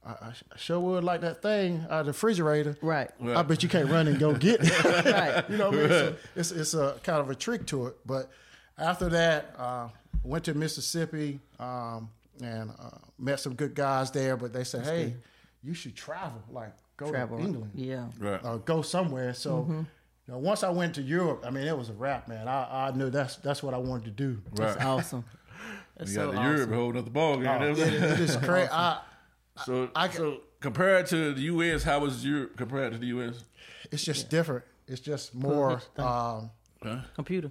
I, 0.05 0.11
I 0.11 0.33
sure 0.57 0.81
would 0.81 1.05
like 1.05 1.21
that 1.23 1.41
thing 1.41 1.87
out 1.89 2.01
of 2.01 2.07
the 2.07 2.11
refrigerator. 2.13 2.77
Right. 2.83 3.11
Right. 3.21 3.37
I 3.37 3.43
bet 3.43 3.63
you 3.63 3.69
can't 3.69 3.89
run 3.89 4.09
and 4.09 4.19
go 4.19 4.35
get 4.35 4.61
it. 4.63 4.85
Right. 5.07 5.45
you 5.49 5.57
know, 5.57 5.71
what 5.71 5.79
I 5.79 5.81
mean? 5.81 5.89
So 5.89 6.17
it's 6.37 6.51
it's 6.53 6.75
a 6.75 6.97
kind 7.03 7.21
of 7.21 7.31
a 7.31 7.35
trick 7.35 7.67
to 7.69 7.87
it. 7.87 7.97
But 8.05 8.31
after 8.77 9.09
that, 9.11 9.55
uh, 9.57 9.89
went 10.25 10.45
to 10.45 10.55
Mississippi, 10.55 11.41
um, 11.59 12.11
and 12.43 12.71
uh, 12.71 12.99
met 13.19 13.39
some 13.41 13.55
good 13.55 13.75
guys 13.75 14.11
there. 14.11 14.37
But 14.37 14.53
they 14.53 14.65
said, 14.65 14.85
"Hey, 14.85 15.15
you 15.63 15.75
should 15.75 15.95
travel, 15.97 16.43
like 16.51 16.73
go 16.97 17.11
Travel. 17.11 17.39
to 17.39 17.45
England, 17.45 17.73
Yeah. 17.75 18.07
Right. 18.19 18.45
or 18.45 18.59
go 18.59 18.83
somewhere." 18.83 19.35
So. 19.35 19.63
Mm-hmm. 19.63 19.83
You 20.29 20.35
know, 20.35 20.39
once 20.39 20.63
I 20.63 20.71
went 20.71 20.95
to 20.95 21.03
Europe, 21.03 21.43
I 21.45 21.51
mean, 21.51 21.67
it 21.67 21.77
was 21.77 21.89
a 21.89 21.95
wrap, 21.95 22.29
man. 22.29 22.47
I, 22.47 22.87
I 22.87 22.91
knew 22.93 23.11
that's 23.11 23.35
that's 23.39 23.61
what 23.61 23.75
I 23.75 23.79
wanted 23.79 24.05
to 24.05 24.11
do. 24.13 24.41
That's 24.55 24.77
Right. 24.77 24.87
awesome. 24.87 25.25
That's 25.97 26.11
You 26.13 26.17
got 26.17 26.23
so 26.27 26.31
the 26.31 26.39
awesome. 26.39 26.53
Europe 26.55 26.71
holding 26.73 26.99
up 27.01 27.05
the 27.07 27.11
ball 27.11 27.37
game. 27.39 27.47
Oh, 27.49 27.71
it, 27.73 27.79
it 27.79 28.21
is 28.21 28.37
crazy. 28.37 28.71
I, 28.71 29.01
so, 29.67 29.91
I- 29.97 30.09
so 30.09 30.43
compared 30.61 31.07
to 31.09 31.35
the 31.35 31.41
U.S., 31.43 31.83
how 31.83 31.99
was 31.99 32.25
Europe 32.25 32.57
compared 32.57 32.93
to 32.93 32.99
the 32.99 33.07
U.S.? 33.07 33.43
it's 33.91 34.05
just 34.05 34.31
different. 34.31 34.65
It's 34.87 35.01
just 35.01 35.35
more. 35.35 35.83
Um, 35.99 36.51
Huh? 36.83 37.01
Computer. 37.17 37.51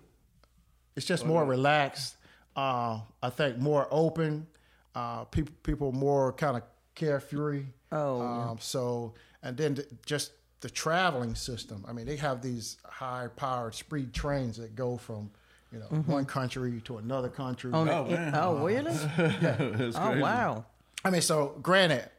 it's 0.96 1.06
just 1.06 1.26
more 1.26 1.44
relaxed. 1.46 2.16
Uh, 2.56 3.02
I 3.22 3.30
think 3.32 3.58
more 3.58 3.88
open. 3.92 4.48
Uh, 4.96 5.26
people 5.26 5.54
people 5.64 5.92
more 5.92 6.32
kind 6.32 6.56
of 6.56 6.64
carefree. 6.96 7.66
Oh, 7.92 8.22
yeah. 8.22 8.50
um, 8.52 8.58
so 8.60 9.14
and 9.44 9.58
then 9.58 9.76
th- 9.76 9.88
just 10.06 10.32
the 10.62 10.70
traveling 10.70 11.36
system. 11.36 11.84
I 11.88 11.94
mean, 11.94 12.06
they 12.06 12.16
have 12.18 12.42
these 12.42 12.78
high 12.86 13.28
powered 13.36 13.76
speed 13.76 14.14
trains 14.14 14.58
that 14.58 14.76
go 14.76 14.98
from 14.98 15.32
you 15.72 15.80
know 15.80 15.86
one 16.06 16.26
country 16.26 16.82
to 16.86 16.98
another 16.98 17.30
country. 17.30 17.72
On 17.74 17.90
Oh, 17.90 18.04
the, 18.06 18.16
man. 18.16 18.36
oh 18.36 18.64
really? 18.64 18.94
That's 19.18 19.96
oh 19.98 20.20
wow. 20.20 20.66
I 21.04 21.10
mean, 21.10 21.22
so 21.22 21.58
granted, 21.62 22.10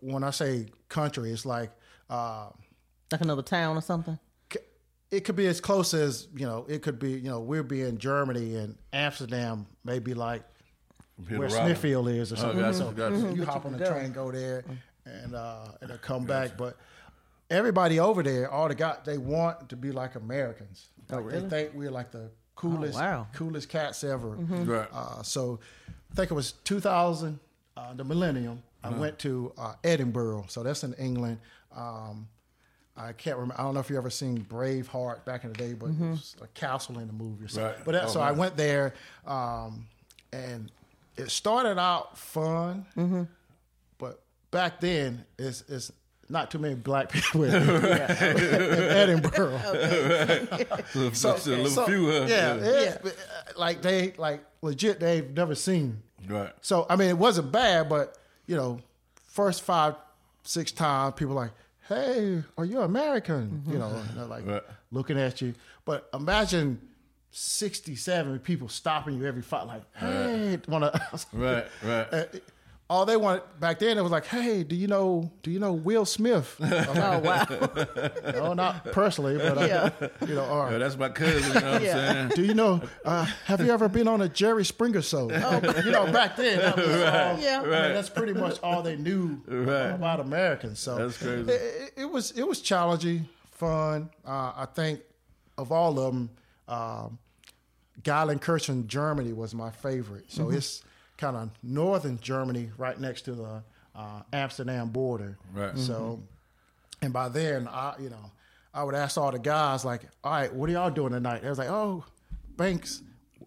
when 0.00 0.22
I 0.24 0.30
say 0.30 0.66
country, 0.88 1.30
it's 1.32 1.46
like. 1.46 1.70
Uh, 2.10 2.48
Like 3.10 3.20
another 3.20 3.42
town 3.42 3.76
or 3.76 3.80
something. 3.80 4.18
it 5.10 5.20
could 5.24 5.36
be 5.36 5.46
as 5.46 5.60
close 5.60 5.94
as 5.94 6.26
you 6.36 6.44
know. 6.46 6.66
It 6.68 6.82
could 6.82 6.98
be 6.98 7.12
you 7.12 7.30
know 7.30 7.40
we'll 7.40 7.62
be 7.62 7.82
in 7.82 7.98
Germany 7.98 8.56
and 8.56 8.76
Amsterdam, 8.92 9.66
maybe 9.84 10.12
like 10.14 10.42
Hit 11.28 11.38
where 11.38 11.48
a. 11.48 11.50
Smithfield 11.50 12.08
is 12.08 12.32
or 12.32 12.36
something. 12.36 12.60
gotcha, 12.60 12.76
so 12.78 12.90
gotcha. 12.92 13.34
you 13.34 13.44
hop 13.44 13.64
on 13.64 13.72
the 13.78 13.86
train, 13.88 14.12
go 14.12 14.30
there, 14.30 14.64
and 15.06 15.34
uh, 15.34 15.66
and 15.80 15.90
then 15.90 15.98
come 15.98 16.24
back. 16.24 16.56
But 16.56 16.76
everybody 17.50 17.98
over 18.00 18.22
there, 18.22 18.50
all 18.50 18.68
the 18.68 18.74
guys, 18.74 18.98
they 19.04 19.18
want 19.18 19.68
to 19.70 19.76
be 19.76 19.92
like 19.92 20.14
Americans. 20.16 20.86
Oh, 21.10 21.16
Like, 21.16 21.24
really? 21.26 21.40
They 21.40 21.48
think 21.48 21.70
we're 21.74 21.90
like 21.90 22.10
the 22.10 22.30
coolest, 22.56 22.98
Oh, 22.98 23.00
wow. 23.00 23.26
coolest 23.34 23.68
cats 23.68 24.02
ever. 24.04 24.30
Right. 24.30 24.88
Uh, 24.92 25.22
so 25.22 25.60
I 26.12 26.14
think 26.14 26.30
it 26.30 26.34
was 26.34 26.52
2000, 26.64 27.38
uh, 27.76 27.94
the 27.94 28.04
millennium. 28.04 28.62
I 28.82 28.90
went 28.90 29.18
to 29.20 29.52
uh, 29.58 29.74
Edinburgh, 29.82 30.44
so 30.48 30.62
that's 30.62 30.84
in 30.84 30.94
England. 30.94 31.38
Um, 31.74 32.28
I 32.96 33.12
can't 33.12 33.36
remember. 33.36 33.60
I 33.60 33.64
don't 33.64 33.74
know 33.74 33.80
if 33.80 33.90
you 33.90 33.96
ever 33.98 34.10
seen 34.10 34.44
Braveheart 34.48 35.24
back 35.24 35.42
in 35.44 35.52
the 35.52 35.58
day, 35.58 35.72
but 35.74 35.86
it 35.90 35.98
was 36.00 36.36
a 36.40 36.46
castle 36.48 36.98
in 37.00 37.08
the 37.08 37.12
movie 37.12 37.44
or 37.44 37.48
something. 37.48 37.72
Right. 37.72 37.84
But 37.84 37.92
that, 37.92 38.04
Oh, 38.04 38.08
so 38.08 38.20
I 38.20 38.30
went 38.30 38.56
there, 38.56 38.94
um, 39.26 39.86
and 40.32 40.70
it 41.16 41.30
started 41.32 41.78
out 41.80 42.16
fun, 42.16 42.86
but 43.98 44.22
back 44.56 44.80
then 44.80 45.24
it's 45.38 45.62
it's 45.68 45.92
not 46.28 46.50
too 46.50 46.58
many 46.58 46.74
black 46.74 47.10
people 47.16 47.44
in, 47.44 47.54
in 47.54 48.84
Edinburgh. 49.02 49.60
So, 50.92 51.10
so, 51.12 51.30
a 51.32 51.36
little 51.56 51.66
So, 51.68 51.86
few. 51.86 52.10
Huh? 52.10 52.26
yeah, 52.28 52.56
it's- 52.56 52.96
uh, 52.96 53.10
like 53.58 53.82
they 53.82 54.12
like 54.16 54.40
legit 54.62 54.98
they've 55.00 55.30
never 55.36 55.54
seen. 55.54 56.02
Right. 56.26 56.52
So 56.62 56.86
I 56.88 56.96
mean, 56.96 57.08
it 57.10 57.18
wasn't 57.18 57.52
bad, 57.52 57.88
but 57.88 58.16
you 58.46 58.56
know, 58.56 58.80
first 59.28 59.62
five, 59.62 59.94
six 60.42 60.72
times, 60.72 61.14
people 61.16 61.34
like, 61.34 61.52
"Hey, 61.88 62.42
are 62.56 62.64
you 62.64 62.80
American?" 62.80 63.42
Mm-hmm. 63.50 63.72
You 63.72 63.78
know, 63.78 64.02
they're 64.14 64.24
like 64.24 64.46
Right. 64.46 64.62
looking 64.90 65.18
at 65.18 65.40
you. 65.42 65.54
But 65.84 66.08
imagine 66.14 66.80
sixty-seven 67.30 68.38
people 68.40 68.68
stopping 68.68 69.18
you 69.18 69.26
every 69.26 69.42
fight, 69.42 69.66
like, 69.66 69.82
"Hey, 69.96 70.58
want 70.68 70.84
to?" 70.84 71.20
Right. 71.32 71.66
Right. 71.84 72.06
Uh, 72.12 72.24
All 72.88 73.04
they 73.04 73.16
wanted 73.16 73.42
back 73.58 73.80
then, 73.80 73.98
it 73.98 74.02
was 74.02 74.12
like, 74.12 74.26
"Hey, 74.26 74.62
do 74.62 74.76
you 74.76 74.86
know? 74.86 75.32
Do 75.42 75.50
you 75.50 75.58
know 75.58 75.72
Will 75.72 76.04
Smith?" 76.04 76.54
I'm 76.60 76.70
like, 76.70 76.86
Oh 76.98 77.18
wow. 77.18 78.08
no, 78.32 78.52
not 78.54 78.84
personally, 78.92 79.36
but 79.38 79.58
uh, 79.58 79.60
Yeah. 80.00 80.08
you 80.28 80.36
know, 80.36 80.44
or 80.46 80.70
Yeah, 80.70 80.78
that's 80.78 80.96
my 80.96 81.08
cousin. 81.08 81.52
You 81.52 81.60
know 81.60 81.72
what 81.72 81.82
Yeah. 81.82 81.96
I'm 81.96 82.14
saying? 82.14 82.28
do 82.36 82.44
you 82.44 82.54
know? 82.54 82.80
Uh, 83.04 83.24
have 83.46 83.60
you 83.60 83.72
ever 83.72 83.88
been 83.88 84.06
on 84.06 84.20
a 84.22 84.28
Jerry 84.28 84.64
Springer 84.64 85.02
show? 85.02 85.28
Oh, 85.32 85.80
You 85.84 85.90
know, 85.90 86.12
back 86.12 86.36
then, 86.36 86.58
that 86.60 86.76
was 86.76 86.86
all, 86.86 87.38
Yeah. 87.40 87.58
I 87.60 87.62
mean, 87.62 87.70
that's 87.94 88.08
pretty 88.08 88.34
much 88.34 88.60
all 88.62 88.82
they 88.82 88.94
knew 88.96 89.42
Right. 89.48 89.90
about 89.90 90.20
Americans. 90.20 90.78
So 90.78 90.94
That's 90.96 91.18
crazy. 91.18 91.50
It, 91.50 91.60
it, 91.96 92.02
it 92.02 92.04
was 92.10 92.30
it 92.32 92.46
was 92.46 92.60
challenging, 92.60 93.28
fun. 93.50 94.10
Uh, 94.24 94.52
I 94.58 94.66
think 94.72 95.00
of 95.58 95.72
all 95.72 95.98
of 95.98 96.14
them, 96.14 96.30
um, 96.68 97.18
Geilenkirchen, 98.02 98.86
Germany 98.86 99.32
was 99.32 99.54
my 99.54 99.70
favorite. 99.70 100.26
So 100.28 100.50
it's 100.50 100.84
kind 101.16 101.36
of 101.36 101.50
northern 101.62 102.18
Germany, 102.20 102.70
right 102.76 102.98
next 102.98 103.22
to 103.22 103.32
the 103.32 103.62
uh, 103.94 104.22
Amsterdam 104.32 104.90
border. 104.90 105.38
Right. 105.52 105.76
So, 105.78 105.94
mm-hmm. 105.94 107.04
and 107.04 107.12
by 107.12 107.28
then, 107.28 107.68
I 107.68 107.94
you 107.98 108.10
know, 108.10 108.30
I 108.74 108.84
would 108.84 108.94
ask 108.94 109.18
all 109.18 109.32
the 109.32 109.38
guys 109.38 109.84
like, 109.84 110.02
"All 110.22 110.32
right, 110.32 110.52
what 110.52 110.68
are 110.68 110.72
y'all 110.72 110.90
doing 110.90 111.12
tonight?" 111.12 111.42
They 111.42 111.48
was 111.48 111.58
like, 111.58 111.70
"Oh, 111.70 112.04
Banks, 112.56 113.02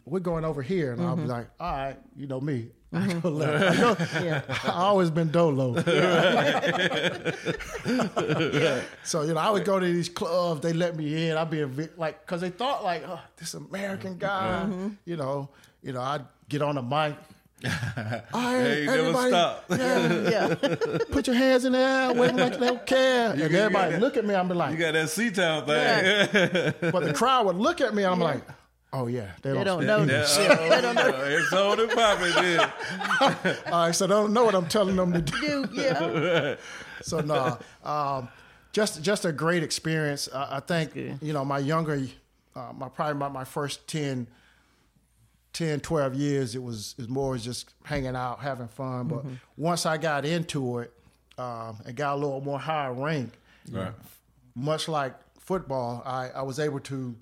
we're 0.05 0.19
going 0.19 0.45
over 0.45 0.61
here," 0.61 0.93
and 0.93 1.01
I'll 1.01 1.15
be 1.15 1.23
mm-hmm. 1.23 1.31
like, 1.31 1.47
"All 1.59 1.71
right, 1.71 1.97
you 2.15 2.27
know 2.27 2.41
me." 2.41 2.69
Mm-hmm. 2.91 3.17
I 3.17 3.19
go 3.19 3.29
left. 3.29 3.77
I, 3.77 3.81
go, 3.81 3.95
Yeah. 4.25 4.41
I 4.63 4.81
always 4.81 5.11
been 5.11 5.29
dolo. 5.29 5.75
so 9.03 9.21
you 9.21 9.35
know, 9.35 9.39
I 9.39 9.51
would 9.51 9.63
go 9.63 9.79
to 9.79 9.85
these 9.85 10.09
clubs. 10.09 10.61
They 10.61 10.73
let 10.73 10.95
me 10.95 11.29
in. 11.29 11.37
I'd 11.37 11.51
be 11.51 11.61
a 11.61 11.67
vi- 11.67 11.89
like, 11.97 12.25
cause 12.25 12.41
they 12.41 12.49
thought 12.49 12.83
like, 12.83 13.03
oh, 13.07 13.21
this 13.37 13.53
American 13.53 14.17
guy. 14.17 14.67
You 15.05 15.17
know, 15.17 15.49
you 15.83 15.93
know, 15.93 16.01
I'd 16.01 16.25
get 16.47 16.63
on 16.63 16.73
the 16.73 16.81
mic. 16.81 17.15
All 17.65 17.71
right, 17.71 18.61
Hey, 18.61 18.81
you 18.83 18.87
never 18.87 19.27
stop. 19.27 19.65
Yeah, 19.69 20.13
Yeah. 20.29 20.55
put 21.11 21.27
your 21.27 21.35
hands 21.35 21.65
in 21.65 21.73
the 21.73 21.77
air, 21.79 22.13
waving 22.13 22.37
like 22.37 22.57
they 22.59 22.67
don't 22.67 22.85
care. 22.85 23.31
and 23.31 23.39
got- 23.39 23.51
everybody 23.51 23.85
you 23.95 23.99
got- 23.99 24.01
look 24.01 24.17
at 24.17 24.25
me. 24.25 24.33
I'm 24.35 24.47
be 24.47 24.53
You 24.55 24.77
got 24.77 24.93
that 24.93 25.09
C-Town 25.09 25.65
thing. 25.65 25.75
Yeah. 25.75 26.71
but 26.91 27.03
the 27.03 27.13
crowd 27.13 27.45
would 27.47 27.57
look 27.57 27.81
at 27.81 27.93
me. 27.93 28.03
and 28.03 28.13
I'm 28.13 28.19
like, 28.19 28.41
oh 28.93 29.07
yeah, 29.07 29.31
they 29.41 29.49
They 29.51 29.63
don't. 29.63 29.85
don't 29.85 30.07
know. 30.07 30.13
Yeah, 30.13 30.25
Yeah. 30.39 30.57
oh, 30.59 30.69
They 30.69 30.81
don't 30.81 30.95
know. 30.95 31.21
It's 31.25 31.53
on 31.53 31.79
and 31.79 31.91
popping 31.91 32.33
then. 32.33 33.57
All 33.73 33.85
right, 33.85 33.95
so 33.95 34.07
they 34.07 34.13
don't 34.13 34.33
know 34.33 34.45
what 34.45 34.55
I'm 34.55 34.67
telling 34.67 34.95
them 34.95 35.11
to 35.13 35.21
do. 35.21 35.65
Dude, 35.65 35.69
yeah. 35.73 36.55
So 37.01 37.19
no, 37.21 37.57
um, 37.83 38.29
just 38.71 39.01
just 39.03 39.25
a 39.25 39.31
great 39.31 39.63
experience. 39.63 40.27
Uh, 40.31 40.47
I 40.49 40.59
think 40.61 40.95
you 40.95 41.33
know 41.33 41.43
my 41.45 41.59
younger, 41.59 42.01
uh, 42.55 42.71
my 42.77 42.87
probably 42.89 43.15
my, 43.15 43.27
my 43.29 43.43
first 43.43 43.87
10, 43.87 44.27
10, 45.59 45.81
12 45.81 46.15
years. 46.15 46.55
It 46.55 46.63
was 46.63 46.95
it 46.97 47.01
was 47.01 47.09
more 47.09 47.37
just 47.37 47.73
hanging 47.83 48.15
out, 48.15 48.39
having 48.39 48.69
fun. 48.69 49.07
But 49.07 49.25
once 49.57 49.85
I 49.85 49.97
got 49.97 50.23
into 50.25 50.79
it 50.79 50.93
um, 51.37 51.77
and 51.85 51.95
got 51.95 52.13
a 52.13 52.15
little 52.15 52.39
more 52.41 52.57
higher 52.59 52.93
rank, 52.93 53.33
Right. 53.69 53.91
much 54.55 54.87
like 54.87 55.13
football, 55.39 56.01
I, 56.05 56.29
I 56.29 56.41
was 56.43 56.59
able 56.59 56.79
to 56.81 57.13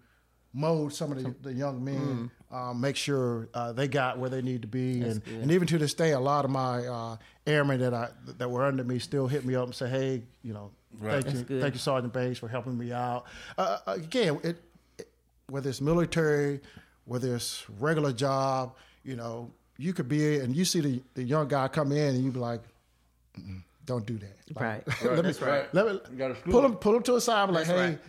mold 0.53 0.93
some 0.93 1.11
of 1.11 1.21
the, 1.23 1.33
the 1.41 1.51
young 1.53 1.83
men, 1.83 2.29
um, 2.51 2.79
make 2.79 2.95
sure 2.95 3.49
uh, 3.55 3.73
they 3.73 3.87
got 3.87 4.19
where 4.19 4.29
they 4.29 4.41
need 4.43 4.61
to 4.61 4.67
be, 4.67 5.01
and, 5.01 5.21
and 5.41 5.51
even 5.51 5.67
to 5.67 5.77
this 5.79 5.93
day, 5.95 6.11
a 6.11 6.19
lot 6.19 6.45
of 6.45 6.51
my 6.51 6.85
uh, 6.85 7.17
airmen 7.47 7.79
that 7.79 7.93
I 7.95 8.09
that 8.37 8.49
were 8.51 8.65
under 8.65 8.83
me 8.83 8.99
still 8.99 9.27
hit 9.27 9.45
me 9.45 9.55
up 9.55 9.65
and 9.65 9.73
say, 9.75 9.89
"Hey, 9.89 10.23
you 10.43 10.53
know, 10.53 10.69
Right. 10.99 11.23
thank 11.23 11.35
you, 11.35 11.41
good. 11.43 11.61
thank 11.61 11.73
you, 11.73 11.79
Sergeant 11.79 12.13
Banks, 12.13 12.37
for 12.39 12.47
helping 12.47 12.77
me 12.77 12.91
out." 12.93 13.25
Uh, 13.57 13.79
again, 13.87 14.39
it, 14.43 14.61
it, 14.99 15.09
whether 15.49 15.69
it's 15.69 15.81
military, 15.81 16.61
whether 17.07 17.35
it's 17.35 17.63
regular 17.79 18.13
job, 18.13 18.75
you 19.03 19.15
know, 19.15 19.51
you 19.77 19.93
could 19.93 20.07
be 20.07 20.39
and 20.39 20.55
you 20.55 20.63
see 20.65 20.81
the, 20.81 21.01
the 21.15 21.23
young 21.23 21.47
guy 21.47 21.67
come 21.67 21.91
in 21.91 22.15
and 22.15 22.23
you 22.23 22.31
be 22.31 22.39
like, 22.39 22.61
"Don't 23.85 24.05
do 24.05 24.17
that." 24.17 24.37
Like, 24.55 24.61
Right. 24.63 24.87
let 25.03 25.15
me, 25.15 25.21
That's 25.23 25.41
right. 25.41 25.73
Let 25.73 25.85
me 25.87 25.99
You 26.11 26.17
gotta 26.17 26.33
pull 26.35 26.61
them. 26.61 26.71
them, 26.71 26.79
pull 26.79 26.93
them 26.93 27.03
to 27.03 27.15
a 27.15 27.21
side. 27.21 27.43
and 27.43 27.51
be 27.51 27.55
like, 27.59 27.67
That's 27.67 27.79
hey, 27.79 27.85
right. 27.89 27.99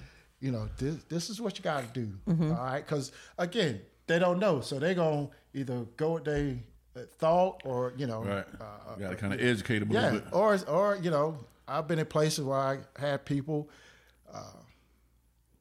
you 0.40 0.50
know, 0.52 0.68
this 0.78 0.96
this 1.08 1.30
is 1.30 1.40
what 1.40 1.56
you 1.58 1.64
got 1.64 1.82
to 1.92 2.00
do. 2.00 2.12
Mm-hmm. 2.28 2.52
all 2.52 2.64
right? 2.64 2.84
Because 2.84 3.12
again, 3.38 3.80
they 4.06 4.18
don't 4.18 4.38
know, 4.38 4.60
so 4.60 4.78
they're 4.78 4.94
gonna 4.94 5.28
either 5.54 5.84
go 5.96 6.12
with 6.12 6.24
they 6.24 6.58
uh, 6.96 7.00
thought, 7.18 7.60
or 7.64 7.92
you 7.96 8.06
know, 8.06 8.22
Right. 8.24 8.44
uh, 8.60 8.64
you 8.96 9.02
got 9.04 9.10
to 9.10 9.16
kind 9.16 9.32
of 9.34 9.40
educate 9.40 9.78
them 9.80 9.90
a 9.90 9.94
yeah, 9.94 10.04
little 10.06 10.20
bit. 10.20 10.32
or 10.32 10.58
or 10.68 10.96
you 11.02 11.10
know, 11.10 11.36
I've 11.68 11.86
been 11.86 11.98
in 11.98 12.06
places 12.06 12.44
where 12.44 12.58
I 12.58 12.78
had 12.98 13.24
people 13.24 13.68
uh, 14.32 14.42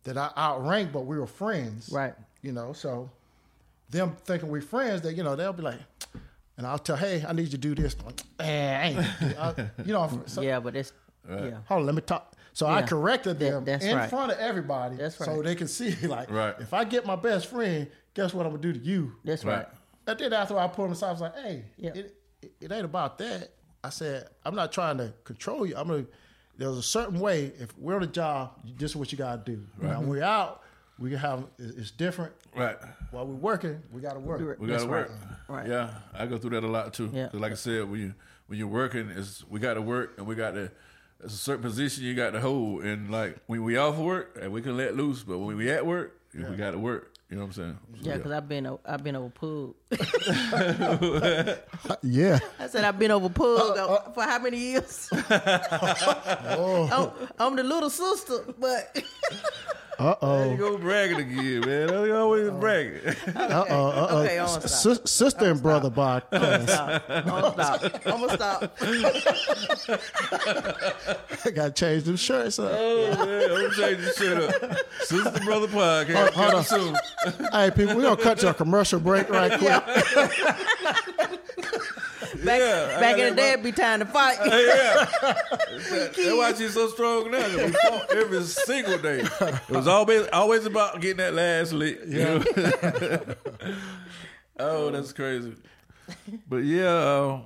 that 0.04 0.18
I 0.18 0.32
outrank, 0.38 0.92
but 0.94 1.02
we 1.06 1.20
were 1.20 1.28
friends, 1.28 1.90
Right. 1.92 2.14
You 2.42 2.54
know, 2.54 2.72
so 2.72 3.10
them 3.90 4.16
thinking 4.26 4.50
we're 4.50 4.62
friends, 4.62 5.02
that 5.02 5.14
you 5.14 5.24
know 5.24 5.36
they'll 5.36 5.54
be 5.54 5.64
like. 5.64 5.80
And 6.58 6.66
I'll 6.66 6.80
tell, 6.80 6.96
hey, 6.96 7.24
I 7.28 7.34
need 7.34 7.44
you 7.44 7.50
to 7.52 7.58
do 7.60 7.76
this. 7.76 7.96
Eh, 8.40 8.44
I 8.44 8.88
ain't, 8.88 9.40
I, 9.40 9.70
you 9.86 9.94
know, 9.94 10.24
so, 10.26 10.42
Yeah, 10.42 10.60
but 10.60 10.76
it's 10.76 10.92
yeah. 11.30 11.58
hold 11.68 11.82
on, 11.82 11.86
let 11.86 11.94
me 11.94 12.02
talk. 12.02 12.34
So 12.54 12.66
I 12.66 12.82
corrected 12.82 13.38
them 13.38 13.64
that's 13.66 13.86
in 13.86 13.96
right. 13.96 14.10
front 14.10 14.32
of 14.32 14.40
everybody, 14.40 14.96
That's 14.96 15.20
right. 15.20 15.28
so 15.28 15.44
they 15.44 15.54
can 15.54 15.68
see 15.68 15.92
like, 16.08 16.32
Right. 16.32 16.56
if 16.60 16.74
I 16.74 16.84
get 16.84 17.06
my 17.06 17.16
best 17.16 17.46
friend, 17.48 17.88
guess 18.16 18.34
what 18.34 18.48
I'm 18.48 18.54
gonna 18.54 18.64
do 18.64 18.74
to 18.74 18.80
you? 18.80 19.14
That's 19.24 19.46
Right. 19.46 19.58
right. 19.58 19.68
And 20.08 20.18
then 20.18 20.34
after 20.34 20.58
I 20.58 20.68
pulled 20.68 20.88
them 20.88 20.94
aside, 20.94 21.10
I 21.10 21.12
was 21.12 21.22
like, 21.22 21.36
hey, 21.38 21.66
Yeah. 21.78 21.92
it, 21.94 22.18
it, 22.42 22.54
it 22.62 22.72
ain't 22.72 22.86
about 22.86 23.20
that. 23.20 23.50
I 23.84 23.90
said, 23.90 24.28
I'm 24.44 24.56
not 24.56 24.72
trying 24.72 24.98
to 24.98 25.14
control 25.26 25.64
you. 25.68 25.76
I'm 25.78 25.88
gonna. 25.88 26.06
There's 26.58 26.78
a 26.78 26.82
certain 26.82 27.20
way. 27.20 27.52
If 27.60 27.78
we're 27.78 27.96
on 27.96 28.02
a 28.04 28.08
job, 28.08 28.54
this 28.80 28.90
is 28.92 28.96
what 28.96 29.12
you 29.12 29.18
gotta 29.20 29.44
do. 29.46 29.62
Now 29.80 30.00
when 30.00 30.10
we're 30.10 30.24
out, 30.24 30.64
we 31.00 31.10
can 31.10 31.20
have 31.20 31.46
it's 31.60 31.92
different. 31.92 32.34
Right. 32.56 32.78
While 33.12 33.28
we're 33.28 33.36
working, 33.36 33.82
we 33.92 34.02
got 34.02 34.14
to 34.14 34.20
work. 34.20 34.40
We 34.60 34.68
That's 34.68 34.84
gotta 34.84 34.92
work. 34.92 35.12
right. 35.50 35.58
Right. 35.60 35.68
Yeah, 35.70 35.90
I 36.14 36.26
go 36.26 36.38
through 36.38 36.52
that 36.52 36.64
a 36.64 36.68
lot 36.68 36.94
too. 36.94 37.10
Yeah. 37.14 37.28
'Cause 37.30 37.40
like 37.40 37.52
I 37.52 37.56
said, 37.56 37.90
when 37.90 38.00
you 38.00 38.14
when 38.48 38.58
you're 38.60 38.68
working, 38.68 39.10
is 39.10 39.44
we 39.50 39.60
got 39.60 39.76
to 39.76 39.82
work 39.82 40.16
and 40.18 40.26
we 40.28 40.36
got 40.36 40.52
to. 40.56 40.72
It's 41.24 41.34
a 41.34 41.38
certain 41.38 41.64
position 41.64 42.04
you 42.04 42.14
got 42.14 42.32
to 42.32 42.40
hold, 42.42 42.84
and 42.84 43.10
like 43.10 43.38
when 43.48 43.64
we 43.64 43.76
off 43.78 43.98
work, 43.98 44.38
and 44.42 44.52
we 44.52 44.62
can 44.62 44.78
let 44.78 44.96
loose, 44.96 45.24
but 45.24 45.40
when 45.40 45.58
we 45.58 45.70
at 45.72 45.86
work, 45.86 46.20
we 46.34 46.56
got 46.56 46.72
to 46.72 46.80
work. 46.80 47.14
You 47.30 47.36
know 47.36 47.42
what 47.44 47.48
I'm 47.48 47.54
saying? 47.54 47.78
So, 48.04 48.10
Yeah, 48.10 48.16
because 48.18 48.32
I've 48.32 48.48
been 48.48 48.78
I've 48.86 49.04
been 49.04 49.16
over 49.18 49.30
pug. 49.30 49.74
Yeah. 52.04 52.40
I 52.60 52.68
said 52.68 52.86
I've 52.86 52.98
been 53.00 53.12
over 53.12 53.30
pug 53.30 53.78
Uh, 53.78 54.12
for 54.12 54.24
how 54.24 54.40
many 54.40 54.58
years? 54.58 55.10
Oh. 56.60 56.88
I'm, 56.92 57.28
I'm 57.40 57.56
the 57.56 57.64
little 57.64 57.90
sister, 57.90 58.46
but 58.60 58.98
Uh 60.00 60.16
There 60.22 60.48
you 60.48 60.54
oh. 60.54 60.58
go 60.58 60.78
bragging 60.78 61.20
again, 61.20 61.62
man. 61.62 61.90
You 61.90 62.16
always 62.16 62.50
bragging. 62.52 63.02
Uh 63.36 63.66
oh. 63.70 63.88
Uh 63.90 64.08
oh. 64.10 64.18
Okay, 64.28 64.40
I'm 64.40 64.46
gonna 64.48 64.68
stop. 64.68 65.08
sister 65.08 65.52
and 65.52 65.62
brother 65.62 65.90
podcast. 65.90 66.70
stop. 66.70 67.04
I'm 67.10 67.26
gonna 67.26 67.52
stop. 67.52 67.84
I'm 68.06 68.22
gonna 68.22 68.34
stop. 68.36 68.78
got 71.58 71.76
to 71.76 71.82
change 71.82 72.04
them 72.04 72.16
shirts 72.16 72.60
up. 72.60 72.72
oh 72.74 73.26
man, 73.26 73.52
I'm 73.52 73.72
changing 73.72 74.14
shit 74.16 74.38
up. 74.38 74.78
Sister 75.02 75.30
and 75.30 75.46
brother 75.46 75.68
podcast. 75.68 76.34
hold 76.34 76.54
on. 76.54 76.64
soon. 76.64 76.96
hey, 77.52 77.72
people, 77.72 77.96
we're 77.96 78.04
going 78.04 78.18
to 78.18 78.24
cut 78.24 78.38
to 78.40 78.50
a 78.50 78.54
commercial 78.54 79.00
break 79.00 79.30
right 79.30 79.58
quick. 79.60 79.84
Back, 82.44 82.60
Yeah, 82.60 83.00
back 83.00 83.18
in 83.18 83.30
the 83.30 83.36
day, 83.42 83.52
it'd 83.54 83.64
be 83.64 83.72
time 83.72 84.00
to 84.00 84.06
fight. 84.06 84.38
Yeah. 84.46 85.06
That's 85.90 86.18
why 86.18 86.54
she's 86.58 86.74
so 86.74 86.88
strong 86.90 87.32
now. 87.32 87.42
'cause 87.42 87.56
We 87.58 87.72
fought 87.72 88.12
every 88.16 88.44
single 88.44 88.98
day. 88.98 89.20
It 89.22 89.70
was 89.70 89.88
always 89.88 90.28
always 90.34 90.66
about 90.66 91.00
getting 91.02 91.18
that 91.18 91.34
last 91.34 91.74
lick. 91.74 92.00
you 92.08 92.24
know? 92.24 92.44
oh, 94.60 94.90
that's 94.92 95.14
crazy. 95.14 95.56
But 96.48 96.58
yeah, 96.64 96.88
uh, 96.94 97.42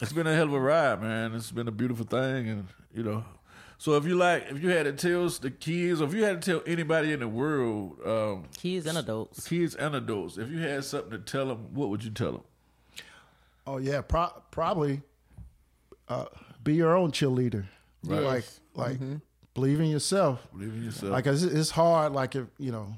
it's 0.00 0.12
been 0.12 0.26
a 0.26 0.34
hell 0.34 0.46
of 0.46 0.52
a 0.52 0.60
ride, 0.60 1.02
man. 1.02 1.34
It's 1.34 1.50
been 1.50 1.68
a 1.68 1.72
beautiful 1.72 2.06
thing, 2.06 2.48
and 2.48 2.66
you 2.94 3.02
know. 3.02 3.24
So 3.80 3.92
if 3.94 4.06
you 4.06 4.16
like, 4.16 4.46
if 4.50 4.60
you 4.62 4.70
had 4.70 4.84
to 4.86 4.92
tell 4.92 5.28
the 5.28 5.52
kids, 5.52 6.00
or 6.00 6.04
if 6.08 6.14
you 6.14 6.24
had 6.24 6.42
to 6.42 6.50
tell 6.52 6.62
anybody 6.66 7.12
in 7.12 7.20
the 7.20 7.28
world, 7.28 7.98
um, 8.04 8.44
Kids 8.56 8.86
and 8.86 8.98
adults. 8.98 9.46
kids 9.46 9.76
and 9.76 9.94
adults, 9.94 10.36
if 10.36 10.50
you 10.50 10.58
had 10.58 10.84
something 10.84 11.12
to 11.12 11.18
tell 11.18 11.46
them, 11.46 11.74
what 11.74 11.88
would 11.88 12.02
you 12.02 12.10
tell 12.10 12.32
them? 12.32 12.40
Oh, 13.68 13.76
yeah. 13.78 14.00
Pro- 14.00 14.32
probably 14.50 15.02
uh, 16.08 16.24
be 16.64 16.74
your 16.74 16.96
own 16.96 17.10
cheerleader. 17.12 17.66
Right. 18.04 18.22
Like, 18.22 18.44
like 18.74 18.98
believe 19.54 19.80
in 19.80 19.86
yourself. 19.86 20.46
Believe 20.52 20.72
in 20.74 20.84
yourself. 20.84 21.12
Like, 21.12 21.26
it's, 21.26 21.42
it's 21.42 21.70
hard. 21.70 22.12
Like, 22.12 22.34
if, 22.34 22.46
you 22.58 22.72
know, 22.72 22.94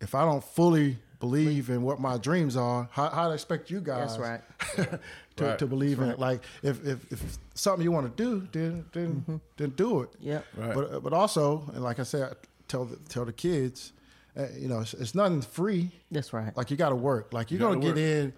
if 0.00 0.14
I 0.14 0.24
don't 0.24 0.42
fully 0.42 0.98
believe 1.20 1.70
in 1.70 1.82
what 1.82 2.00
my 2.00 2.18
dreams 2.18 2.56
are, 2.56 2.88
how, 2.90 3.08
how 3.10 3.28
to 3.28 3.34
expect 3.34 3.70
you 3.70 3.80
guys 3.80 4.16
That's 4.16 4.18
right. 4.18 4.40
to, 5.36 5.44
Right. 5.44 5.58
to 5.60 5.66
believe 5.66 6.00
in 6.00 6.08
it? 6.10 6.18
Like, 6.18 6.42
if, 6.62 6.84
if, 6.84 7.12
if 7.12 7.38
something 7.54 7.84
you 7.84 7.92
want 7.92 8.16
to 8.16 8.22
do, 8.22 8.48
then, 8.52 8.84
then, 8.92 9.40
then 9.56 9.70
do 9.70 10.00
it. 10.02 10.10
Yeah. 10.20 10.40
Right. 10.56 10.74
But 10.74 11.02
but 11.04 11.12
also, 11.12 11.70
and 11.74 11.82
like 11.84 12.00
I 12.00 12.02
said, 12.02 12.34
tell 12.68 12.84
the, 12.86 12.96
tell 13.08 13.24
the 13.24 13.32
kids, 13.32 13.92
uh, 14.36 14.46
you 14.58 14.66
know, 14.68 14.80
it's, 14.80 14.94
it's 14.94 15.14
nothing 15.14 15.42
free. 15.42 15.90
That's 16.10 16.32
right. 16.32 16.54
Like 16.56 16.70
you 16.70 16.76
got 16.76 16.88
to 16.90 16.96
work. 16.96 17.32
Like 17.32 17.50
you're 17.50 17.60
gotta 17.60 17.74
gonna 17.76 17.86
get 17.86 17.94
work. 17.94 18.04
in 18.04 18.32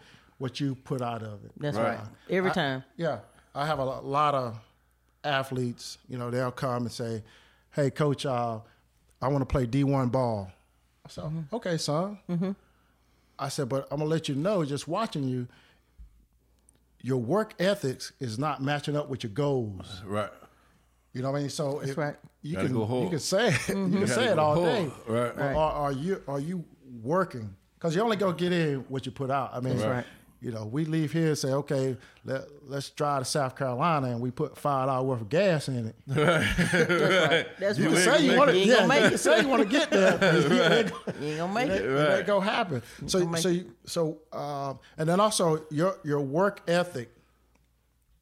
what 0.44 0.60
you 0.60 0.74
put 0.74 1.00
out 1.00 1.22
of 1.22 1.42
it. 1.46 1.52
That's 1.56 1.76
Right. 1.78 1.96
right. 1.98 2.06
Every 2.28 2.50
I- 2.50 2.54
time. 2.54 2.84
Yeah, 2.98 3.20
I 3.54 3.64
have 3.66 3.78
a 3.78 3.84
lot 3.84 4.34
of 4.34 4.58
athletes. 5.24 5.96
You 6.06 6.18
know, 6.18 6.30
they'll 6.30 6.50
come 6.52 6.82
and 6.82 6.92
say, 6.92 7.22
"Hey, 7.70 7.90
coach, 7.90 8.26
uh, 8.26 8.60
I 9.22 9.28
want 9.28 9.40
to 9.40 9.46
play 9.46 9.66
D1 9.66 10.10
ball." 10.10 10.50
I 11.06 11.08
said, 11.08 11.24
Mm-hmm. 11.24 11.54
"Okay, 11.56 11.76
son." 11.78 12.18
I 13.38 13.48
said, 13.48 13.68
"But 13.70 13.88
I'm 13.90 13.98
gonna 14.00 14.10
let 14.10 14.28
you 14.28 14.34
know, 14.34 14.64
just 14.66 14.86
watching 14.86 15.24
you, 15.24 15.48
your 17.00 17.18
work 17.18 17.54
ethics 17.58 18.12
is 18.20 18.38
not 18.38 18.62
matching 18.62 18.96
up 18.96 19.08
with 19.08 19.22
your 19.24 19.32
goals." 19.32 20.02
right. 20.04 20.30
You 21.14 21.22
know 21.22 21.30
what 21.30 21.38
I 21.38 21.40
mean? 21.42 21.50
So 21.50 21.78
That's 21.78 21.92
if- 21.92 21.96
right. 21.98 22.16
You 22.42 22.56
Gotta 22.56 22.66
can 22.68 22.76
go 22.76 22.84
hard. 22.86 23.04
you 23.04 23.08
can 23.10 23.18
say 23.20 23.48
it. 23.48 23.68
You 23.68 23.74
can 24.00 24.06
say 24.06 24.26
it 24.26 24.38
all 24.38 24.56
hard. 24.56 24.66
day. 24.66 24.92
Right. 25.08 25.34
But 25.34 25.56
Are, 25.56 25.72
are 25.84 25.92
you 25.92 26.22
are 26.28 26.40
you 26.40 26.62
working? 27.02 27.54
Because 27.78 27.94
you 27.96 28.02
only 28.02 28.16
go 28.16 28.32
to 28.32 28.36
get 28.36 28.52
in 28.52 28.80
what 28.88 29.06
you 29.06 29.12
put 29.12 29.30
out. 29.30 29.50
I 29.54 29.60
mean, 29.60 29.76
That's 29.76 29.88
right. 29.88 30.06
You 30.44 30.52
know, 30.52 30.66
we 30.66 30.84
leave 30.84 31.10
here 31.10 31.28
and 31.28 31.38
say, 31.38 31.48
okay, 31.52 31.96
let, 32.26 32.42
let's 32.66 32.90
drive 32.90 33.22
to 33.22 33.24
South 33.24 33.56
Carolina, 33.56 34.08
and 34.08 34.20
we 34.20 34.30
put 34.30 34.58
five 34.58 34.88
dollars 34.88 35.06
worth 35.06 35.20
of 35.22 35.28
gas 35.30 35.68
in 35.68 35.86
it. 35.86 35.96
That's 36.06 37.78
You 37.78 37.86
right. 37.88 37.94
can 37.94 37.96
say 37.96 38.24
you 38.24 38.30
ain't 38.32 38.38
want 38.38 38.50
to, 38.50 38.56
you 38.56 38.60
ain't 38.60 38.68
yeah, 38.68 38.76
gonna 38.76 38.88
make 38.88 39.10
you 39.10 39.16
say 39.16 39.40
you 39.40 39.48
want 39.48 39.62
to 39.62 39.68
get 39.68 39.90
there. 39.90 40.18
but 40.18 40.34
you 41.20 41.28
ain't 41.28 41.38
gonna 41.38 41.52
make 41.54 41.70
it, 41.70 41.82
it. 41.82 41.90
it 41.90 42.18
ain't 42.18 42.26
gonna 42.26 42.44
happen. 42.44 42.82
So, 43.06 43.24
gonna 43.24 43.38
so, 43.38 43.48
you, 43.48 43.74
so, 43.86 44.18
um, 44.34 44.80
and 44.98 45.08
then 45.08 45.18
also 45.18 45.64
your 45.70 45.96
your 46.04 46.20
work 46.20 46.60
ethic 46.68 47.10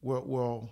will 0.01 0.21
will 0.21 0.69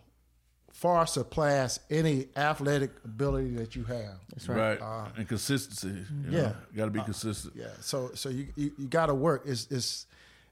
far 0.72 1.06
surpass 1.06 1.80
any 1.90 2.28
athletic 2.38 2.92
ability 3.04 3.56
that 3.56 3.76
you 3.76 3.84
have. 3.84 4.20
That's 4.30 4.48
right. 4.48 4.80
Right. 4.80 5.12
and 5.18 5.28
consistency. 5.28 5.90
You 5.90 6.06
yeah. 6.30 6.42
know, 6.42 6.56
got 6.78 6.86
to 6.86 6.92
be 6.92 7.02
consistent. 7.02 7.56
Yeah. 7.58 7.68
So, 7.82 8.12
so 8.14 8.30
you 8.30 8.48
you, 8.56 8.72
you 8.78 8.88
got 8.88 9.08
to 9.08 9.14
work. 9.14 9.44
It's 9.46 9.68
it's 9.70 10.06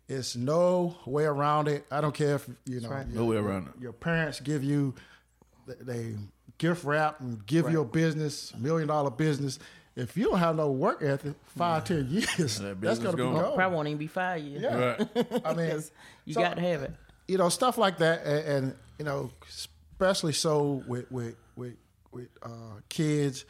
it's 0.10 0.36
no 0.36 0.95
way 1.05 1.24
around 1.24 1.68
it. 1.70 1.86
I 1.91 2.01
don't 2.01 2.14
care 2.16 2.36
if 2.36 2.49
you 2.66 2.82
know 2.82 2.89
right. 2.89 3.07
your, 3.07 3.16
No 3.22 3.26
way 3.26 3.38
around 3.38 3.68
it. 3.68 3.74
your 3.82 3.93
parents 3.93 4.39
give 4.41 4.64
you 4.64 4.93
they- 5.68 5.76
they 5.93 6.16
gift 6.57 6.84
wrap 6.84 7.22
and 7.22 7.45
give 7.45 7.70
you 7.72 7.80
a 7.82 7.86
business 7.86 8.53
million 8.55 8.88
dollar 8.89 9.12
business. 9.12 9.60
If 9.95 10.16
you 10.18 10.26
don't 10.30 10.39
have 10.39 10.55
no 10.55 10.72
work 10.72 11.01
ethic, 11.03 11.36
five 11.57 11.84
ten 11.86 12.07
years, 12.10 12.26
That 12.60 12.80
that's 12.82 12.99
business 12.99 12.99
gonna 12.99 13.18
be 13.18 13.24
gone. 13.24 13.36
gone. 13.36 13.55
Probably 13.55 13.76
won't 13.76 13.88
even 13.88 13.97
be 13.97 14.07
five 14.07 14.41
years. 14.41 14.62
Yeah. 14.64 14.76
Right. 15.16 15.41
I 15.45 15.53
mean, 15.53 15.84
you 16.26 16.34
so- 16.34 16.41
got 16.41 16.55
to 16.55 16.62
have 16.62 16.84
it. 16.84 16.93
you 17.28 17.38
know 17.38 17.49
stuff 17.49 17.78
like 17.78 17.97
that 17.99 18.26
and, 18.26 18.47
and 18.66 18.76
you 18.97 19.05
know 19.05 19.30
especially 19.47 20.34
so 20.34 20.84
with 20.88 21.10
with 21.12 21.36
with, 21.55 21.76
with 22.12 22.28
uh, 22.41 22.80
kids 22.89 23.45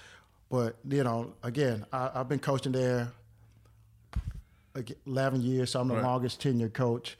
but 0.49 0.75
you 0.87 1.03
know 1.03 1.33
again 1.43 1.85
I, 1.93 2.09
i've 2.15 2.27
been 2.27 2.39
coaching 2.39 2.71
there 2.71 2.97
like, 2.99 3.07
11 5.05 5.41
years 5.41 5.71
so 5.71 5.79
i'm 5.81 5.87
the 5.87 5.95
Right. 5.95 6.03
longest 6.03 6.41
tenured 6.41 6.73
coach 6.73 7.17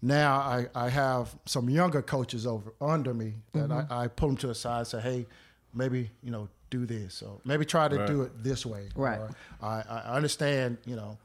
now 0.00 0.36
I, 0.36 0.66
I 0.74 0.88
have 0.90 1.34
some 1.44 1.68
younger 1.68 2.02
coaches 2.02 2.46
over 2.46 2.72
under 2.80 3.12
me 3.14 3.34
that 3.52 3.70
I, 3.72 3.86
I 3.90 4.08
pull 4.08 4.28
them 4.28 4.36
to 4.38 4.46
the 4.48 4.54
side 4.54 4.78
and 4.78 4.86
say 4.86 5.00
hey 5.00 5.26
maybe 5.74 6.10
you 6.22 6.30
know 6.30 6.48
do 6.70 6.86
this 6.86 7.22
or 7.22 7.40
maybe 7.44 7.64
try 7.64 7.88
to 7.88 7.96
Right. 7.96 8.06
do 8.06 8.22
it 8.22 8.42
this 8.44 8.64
way 8.66 8.88
Right. 8.94 9.18
Or, 9.18 9.30
I, 9.62 9.82
I 9.88 9.98
understand 10.16 10.78
you 10.86 10.96
know 10.96 11.18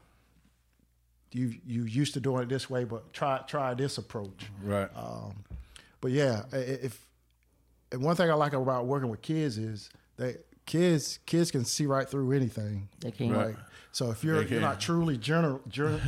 you 1.32 1.54
you 1.66 1.84
used 1.84 2.14
to 2.14 2.20
doing 2.20 2.42
it 2.44 2.48
this 2.48 2.68
way 2.70 2.84
but 2.84 3.12
try 3.12 3.38
try 3.46 3.74
this 3.74 3.98
approach 3.98 4.46
Right. 4.62 4.88
um, 4.96 5.34
but 6.00 6.10
yeah, 6.12 6.42
i- 6.52 6.56
i- 6.56 6.60
if 6.88 7.06
and 7.92 8.02
one 8.02 8.16
thing 8.16 8.28
I 8.30 8.34
like 8.34 8.52
about 8.54 8.86
working 8.86 9.08
with 9.08 9.22
kids 9.22 9.56
is 9.56 9.88
that 10.16 10.44
kids 10.66 11.18
kids 11.26 11.50
can 11.50 11.64
see 11.64 11.86
right 11.86 12.08
through 12.08 12.32
anything. 12.32 12.88
They 13.00 13.10
can. 13.10 13.30
Right. 13.32 13.46
Like, 13.48 13.56
so 13.92 14.10
if 14.10 14.24
you're 14.24 14.42
you're 14.42 14.60
not 14.60 14.80
truly 14.80 15.16
gener, 15.18 15.60
gen, 15.68 16.00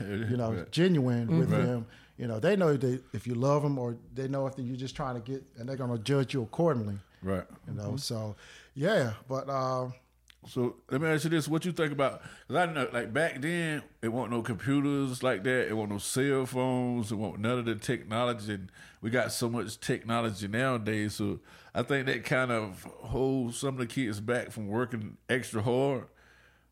you 0.30 0.36
know 0.36 0.52
Right. 0.52 0.70
genuine 0.72 1.38
with 1.38 1.50
Right. 1.50 1.64
them, 1.64 1.86
you 2.18 2.26
know 2.26 2.38
they 2.40 2.56
know 2.56 2.76
that 2.76 3.02
if 3.12 3.26
you 3.26 3.34
love 3.34 3.62
them 3.62 3.78
or 3.78 3.96
they 4.14 4.28
know 4.28 4.46
if 4.46 4.54
you're 4.58 4.76
just 4.76 4.94
trying 4.96 5.14
to 5.14 5.20
get 5.20 5.42
and 5.58 5.68
they're 5.68 5.76
gonna 5.76 5.98
judge 5.98 6.34
you 6.34 6.42
accordingly. 6.42 6.98
Right. 7.22 7.44
You 7.68 7.74
know, 7.74 7.96
so 7.96 8.36
yeah, 8.74 9.12
but 9.28 9.48
uh, 9.48 9.90
So 10.48 10.76
let 10.90 11.00
me 11.00 11.08
ask 11.08 11.24
you 11.24 11.30
this: 11.30 11.46
What 11.48 11.64
you 11.64 11.72
think 11.72 11.92
about? 11.92 12.22
Because 12.48 12.68
I 12.68 12.72
know, 12.72 12.88
like 12.92 13.12
back 13.12 13.40
then, 13.42 13.82
it 14.02 14.08
wasn't 14.08 14.32
no 14.32 14.42
computers 14.42 15.22
like 15.22 15.44
that. 15.44 15.68
It 15.68 15.74
wasn't 15.74 15.92
no 15.92 15.98
cell 15.98 16.46
phones. 16.46 17.12
It 17.12 17.16
wasn't 17.16 17.40
none 17.40 17.58
of 17.58 17.64
the 17.66 17.74
technology. 17.76 18.54
And 18.54 18.72
we 19.02 19.10
got 19.10 19.32
so 19.32 19.48
much 19.50 19.78
technology 19.80 20.48
nowadays. 20.48 21.14
So 21.14 21.40
I 21.74 21.82
think 21.82 22.06
that 22.06 22.24
kind 22.24 22.50
of 22.50 22.82
holds 23.00 23.58
some 23.58 23.74
of 23.74 23.78
the 23.78 23.86
kids 23.86 24.20
back 24.20 24.50
from 24.50 24.66
working 24.68 25.18
extra 25.28 25.62
hard. 25.62 26.04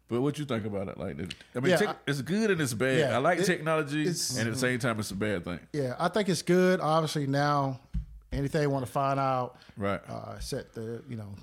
But 0.08 0.22
what 0.22 0.38
you 0.38 0.46
think 0.46 0.64
about 0.64 0.88
it? 0.88 0.96
Like, 0.96 1.16
I 1.54 1.60
mean, 1.60 1.70
Yeah, 1.70 1.76
tech, 1.76 1.88
I- 1.90 1.96
it's 2.06 2.22
good 2.22 2.50
and 2.50 2.58
it's 2.62 2.72
bad. 2.72 2.98
Yeah, 2.98 3.14
I 3.14 3.18
like 3.18 3.40
it- 3.40 3.44
technology, 3.44 4.06
and 4.06 4.08
at 4.48 4.54
the 4.54 4.56
same 4.58 4.78
time, 4.78 4.98
it's 4.98 5.10
a 5.10 5.14
bad 5.14 5.44
thing. 5.44 5.60
yeah, 5.74 5.94
I 5.98 6.08
think 6.08 6.30
it's 6.30 6.40
good. 6.40 6.80
Obviously 6.80 7.26
now, 7.26 7.78
anything 8.32 8.62
you 8.62 8.70
want 8.70 8.86
to 8.86 8.90
find 8.90 9.20
out, 9.20 9.58
Right. 9.76 10.00
uh, 10.08 10.38
set 10.38 10.72
the 10.72 11.02
you 11.10 11.16
know 11.16 11.34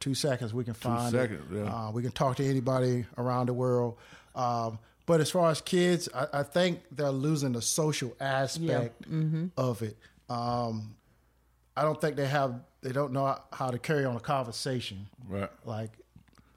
two 0.00 0.14
seconds 0.14 0.54
we 0.54 0.64
can 0.64 0.74
find 0.74 1.12
two 1.12 1.18
seconds, 1.18 1.52
it. 1.52 1.56
yeah. 1.56 1.88
Uh, 1.88 1.90
we 1.90 2.02
can 2.02 2.12
talk 2.12 2.36
to 2.36 2.44
anybody 2.44 3.04
around 3.16 3.46
the 3.46 3.54
world. 3.54 3.96
Um, 4.34 4.78
but 5.06 5.20
as 5.20 5.30
far 5.30 5.50
as 5.50 5.60
kids, 5.60 6.08
I, 6.14 6.40
I 6.40 6.42
think 6.42 6.80
they're 6.92 7.10
losing 7.10 7.52
the 7.52 7.62
social 7.62 8.14
aspect 8.20 9.04
of 9.56 9.82
it. 9.82 9.96
Um, 10.28 10.94
I 11.76 11.82
don't 11.82 12.00
think 12.00 12.16
they 12.16 12.26
have 12.26 12.60
they 12.82 12.92
don't 12.92 13.12
know 13.12 13.36
how 13.52 13.70
to 13.70 13.78
carry 13.78 14.04
on 14.04 14.16
a 14.16 14.20
conversation. 14.20 15.06
Right. 15.28 15.50
Like, 15.64 15.90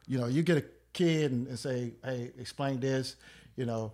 you 0.08 0.20
know, 0.20 0.28
you 0.28 0.44
get 0.44 0.58
a 0.58 0.66
kid 0.94 1.32
and, 1.32 1.48
and 1.48 1.58
say, 1.58 1.94
"Hey, 2.04 2.32
explain 2.38 2.80
this." 2.80 3.16
You 3.56 3.66
know, 3.66 3.94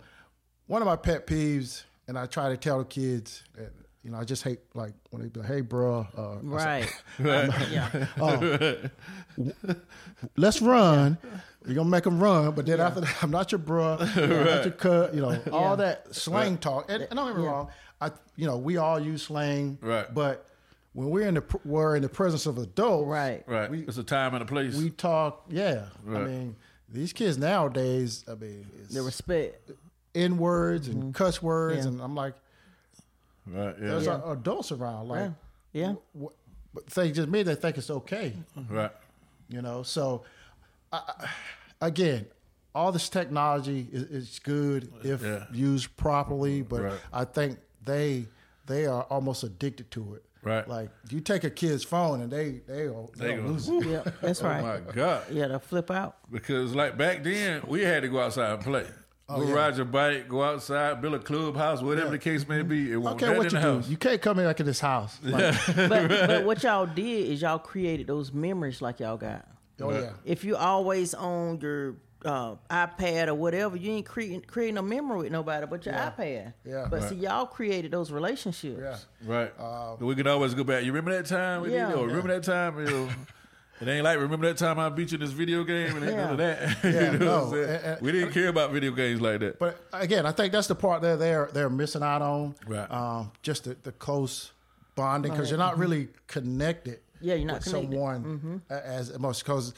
one 0.66 0.82
of 0.82 0.86
my 0.86 0.96
pet 0.96 1.26
peeves, 1.26 1.84
and 2.06 2.18
I 2.18 2.26
try 2.26 2.48
to 2.50 2.56
tell 2.56 2.78
the 2.78 2.84
kids, 2.84 3.42
that, 3.56 3.72
you 4.08 4.12
know, 4.14 4.20
I 4.20 4.24
just 4.24 4.42
hate 4.42 4.60
like 4.72 4.94
when 5.10 5.20
they 5.20 5.28
be 5.28 5.40
like, 5.40 5.48
"Hey, 5.50 5.60
bro, 5.60 6.06
uh, 6.16 6.36
Right. 6.40 6.90
yeah. 7.18 8.06
let's 10.36 10.62
run." 10.62 11.18
You're 11.66 11.74
gonna 11.74 11.90
make 11.90 12.04
them 12.04 12.18
run, 12.18 12.52
but 12.52 12.64
then 12.64 12.80
after 12.80 13.00
that, 13.02 13.16
I'm 13.22 13.30
not 13.30 13.52
your 13.52 13.58
bro, 13.58 13.98
I'm 14.00 14.28
not 14.30 14.64
your 14.64 14.70
cut, 14.72 15.14
you 15.14 15.20
know, 15.20 15.38
all 15.52 15.76
that 15.76 16.14
slang 16.14 16.56
talk. 16.56 16.86
And, 16.88 17.02
and 17.02 17.10
don't 17.16 17.26
get 17.28 17.36
me 17.36 17.42
Yeah. 17.42 17.48
wrong, 17.50 17.68
I, 18.00 18.10
you 18.36 18.46
know, 18.46 18.56
we 18.56 18.78
all 18.78 18.98
use 18.98 19.24
slang, 19.24 19.76
Right. 19.82 20.06
But 20.14 20.46
when 20.94 21.10
we're 21.10 21.28
in 21.28 21.34
the 21.34 21.42
pr- 21.42 21.58
we're 21.66 21.96
in 21.96 22.00
the 22.02 22.08
presence 22.08 22.46
of 22.46 22.56
adults, 22.56 23.06
Right. 23.08 23.44
Right. 23.46 23.70
We- 23.70 23.80
it's 23.86 23.98
a 23.98 24.02
time 24.04 24.32
and 24.32 24.42
a 24.42 24.46
place. 24.46 24.76
We 24.76 24.88
talk, 24.88 25.44
yeah. 25.50 25.86
I 26.08 26.20
mean, 26.20 26.56
these 26.88 27.12
kids 27.12 27.36
nowadays, 27.36 28.24
I 28.26 28.34
mean, 28.36 28.64
it's 28.80 28.94
The 28.94 29.02
respect. 29.02 29.70
n 30.14 30.38
words 30.38 30.88
and 30.88 31.12
cuss 31.14 31.42
words, 31.42 31.84
Yeah. 31.84 31.90
and 31.92 32.00
I'm 32.00 32.14
like, 32.14 32.34
right. 33.48 33.74
Yeah. 33.80 33.88
there's 33.88 34.06
Yeah. 34.06 34.20
a- 34.24 34.32
adults 34.32 34.72
around, 34.72 35.08
like, 35.08 35.30
Yeah. 35.72 35.86
Yeah. 35.88 35.94
what, 36.12 36.32
but 36.74 36.86
they 36.86 37.10
just 37.12 37.28
me, 37.28 37.42
they 37.42 37.54
think 37.54 37.78
it's 37.78 37.90
okay, 37.90 38.34
Right. 38.68 38.92
you 39.48 39.62
know. 39.62 39.82
So, 39.82 40.24
I, 40.92 40.98
I- 41.80 41.86
again, 41.86 42.26
all 42.74 42.92
this 42.92 43.08
technology 43.08 43.88
is, 43.92 44.02
is 44.04 44.38
good 44.42 44.92
if 45.02 45.22
Yeah. 45.22 45.46
used 45.52 45.96
properly, 45.96 46.62
but 46.62 46.82
Right. 46.82 47.00
I 47.12 47.24
think 47.24 47.58
they 47.84 48.26
they 48.66 48.84
are 48.86 49.04
almost 49.04 49.42
addicted 49.44 49.90
to 49.92 50.14
it. 50.14 50.24
Right. 50.42 50.68
Like 50.68 50.90
you 51.10 51.20
take 51.20 51.42
a 51.44 51.50
kid's 51.50 51.82
phone 51.84 52.20
and 52.20 52.30
they 52.30 52.60
they 52.66 52.86
will 52.88 53.10
They 53.16 53.34
they'll 53.34 53.44
lose 53.44 53.68
it. 53.68 53.86
Yeah. 53.86 54.02
That's 54.20 54.42
Oh 54.42 54.46
right. 54.46 54.86
my 54.86 54.92
God. 54.92 55.24
Yeah, 55.32 55.48
to 55.48 55.58
flip 55.58 55.90
out. 55.90 56.18
Because 56.30 56.74
like 56.74 56.96
back 56.98 57.22
then, 57.24 57.62
we 57.66 57.82
had 57.82 58.02
to 58.02 58.08
go 58.08 58.20
outside 58.20 58.52
and 58.52 58.62
play. 58.62 58.86
Oh, 59.30 59.40
go 59.40 59.48
yeah. 59.48 59.54
ride 59.54 59.76
your 59.76 59.84
bike, 59.84 60.26
go 60.28 60.42
outside, 60.42 61.02
build 61.02 61.14
a 61.14 61.18
clubhouse, 61.18 61.82
whatever 61.82 62.10
the 62.10 62.18
case 62.18 62.48
may 62.48 62.62
be. 62.62 62.90
It 62.92 62.96
won't 62.96 63.18
don't 63.18 63.28
care 63.28 63.42
that 63.42 63.52
what 63.52 63.52
you 63.76 63.82
do. 63.82 63.90
You 63.90 63.96
can't 63.98 64.22
come 64.22 64.38
in 64.38 64.46
like 64.46 64.58
in 64.60 64.64
this 64.66 64.80
house. 64.80 65.18
Like, 65.22 65.54
But 65.76 66.08
but 66.08 66.44
what 66.46 66.62
y'all 66.62 66.86
did 66.86 67.26
is 67.28 67.42
y'all 67.42 67.58
created 67.58 68.06
those 68.06 68.32
memories 68.32 68.80
like 68.80 69.00
y'all 69.00 69.18
got. 69.18 69.46
oh 69.82 69.90
yeah. 69.92 70.10
If 70.24 70.44
you 70.44 70.56
always 70.56 71.12
on 71.12 71.60
your 71.60 71.96
uh, 72.24 72.56
iPad 72.70 73.28
or 73.28 73.34
whatever, 73.34 73.76
you 73.76 73.92
ain't 73.92 74.06
creating 74.06 74.40
creating 74.40 74.78
a 74.78 74.82
memory 74.82 75.18
with 75.24 75.32
nobody 75.32 75.66
but 75.66 75.84
your 75.84 75.94
iPad. 75.94 76.54
Yeah. 76.64 76.86
But 76.90 77.00
Right. 77.02 77.08
see, 77.10 77.16
y'all 77.16 77.44
created 77.46 77.90
those 77.90 78.10
relationships. 78.10 78.80
Yeah. 78.80 78.96
Right. 79.30 80.00
we 80.00 80.14
can 80.14 80.26
always 80.26 80.54
go 80.54 80.64
back. 80.64 80.84
You 80.84 80.92
remember 80.92 81.12
that 81.14 81.26
time? 81.26 81.62
We 81.62 81.74
Yeah. 81.74 81.88
did, 81.90 81.96
or 81.96 82.06
remember 82.06 82.28
that 82.28 82.44
time? 82.44 82.78
You 82.84 82.84
know, 82.86 83.08
it 83.80 83.88
ain't 83.88 84.04
like 84.04 84.18
remember 84.18 84.46
that 84.48 84.56
time 84.58 84.78
I 84.78 84.88
beat 84.88 85.12
you 85.12 85.16
in 85.16 85.20
this 85.20 85.30
video 85.32 85.64
game 85.64 85.96
and 85.96 86.04
ain't 86.04 86.16
none 86.16 86.30
of 86.32 86.38
that. 86.38 86.78
Yeah, 86.84 87.12
you 87.12 87.18
know 87.18 87.24
no. 87.26 87.44
what 87.46 87.54
I'm? 87.58 87.64
And- 87.64 87.84
and- 87.84 88.00
we 88.02 88.12
didn't 88.12 88.32
care 88.32 88.48
about 88.48 88.72
video 88.72 88.92
games 88.92 89.20
like 89.20 89.40
that. 89.40 89.58
But 89.58 89.80
again, 89.92 90.26
I 90.26 90.32
think 90.32 90.52
that's 90.52 90.66
the 90.68 90.74
part 90.74 91.02
that 91.02 91.18
they're 91.18 91.48
they're 91.52 91.70
missing 91.70 92.02
out 92.02 92.22
on. 92.22 92.54
Right. 92.66 92.90
Um, 92.90 93.32
just 93.42 93.64
the, 93.64 93.76
the 93.82 93.92
close 93.92 94.52
bonding 94.94 95.32
because 95.32 95.50
you're 95.50 95.58
not 95.58 95.78
really 95.78 96.08
connected. 96.26 97.00
Yeah, 97.20 97.34
you're 97.34 97.46
not 97.46 97.64
with 97.64 97.64
connected. 97.64 97.90
someone 97.92 98.62
a- 98.70 98.86
as 98.86 99.18
most 99.18 99.42
because 99.44 99.74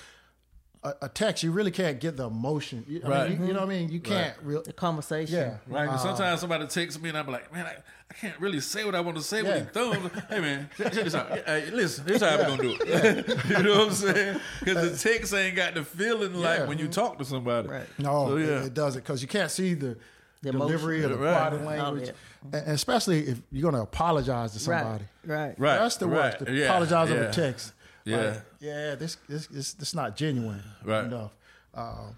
a, 0.82 0.94
a 1.02 1.08
text 1.08 1.42
you 1.42 1.52
really 1.52 1.70
can't 1.70 2.00
get 2.00 2.16
the 2.16 2.26
emotion. 2.26 2.84
You, 2.88 3.00
I 3.04 3.08
mean, 3.08 3.10
Right. 3.10 3.30
you, 3.30 3.46
you 3.48 3.52
know 3.52 3.60
what 3.60 3.68
I 3.68 3.78
mean? 3.78 3.90
You 3.90 4.00
can't 4.00 4.34
really. 4.42 4.62
The 4.64 4.72
conversation. 4.72 5.34
Yeah. 5.34 5.56
Right, 5.68 5.88
'cause 5.88 6.02
sometimes 6.02 6.40
somebody 6.40 6.66
texts 6.66 7.00
me 7.00 7.10
and 7.10 7.18
I'm 7.18 7.26
like, 7.26 7.52
man, 7.52 7.66
I, 7.66 7.76
I 8.10 8.14
can't 8.14 8.40
really 8.40 8.60
say 8.60 8.84
what 8.84 8.94
I 8.94 9.00
want 9.00 9.16
to 9.18 9.22
say 9.22 9.42
Yeah. 9.42 9.54
with 9.56 9.72
these 9.72 9.72
thumbs. 9.74 10.10
hey 10.30 10.40
man, 10.40 10.70
check, 10.78 10.92
check 10.92 11.04
this 11.04 11.14
out. 11.14 11.28
Hey, 11.46 11.70
listen, 11.70 12.06
here's 12.06 12.22
how 12.22 12.36
we're 12.38 12.44
gonna 12.44 12.62
do 12.62 12.76
it. 12.80 13.28
you 13.50 13.62
know 13.62 13.78
what 13.78 13.88
I'm 13.88 13.92
saying? 13.94 14.40
Because 14.60 15.02
the 15.02 15.10
uh, 15.10 15.14
text 15.14 15.34
ain't 15.34 15.54
got 15.54 15.74
the 15.74 15.84
feeling 15.84 16.34
like 16.34 16.66
when 16.66 16.78
you 16.78 16.84
mm-hmm. 16.84 16.92
talk 16.92 17.18
to 17.18 17.24
somebody. 17.24 17.68
Right. 17.68 17.86
No, 17.98 18.28
So, 18.28 18.36
it, 18.38 18.46
yeah. 18.48 18.64
it 18.64 18.74
doesn't 18.74 19.02
because 19.02 19.20
you 19.22 19.28
can't 19.28 19.50
see 19.50 19.74
the, 19.74 19.98
The 20.42 20.52
delivery 20.52 21.00
emotion. 21.04 21.12
of 21.12 21.18
the 21.18 21.24
Right. 21.26 21.50
body 21.50 21.62
language, 21.64 22.06
that. 22.06 22.14
and, 22.44 22.54
and 22.68 22.72
especially 22.74 23.28
if 23.28 23.42
you're 23.52 23.62
going 23.70 23.74
to 23.74 23.82
apologize 23.82 24.52
to 24.54 24.58
somebody. 24.60 25.04
Right. 25.26 25.54
Right. 25.58 25.78
That's 25.78 25.98
the 25.98 26.06
right. 26.06 26.32
worst. 26.32 26.46
To 26.46 26.52
Yeah, 26.54 26.64
apologize 26.64 27.10
yeah. 27.10 27.16
over 27.16 27.30
text. 27.32 27.72
Yeah. 28.04 28.16
Like, 28.16 28.42
yeah. 28.60 28.94
This 28.94 29.16
this 29.28 29.46
this 29.46 29.72
this 29.74 29.94
not 29.94 30.16
genuine. 30.16 30.62
Right. 30.84 31.04
Enough. 31.04 31.36
Um, 31.74 32.16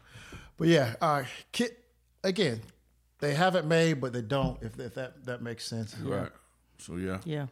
but 0.56 0.68
yeah, 0.68 0.94
uh, 1.00 1.24
kid. 1.50 1.76
Again, 2.24 2.60
they 3.18 3.34
have 3.34 3.56
it 3.56 3.64
made, 3.64 4.00
but 4.00 4.12
they 4.12 4.22
don't. 4.22 4.62
If, 4.62 4.78
if 4.78 4.94
that 4.94 5.24
that 5.26 5.42
makes 5.42 5.66
sense. 5.66 5.96
Right. 5.98 6.30
So 6.78 6.96
yeah. 6.96 7.18
Yeah. 7.24 7.46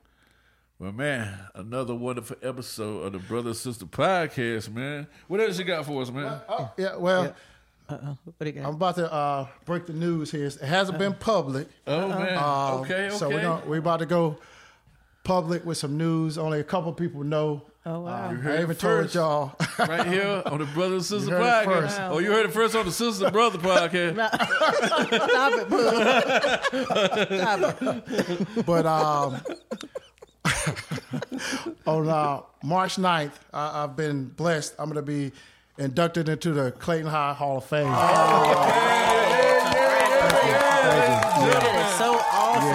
Well, 0.79 0.93
man, 0.93 1.39
another 1.55 1.95
wonderful 1.95 2.37
episode 2.43 3.03
of 3.03 3.13
the 3.13 3.19
Brother 3.19 3.53
Sister 3.53 3.85
Podcast, 3.85 4.73
man. 4.73 5.09
What 5.29 5.41
else 5.41 5.59
you 5.59 5.65
got 5.65 5.85
for 5.85 6.01
us, 6.01 6.11
man? 6.11 6.41
Oh, 6.49 6.73
yeah. 6.79 6.97
Well, 6.97 7.35
Uh-uh. 7.91 8.15
What 8.25 8.39
they 8.39 8.53
got? 8.53 8.67
I'm 8.67 8.75
about 8.75 8.95
to 8.95 9.13
uh, 9.13 9.47
break 9.65 9.87
the 9.87 9.93
news 9.93 10.31
here. 10.31 10.47
It 10.47 10.61
hasn't 10.61 10.99
been 10.99 11.15
public. 11.15 11.69
Oh 11.87 12.09
man. 12.09 12.39
Um, 12.39 12.81
okay. 12.81 13.07
Okay. 13.07 13.17
So 13.17 13.29
we're 13.29 13.43
gonna, 13.43 13.67
we're 13.67 13.79
about 13.79 13.99
to 13.99 14.07
go 14.07 14.39
public 15.25 15.67
with 15.67 15.77
some 15.77 15.99
news. 15.99 16.39
Only 16.39 16.61
a 16.61 16.65
couple 16.65 16.93
people 16.93 17.25
know. 17.25 17.63
Oh 17.87 18.01
wow. 18.01 18.29
Um, 18.29 18.37
heard 18.39 18.53
I 18.53 18.59
it 18.59 18.63
even 18.63 18.77
first. 18.77 19.15
told 19.15 19.15
y'all. 19.15 19.57
right 19.89 20.07
here 20.07 20.43
on 20.47 20.59
the 20.59 20.65
Brother 20.67 20.95
and 20.97 21.05
Sister 21.05 21.31
You 21.31 21.37
heard 21.37 21.63
it 21.65 21.69
Podcast. 21.69 21.81
first. 21.83 22.01
Oh, 22.03 22.19
you 22.19 22.31
heard 22.33 22.47
it 22.47 22.53
first 22.53 22.75
on 22.77 22.85
the 22.87 22.93
Sister 22.93 23.31
Brother 23.31 23.59
Podcast. 23.59 24.15
Stop 25.31 25.53
it, 25.61 25.69
boo. 25.71 25.91
Stop 27.37 27.83
it. 27.83 28.65
But 28.67 28.87
um, 28.87 29.41
on 31.87 32.09
uh, 32.09 32.41
March 32.63 32.97
9th, 32.97 33.33
I, 33.53 33.85
I've 33.85 33.97
been 33.97 34.27
blessed. 34.27 34.75
I'm 34.79 34.87
going 34.91 34.97
to 34.97 35.03
be 35.03 35.33
inducted 35.79 36.29
into 36.29 36.53
the 36.53 36.73
Clayton 36.73 37.07
High 37.09 37.33
Hall 37.33 37.57
of 37.59 37.65
Fame. 37.65 37.87
That 41.41 41.65
is 41.65 41.99
so 41.99 42.19
awesome. 42.33 42.73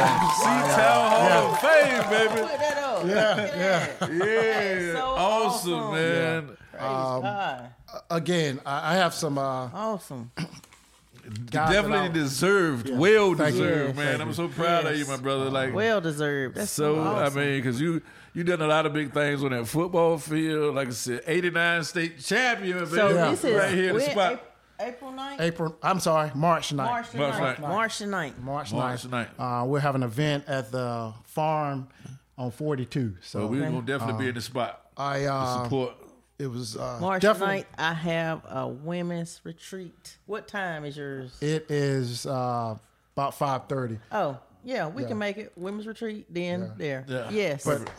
Town 0.75 1.11
Hall 1.11 1.53
of 1.53 1.59
Fame, 1.59 2.03
baby. 2.09 2.41
Put 3.07 3.15
yeah, 3.15 3.95
yeah. 4.07 4.07
Yeah. 4.11 4.93
so 4.93 5.05
awesome, 5.05 5.73
awesome. 5.73 5.93
man. 5.93 6.45
Praise 6.71 6.81
God. 6.81 7.69
Again, 8.09 8.59
I, 8.65 8.91
I 8.91 8.95
have 8.95 9.13
some 9.13 9.37
uh, 9.37 9.69
Awesome. 9.73 10.31
guys 10.35 11.71
Definitely 11.73 11.97
I- 11.99 12.07
deserved. 12.09 12.89
Well 12.89 13.33
Thank 13.35 13.53
deserved, 13.53 13.87
Yes. 13.89 13.95
man. 13.95 14.17
Thank 14.17 14.21
I'm 14.21 14.33
so 14.33 14.47
proud 14.49 14.85
of 14.85 14.97
you, 14.97 15.05
my 15.07 15.17
brother. 15.17 15.49
Like 15.49 15.73
Well 15.73 16.01
deserved. 16.01 16.55
That's 16.55 16.71
so, 16.71 16.95
So 16.95 17.01
awesome. 17.01 17.37
I 17.39 17.41
mean, 17.45 17.59
because 17.61 17.79
you 17.79 18.01
you 18.33 18.43
done 18.43 18.61
a 18.61 18.67
lot 18.67 18.85
of 18.85 18.91
big 18.93 19.13
things 19.13 19.43
on 19.43 19.51
that 19.51 19.65
football 19.67 20.17
field. 20.17 20.75
Like 20.75 20.89
I 20.89 20.91
said, 20.91 21.21
89 21.25 21.83
state 21.85 22.19
champion, 22.19 22.79
baby. 22.79 22.91
so 22.91 23.09
Yeah. 23.09 23.29
this 23.31 23.43
is 23.45 23.55
right 23.55 23.73
here 23.73 23.93
the 23.93 24.01
spot. 24.01 24.31
April, 24.33 24.51
April 24.77 25.11
9th? 25.13 25.39
April, 25.41 25.77
I'm 25.81 25.99
sorry, 26.01 26.31
March 26.35 26.69
9th. 26.73 26.75
March 26.75 27.11
the 27.11 27.17
March 27.17 27.33
9th. 27.35 27.55
9th. 27.55 27.59
March 27.61 27.97
the 27.99 28.05
9th. 28.05 28.39
March 28.41 28.71
9th. 28.71 28.73
March 28.73 29.03
9th. 29.09 29.29
Uh, 29.39 29.65
we're 29.65 29.79
having 29.79 30.03
an 30.03 30.07
event 30.09 30.43
at 30.47 30.69
the 30.73 31.13
farm 31.23 31.87
on 32.37 32.51
42. 32.51 33.15
So 33.21 33.39
So 33.39 33.47
we're 33.47 33.61
gonna 33.63 33.81
definitely 33.81 34.23
be 34.25 34.29
in 34.29 34.35
the 34.35 34.41
spot. 34.41 34.81
I 34.97 35.19
to 35.21 35.33
uh, 35.33 35.63
support. 35.63 35.93
it 36.39 36.47
was 36.47 36.75
uh, 36.77 36.97
March 37.01 37.21
the 37.21 37.27
definitely 37.29 37.61
9th, 37.63 37.65
I 37.77 37.93
have 37.93 38.41
a 38.49 38.67
women's 38.67 39.41
retreat. 39.43 40.17
What 40.25 40.47
time 40.47 40.85
is 40.85 40.97
yours? 40.97 41.37
it 41.41 41.69
is 41.69 42.25
uh, 42.25 42.77
about 43.15 43.37
5:30. 43.37 43.99
Oh, 44.11 44.37
yeah, 44.63 44.87
we 44.87 45.03
Yeah. 45.03 45.07
can 45.09 45.17
make 45.17 45.37
it. 45.37 45.51
Women's 45.55 45.87
retreat, 45.87 46.25
then 46.33 46.71
there. 46.77 47.05
Yeah. 47.07 47.29
Yes. 47.29 47.63
But 47.65 47.89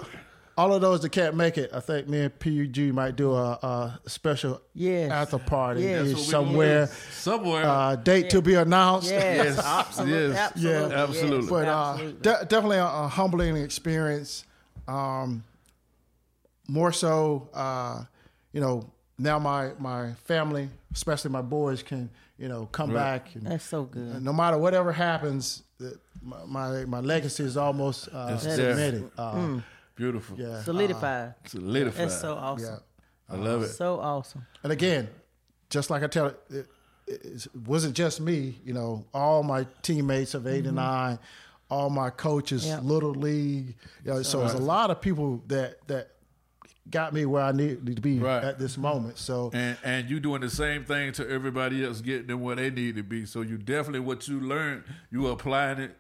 all 0.57 0.73
of 0.73 0.81
those 0.81 1.03
that 1.03 1.11
can't 1.11 1.35
make 1.37 1.59
it, 1.59 1.71
I 1.75 1.81
think 1.81 2.09
me 2.09 2.21
and 2.21 2.39
PUG 2.39 2.95
might 2.95 3.15
do 3.17 3.35
a, 3.35 3.53
a 3.53 4.01
special 4.07 4.61
Yes. 4.75 5.11
after 5.11 5.39
party 5.39 5.83
Yes. 5.83 5.99
That's 5.99 6.09
is 6.09 6.15
what 6.15 6.21
we 6.25 6.31
somewhere. 6.31 6.91
Somewhere. 7.13 7.65
Uh, 7.67 7.97
date 7.97 8.31
to 8.31 8.41
be 8.41 8.55
announced. 8.55 9.11
yes, 9.11 9.57
Yes, 9.57 9.59
absolutely. 9.65 10.29
yes. 10.35 10.39
Absolutely. 10.39 10.91
Yeah, 10.97 11.03
absolutely. 11.03 11.41
yes, 11.41 11.51
But 11.51 11.69
uh, 11.69 11.91
absolutely. 11.93 12.21
de- 12.23 12.45
definitely 12.47 12.77
a, 12.79 12.85
a 12.87 13.09
humbling 13.09 13.57
experience. 13.59 14.45
Um, 14.89 15.45
more 16.69 16.93
so, 16.93 17.49
uh, 17.55 18.05
you 18.53 18.61
know, 18.61 18.91
now 19.19 19.39
my 19.39 19.73
my 19.79 20.13
family, 20.25 20.69
especially 20.93 21.31
my 21.31 21.43
boys, 21.43 21.83
can 21.83 22.11
you 22.39 22.49
know 22.49 22.67
come 22.73 22.91
Right. 22.91 23.25
back. 23.25 23.35
And, 23.35 23.47
That's 23.47 23.65
so 23.65 23.85
good. 23.85 24.23
no 24.23 24.33
matter 24.33 24.59
whatever 24.59 24.93
happens, 24.93 25.63
my 26.23 26.45
my, 26.47 26.85
my 26.87 27.01
legacy 27.01 27.45
is 27.45 27.57
almost 27.57 28.09
uh, 28.13 28.31
It's 28.35 28.45
there. 28.45 28.57
cemented. 28.75 29.11
Uh, 29.19 29.61
Beautiful. 29.97 30.39
Yeah, 30.39 30.63
Solidified. 30.63 31.35
Uh, 31.45 31.49
solidified. 31.49 32.09
That's 32.09 32.21
so 32.21 32.35
awesome. 32.35 32.81
yeah. 33.29 33.35
I 33.35 33.37
love 33.37 33.63
it. 33.63 33.69
So 33.69 33.99
awesome. 33.99 34.47
And 34.63 34.71
again, 34.73 35.09
just 35.71 35.91
like 35.91 36.03
I 36.03 36.07
tell 36.07 36.27
it, 36.27 36.41
it, 36.51 36.67
it 37.09 37.47
wasn't 37.67 37.95
just 37.97 38.21
me. 38.21 38.59
You 38.65 38.75
know, 38.75 39.05
all 39.13 39.43
my 39.43 39.67
teammates 39.83 40.35
of 40.35 40.47
eight 40.47 40.59
and 40.67 40.77
mm-hmm. 40.77 40.77
nine, 40.77 41.19
all 41.71 41.91
my 41.91 42.11
coaches, 42.11 42.65
Yeah. 42.67 42.81
little 42.81 43.11
league. 43.15 43.75
You 44.05 44.13
know, 44.13 44.23
so 44.23 44.41
there's 44.41 44.53
a 44.55 44.59
lot 44.59 44.91
of 44.91 45.01
people 45.01 45.43
that 45.49 45.85
that 45.89 46.11
got 46.89 47.13
me 47.13 47.27
where 47.27 47.43
I 47.43 47.51
need 47.51 47.85
to 47.97 48.01
be 48.01 48.21
Right. 48.21 48.45
at 48.45 48.61
this 48.61 48.79
moment. 48.79 49.19
So 49.19 49.51
And 49.53 49.77
and 49.83 50.09
you 50.11 50.21
doing 50.21 50.41
the 50.43 50.51
same 50.51 50.85
thing 50.85 51.11
to 51.15 51.29
everybody 51.29 51.85
else, 51.85 52.01
getting 52.01 52.29
them 52.29 52.43
where 52.43 52.55
they 52.55 52.71
need 52.71 52.95
to 52.97 53.03
be. 53.03 53.27
So 53.27 53.41
you 53.41 53.57
definitely 53.59 54.01
what 54.01 54.29
you 54.29 54.39
learned, 54.39 54.85
you 55.11 55.27
applying 55.27 55.79
it 55.79 55.97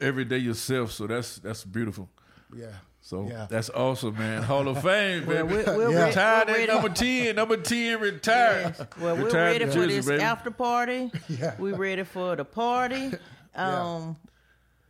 every 0.00 0.24
day 0.24 0.38
yourself. 0.38 0.90
So 0.90 1.06
that's 1.06 1.36
that's 1.36 1.62
beautiful. 1.62 2.08
yeah, 2.56 2.66
So 3.06 3.28
Yeah. 3.28 3.46
that's 3.50 3.68
awesome, 3.68 4.16
man. 4.16 4.42
Hall 4.44 4.66
of 4.66 4.82
Fame, 4.82 5.26
baby. 5.26 5.42
Well, 5.42 5.46
we're, 5.46 5.76
we're, 5.76 5.90
Yeah. 5.92 6.06
Retired 6.06 6.48
we're 6.48 6.60
at 6.62 6.68
number 6.68 6.88
ten. 6.88 7.36
Number 7.36 7.56
ten 7.58 8.00
retired. 8.00 8.74
Yes. 8.78 8.86
Well, 8.98 9.16
we're 9.18 9.24
Retired 9.26 9.60
ready 9.60 9.64
for 9.66 9.72
Jersey, 9.72 9.96
this 9.96 10.06
baby. 10.06 10.22
after 10.22 10.50
party. 10.50 11.10
Yeah. 11.28 11.54
We're 11.58 11.76
ready 11.76 12.02
for 12.04 12.34
the 12.34 12.44
party. 12.44 13.12
Um, 13.56 14.16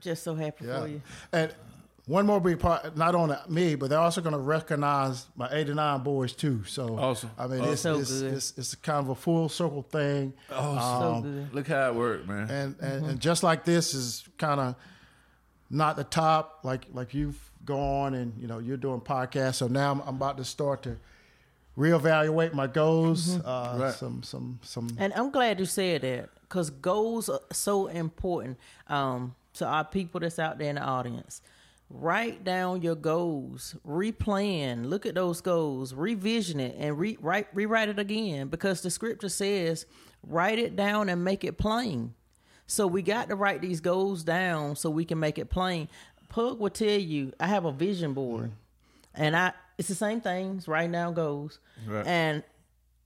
just 0.00 0.22
so 0.22 0.34
happy 0.34 0.64
yeah. 0.64 0.80
for 0.80 0.86
you. 0.88 1.02
And 1.34 1.52
one 2.06 2.24
more 2.24 2.40
big 2.40 2.60
part, 2.60 2.96
not 2.96 3.14
on 3.14 3.36
me, 3.46 3.74
but 3.74 3.90
they're 3.90 3.98
also 3.98 4.22
going 4.22 4.32
to 4.32 4.38
recognize 4.38 5.26
my 5.36 5.50
'89 5.52 6.02
boys 6.02 6.32
too. 6.32 6.64
So 6.64 6.96
Awesome. 6.98 7.30
I 7.36 7.46
mean, 7.46 7.60
Awesome. 7.60 7.72
it's, 7.72 7.82
So 7.82 7.98
it's, 7.98 8.20
good. 8.22 8.32
it's, 8.32 8.54
it's 8.56 8.74
kind 8.76 9.00
of 9.00 9.10
a 9.10 9.14
full 9.14 9.50
circle 9.50 9.82
thing. 9.82 10.32
so 10.48 11.20
good. 11.22 11.52
Look 11.52 11.66
how 11.68 11.88
it 11.90 11.94
worked, 11.94 12.26
man. 12.26 12.48
and 12.50 12.76
and, 12.80 13.06
and 13.06 13.20
just 13.20 13.42
like 13.42 13.64
this 13.66 13.92
is 13.92 14.26
kind 14.38 14.60
of 14.60 14.76
not 15.68 15.96
the 15.96 16.04
top 16.04 16.60
like 16.62 16.86
like 16.94 17.12
you've 17.12 17.38
gone 17.64 18.14
and 18.14 18.32
you 18.40 18.46
know 18.46 18.58
you're 18.58 18.76
doing 18.76 19.00
podcasts 19.00 19.54
so 19.56 19.66
now 19.66 19.90
i'm, 19.92 20.00
I'm 20.02 20.16
about 20.16 20.36
to 20.38 20.44
start 20.44 20.82
to 20.84 20.96
reevaluate 21.76 22.52
my 22.52 22.66
goals 22.66 23.36
uh 23.40 23.76
Right. 23.80 23.94
some 23.94 24.22
some 24.22 24.60
some 24.62 24.88
And 24.98 25.12
I'm 25.14 25.30
glad 25.30 25.58
you 25.58 25.66
said 25.66 26.02
that 26.02 26.28
because 26.42 26.70
goals 26.70 27.28
are 27.28 27.40
so 27.52 27.88
important 27.88 28.58
um, 28.88 29.34
to 29.54 29.66
our 29.66 29.84
people 29.84 30.20
that's 30.20 30.38
out 30.38 30.58
there 30.58 30.68
in 30.70 30.76
the 30.76 30.82
audience. 30.82 31.40
Write 31.90 32.44
down 32.44 32.80
your 32.82 32.94
goals, 32.94 33.76
replan, 33.86 34.86
look 34.86 35.04
at 35.04 35.14
those 35.14 35.40
goals, 35.40 35.92
revision 35.94 36.58
it, 36.60 36.74
and 36.78 36.98
re- 36.98 37.18
write, 37.20 37.48
rewrite 37.52 37.88
it 37.88 37.98
again 37.98 38.48
because 38.48 38.80
the 38.82 38.90
scripture 38.90 39.28
says, 39.28 39.84
write 40.22 40.58
it 40.58 40.76
down 40.76 41.08
and 41.08 41.22
make 41.24 41.44
it 41.44 41.58
plain. 41.58 42.14
So 42.66 42.86
we 42.86 43.02
got 43.02 43.28
to 43.28 43.36
write 43.36 43.60
these 43.60 43.80
goals 43.80 44.22
down 44.24 44.76
so 44.76 44.88
we 44.90 45.04
can 45.04 45.18
make 45.20 45.38
it 45.38 45.50
plain. 45.50 45.88
Pug 46.34 46.58
will 46.58 46.70
tell 46.70 46.88
you, 46.98 47.32
I 47.38 47.46
have 47.46 47.64
a 47.64 47.70
vision 47.70 48.12
board, 48.12 48.46
mm-hmm. 48.46 49.22
and 49.22 49.36
I 49.36 49.52
it's 49.78 49.86
the 49.86 49.94
same 49.94 50.20
things. 50.20 50.66
right 50.66 50.90
now 50.90 51.12
goes, 51.12 51.60
Right. 51.86 52.04
and 52.04 52.42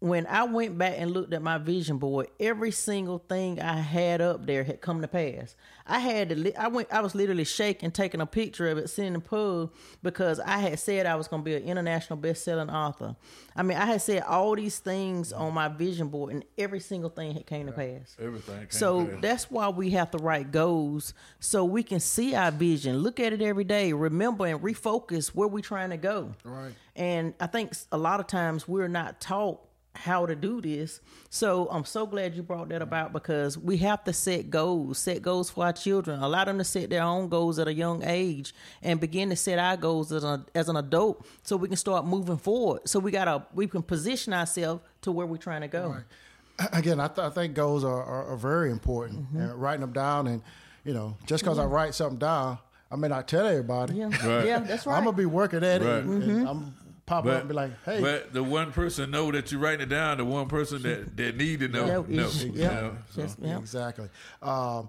when 0.01 0.29
I 0.29 0.45
went 0.45 0.79
back 0.79 0.95
and 0.97 1.11
looked 1.11 1.35
at 1.35 1.43
my 1.43 1.59
vision 1.59 1.99
board, 1.99 2.29
every 2.39 2.71
single 2.71 3.19
thing 3.19 3.61
I 3.61 3.79
had 3.79 4.21
up 4.21 4.47
there 4.47 4.63
had 4.63 4.81
come 4.81 5.01
to 5.03 5.09
pass. 5.09 5.57
I 5.87 5.99
had 5.99 6.29
to, 6.29 6.35
li- 6.37 6.55
I 6.55 6.69
went, 6.69 6.93
I 6.93 7.01
was 7.01 7.17
literally 7.17 7.45
shaking, 7.45 7.91
taking 7.91 8.21
a 8.21 8.27
picture 8.27 8.69
of 8.69 8.79
it, 8.79 8.91
sitting 8.91 9.09
in 9.09 9.13
the 9.15 9.21
pub 9.21 9.73
because 10.03 10.39
I 10.39 10.59
had 10.59 10.79
said 10.79 11.07
I 11.07 11.17
was 11.17 11.27
going 11.27 11.43
to 11.43 11.45
be 11.45 11.57
an 11.57 11.65
international 11.65 12.19
best-selling 12.19 12.71
author. 12.71 13.17
I 13.57 13.65
mean, 13.65 13.77
I 13.77 13.87
had 13.87 14.01
said 14.01 14.23
all 14.23 14.55
these 14.55 14.79
things 14.79 15.33
on 15.33 15.53
my 15.53 15.67
vision 15.67 16.09
board, 16.09 16.33
and 16.33 16.45
every 16.57 16.81
single 16.81 17.11
thing 17.11 17.35
had 17.35 17.47
came 17.47 17.67
to 17.67 17.73
pass. 17.73 18.17
Everything. 18.21 18.67
So 18.69 19.19
that's 19.21 19.51
why 19.51 19.69
we 19.69 19.91
have 19.91 20.13
to 20.13 20.19
write 20.19 20.53
goals 20.53 21.13
so 21.41 21.65
we 21.65 21.83
can 21.83 21.99
see 21.99 22.37
our 22.37 22.53
vision, 22.53 22.99
look 22.99 23.19
at 23.19 23.33
it 23.33 23.43
every 23.43 23.65
day, 23.65 23.93
remember 23.93 24.47
and 24.47 24.61
refocus 24.61 25.29
where 25.29 25.49
we're 25.49 25.61
trying 25.61 25.91
to 25.91 25.97
go. 25.97 26.35
Right. 26.45 26.73
And 26.95 27.35
I 27.41 27.47
think 27.47 27.73
a 27.91 27.99
lot 27.99 28.21
of 28.21 28.27
times 28.27 28.69
we're 28.69 28.89
not 28.89 29.21
taught 29.21 29.61
how 30.05 30.27
to 30.27 30.35
do 30.37 30.61
this. 30.61 31.01
So 31.31 31.69
I'm 31.71 31.85
so 31.85 32.07
glad 32.07 32.35
you 32.35 32.43
brought 32.43 32.69
that 32.71 32.83
about 32.83 33.13
because 33.13 33.59
we 33.59 33.79
have 33.79 34.05
to 34.05 34.13
set 34.13 34.49
goals, 34.51 34.99
set 34.99 35.23
goals 35.23 35.51
for 35.51 35.65
our 35.65 35.73
children, 35.73 36.21
allow 36.23 36.45
them 36.45 36.59
to 36.59 36.65
set 36.65 36.91
their 36.91 37.03
own 37.03 37.29
goals 37.29 37.59
at 37.59 37.67
a 37.69 37.73
young 37.75 38.03
age 38.05 38.55
and 38.83 39.01
begin 39.01 39.29
to 39.31 39.37
set 39.37 39.59
our 39.59 39.77
goals 39.77 40.13
as, 40.13 40.25
a, 40.25 40.45
as 40.55 40.69
an 40.69 40.77
adult 40.77 41.27
so 41.43 41.57
we 41.57 41.69
can 41.69 41.77
start 41.77 42.07
moving 42.07 42.37
forward. 42.39 42.83
So 42.89 42.99
we 43.01 43.11
got 43.11 43.25
to, 43.25 43.45
we 43.55 43.67
can 43.67 43.83
position 43.83 44.33
ourselves 44.33 44.83
to 45.03 45.13
where 45.13 45.27
we're 45.27 45.37
trying 45.37 45.63
to 45.63 45.69
go. 45.69 45.97
again 46.73 46.99
i, 46.99 47.07
th- 47.07 47.19
I 47.25 47.31
think 47.31 47.55
goals 47.55 47.85
are, 47.85 48.03
are, 48.03 48.33
are 48.33 48.37
very 48.37 48.73
important 48.73 49.21
Mm-hmm. 49.21 49.39
and 49.41 49.55
writing 49.63 49.81
them 49.81 49.93
down 49.93 50.27
and 50.27 50.43
you 50.85 50.93
know 50.93 51.17
just 51.25 51.45
because 51.45 51.57
i 51.57 51.65
write 51.65 51.95
something 51.95 52.19
down 52.19 52.59
i 52.91 52.97
may 52.97 53.07
not 53.07 53.29
tell 53.29 53.47
everybody 53.47 53.95
Yeah, 53.95 54.07
Right. 54.27 54.45
yeah, 54.47 54.59
that's 54.59 54.85
right. 54.87 54.97
i'm 54.99 55.05
gonna 55.05 55.17
be 55.17 55.25
working 55.27 55.63
at 55.63 55.83
it 55.83 55.85
Right. 55.85 56.03
and, 56.03 56.23
and 56.25 56.49
i'm 56.49 56.75
popping 57.09 57.33
up 57.33 57.41
and 57.41 57.49
be 57.49 57.55
like 57.55 57.73
hey 57.85 58.01
but 58.01 58.33
the 58.33 58.43
one 58.43 58.71
person 58.73 59.11
know 59.11 59.31
that 59.33 59.51
you're 59.51 59.61
writing 59.61 59.81
it 59.81 59.89
down, 59.89 60.19
the 60.19 60.25
one 60.25 60.47
person 60.49 60.83
that, 60.83 61.17
that 61.17 61.37
need 61.37 61.61
to 61.61 61.69
know, 61.69 61.87
Yeah, 61.87 62.17
know. 62.17 62.25
is- 62.27 62.45
you 62.45 62.53
yeah. 62.55 62.69
know, 62.69 62.97
so. 63.11 63.21
Yes, 63.23 63.37
yeah. 63.41 63.59
Exactly. 63.59 64.09
Um, 64.43 64.89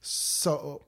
so, 0.00 0.82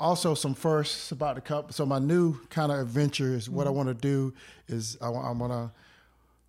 also 0.00 0.34
some 0.34 0.54
firsts 0.54 1.10
about 1.12 1.34
the 1.34 1.40
cup. 1.40 1.72
So 1.72 1.84
my 1.84 1.98
new 1.98 2.38
kind 2.50 2.70
of 2.72 2.78
adventure 2.78 3.34
is 3.34 3.50
what 3.50 3.66
I 3.66 3.70
want 3.70 3.88
to 3.88 3.94
do 3.94 4.32
is 4.68 4.96
I, 5.00 5.08
am 5.08 5.38
going 5.38 5.50
to 5.50 5.70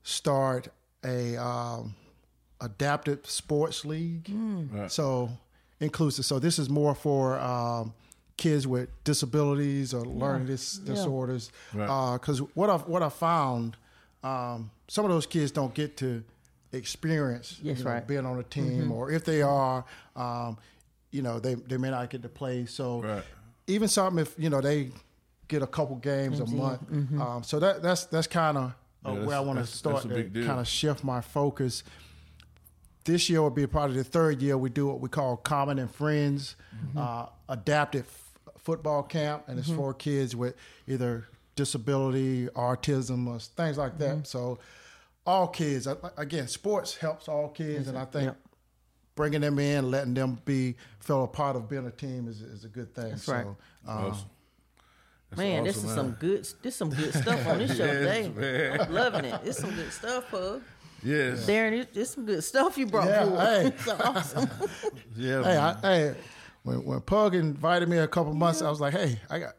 start 0.03 0.67
a 1.03 1.35
um, 1.37 1.95
adapted 2.61 3.25
sports 3.25 3.85
league. 3.85 4.29
Right. 4.71 4.91
So 4.91 5.29
inclusive. 5.79 6.25
So 6.25 6.39
this 6.39 6.59
is 6.59 6.69
more 6.69 6.93
for 6.93 7.39
um, 7.39 7.93
kids 8.39 8.65
with 8.65 8.89
disabilities 9.03 9.93
or 9.93 10.03
learning 10.05 10.47
dis- 10.47 10.79
Yeah. 10.83 10.93
disorders. 10.95 11.51
Right. 11.73 12.13
Because 12.13 12.39
what 12.55 12.69
I 12.71 12.77
what 12.77 13.03
I 13.03 13.09
found, 13.09 13.77
um, 14.23 14.71
some 14.87 15.05
of 15.05 15.11
those 15.11 15.27
kids 15.27 15.51
don't 15.51 15.73
get 15.75 15.97
to 15.97 16.23
experience 16.71 17.59
Yes, 17.61 17.79
you 17.79 17.83
know, 17.83 17.91
right. 17.91 18.07
being 18.07 18.25
on 18.25 18.39
a 18.39 18.43
team, 18.43 18.91
or 18.91 19.11
if 19.11 19.25
they 19.25 19.41
are, 19.41 19.83
um, 20.15 20.57
you 21.11 21.21
know, 21.21 21.39
they 21.39 21.55
they 21.55 21.77
may 21.77 21.89
not 21.91 22.09
get 22.09 22.21
to 22.23 22.29
play. 22.29 22.65
So 22.65 23.01
Right. 23.01 23.23
even 23.67 23.87
something 23.87 24.19
if 24.21 24.33
you 24.37 24.49
know 24.49 24.61
they 24.61 24.91
get 25.47 25.61
a 25.61 25.67
couple 25.67 25.95
games 25.97 26.39
a 26.39 26.45
month. 26.45 26.81
Um, 27.21 27.43
so 27.43 27.59
that 27.59 27.81
that's 27.81 28.05
that's 28.05 28.27
kind 28.27 28.57
of 28.57 28.73
Yeah, 29.05 29.25
where 29.25 29.35
I 29.37 29.39
want 29.41 29.59
to 29.59 29.65
start 29.65 30.03
to 30.03 30.23
kind 30.47 30.59
of 30.59 30.67
shift 30.67 31.03
my 31.03 31.21
focus 31.21 31.83
this 33.05 33.29
year 33.29 33.41
will 33.41 33.49
be 33.49 33.65
probably 33.65 33.97
the 33.97 34.03
third 34.03 34.41
year 34.41 34.55
we 34.57 34.69
do 34.69 34.85
what 34.85 34.99
we 34.99 35.09
call 35.09 35.37
Common 35.37 35.79
and 35.79 35.89
Friends 35.89 36.55
uh, 36.95 37.25
adapted 37.47 38.03
f- 38.03 38.28
football 38.63 39.03
camp, 39.03 39.43
and 39.47 39.57
it's 39.59 39.69
for 39.69 39.93
kids 39.93 40.35
with 40.35 40.55
either 40.87 41.27
disability, 41.55 42.47
autism, 42.47 43.27
or 43.27 43.39
things 43.39 43.77
like 43.77 43.97
that. 43.97 44.27
So 44.27 44.59
all 45.25 45.47
kids, 45.47 45.87
again, 46.17 46.47
sports 46.47 46.95
helps 46.95 47.27
all 47.27 47.49
kids, 47.49 47.87
and 47.87 47.97
I 47.97 48.05
think 48.05 48.25
Yep. 48.25 48.37
bringing 49.15 49.41
them 49.41 49.59
in, 49.59 49.91
letting 49.91 50.13
them 50.13 50.39
be 50.45 50.75
feel 50.99 51.23
a 51.23 51.27
part 51.27 51.55
of 51.55 51.67
being 51.69 51.85
a 51.85 51.91
team 51.91 52.27
is, 52.27 52.41
is 52.41 52.63
a 52.65 52.69
good 52.69 52.93
thing. 52.95 53.09
That's 53.11 53.23
so, 53.23 53.33
right. 53.33 53.45
um, 53.45 53.55
Awesome. 53.87 54.29
That's 55.31 55.37
Man, 55.37 55.63
this 55.63 55.77
is 55.77 55.83
man. 55.85 55.95
some 55.95 56.11
good. 56.13 56.47
This 56.63 56.75
some 56.75 56.89
good 56.89 57.13
stuff 57.13 57.45
on 57.47 57.59
this 57.59 57.77
show 57.77 57.85
Yes, 57.85 58.25
today. 58.25 58.31
man. 58.35 58.81
I'm 58.81 58.91
loving 58.93 59.25
it. 59.25 59.39
It's 59.43 59.59
some 59.59 59.69
good 59.75 59.91
stuff, 59.91 60.31
Pug. 60.31 60.61
Yes. 61.03 61.45
Darren, 61.45 61.73
it- 61.79 61.89
it's 61.95 62.11
some 62.15 62.25
good 62.25 62.43
stuff 62.43 62.77
you 62.79 62.87
brought 62.87 63.07
Yeah, 63.07 63.25
forward. 63.25 63.39
hey. 63.39 63.73
so 63.85 63.95
awesome. 64.03 64.49
Yeah. 65.15 65.43
Hey, 65.43 65.55
man. 65.55 65.57
I, 65.83 65.87
hey, 65.87 66.15
when 66.63 66.83
when 66.85 67.01
Pug 67.01 67.35
invited 67.35 67.89
me 67.89 67.97
a 67.97 68.07
couple 68.07 68.33
months, 68.33 68.61
I 68.61 68.69
was 68.69 68.79
like, 68.81 68.93
hey, 68.93 69.19
I 69.29 69.39
got. 69.39 69.53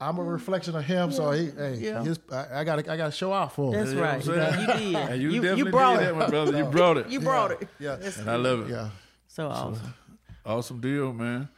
I'm 0.00 0.18
a 0.18 0.22
reflection 0.24 0.74
of 0.74 0.84
him, 0.84 1.12
so 1.12 1.30
he, 1.30 1.50
hey, 1.52 1.76
Yeah. 1.76 2.02
his, 2.02 2.18
I, 2.32 2.62
I 2.62 2.64
got, 2.64 2.88
I 2.88 2.96
got 2.96 3.06
to 3.06 3.12
show 3.12 3.32
out 3.32 3.52
for 3.52 3.72
him. 3.72 3.78
That's 3.78 3.90
You 3.92 3.96
know 3.98 4.02
right. 4.02 4.26
what 4.26 4.38
I'm? 4.40 4.60
You 4.60 4.66
did. 4.66 4.94
And 4.96 5.22
you, 5.22 5.30
you, 5.30 5.40
definitely 5.40 5.58
you 5.66 5.70
brought 5.70 5.98
did 6.00 6.02
it. 6.02 6.06
that, 6.06 6.14
my 6.16 6.26
brother. 6.28 6.58
You 6.58 6.64
brought 6.76 6.96
it. 6.96 7.08
You 7.08 7.20
brought 7.20 7.50
it. 7.52 7.68
Yeah. 7.78 7.98
And 8.18 8.28
I 8.28 8.34
love 8.34 8.62
it. 8.68 8.72
Yeah. 8.72 8.88
so 9.28 9.46
awesome. 9.48 9.94
Awesome 10.44 10.80
deal, 10.80 11.12
man. 11.12 11.48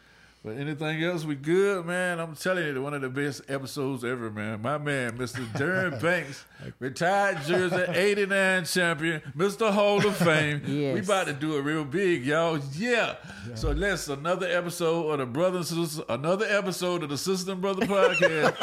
But 0.44 0.58
anything 0.58 1.02
else, 1.02 1.24
we 1.24 1.36
good, 1.36 1.86
man. 1.86 2.20
I'm 2.20 2.36
telling 2.36 2.66
you, 2.66 2.82
one 2.82 2.92
of 2.92 3.00
the 3.00 3.08
best 3.08 3.40
episodes 3.48 4.04
ever, 4.04 4.30
man. 4.30 4.60
My 4.60 4.76
man, 4.76 5.16
Mr. 5.16 5.42
Darren 5.52 5.98
Banks, 6.02 6.44
retired 6.78 7.38
Jersey 7.46 7.82
89 7.88 8.66
champion, 8.66 9.22
Mr. 9.34 9.72
Hall 9.72 10.06
of 10.06 10.14
Fame. 10.16 10.60
Yes. 10.74 10.94
We 10.94 11.00
about 11.00 11.28
to 11.28 11.32
do 11.32 11.56
it 11.56 11.62
real 11.62 11.84
big, 11.84 12.26
y'all. 12.26 12.58
Yeah. 12.72 13.14
So 13.54 13.70
let's 13.70 14.08
another 14.08 14.46
episode 14.46 15.08
of 15.12 15.18
the 15.20 15.26
Brother 15.26 15.58
and 15.58 15.66
Sister, 15.66 16.02
another 16.08 16.46
episode 16.46 17.02
of 17.04 17.10
the 17.10 17.16
Sister 17.16 17.52
and 17.52 17.60
Brother 17.62 17.86
Podcast. 17.86 18.54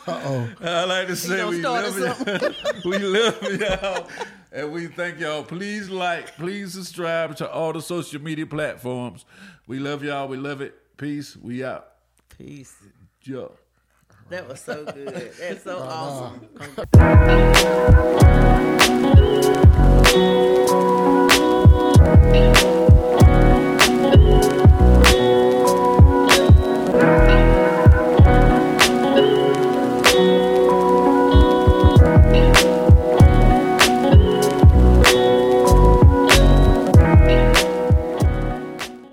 Uh-oh. 0.06 0.48
I 0.62 0.84
like 0.84 1.08
to 1.08 1.16
say 1.16 1.44
we 1.44 1.60
love 1.60 1.98
you. 1.98 2.90
we 2.90 2.98
love 2.98 3.60
y'all. 3.60 4.08
And 4.52 4.72
we 4.72 4.86
thank 4.86 5.20
y'all. 5.20 5.44
Please 5.44 5.88
like, 5.90 6.36
please 6.36 6.72
subscribe 6.74 7.36
to 7.36 7.50
all 7.50 7.72
the 7.72 7.82
social 7.82 8.20
media 8.20 8.46
platforms. 8.46 9.24
We 9.70 9.78
love 9.78 10.02
y'all. 10.02 10.26
We 10.26 10.36
love 10.36 10.62
it. 10.62 10.74
Peace. 10.96 11.36
We 11.36 11.62
out. 11.62 11.92
Peace. 12.36 12.74
Yo. 13.22 13.52
That 14.28 14.48
was 14.48 14.58
so 14.58 14.84
good. 14.84 15.32
That's 15.38 15.62
so 15.62 15.78
awesome. 15.78 16.48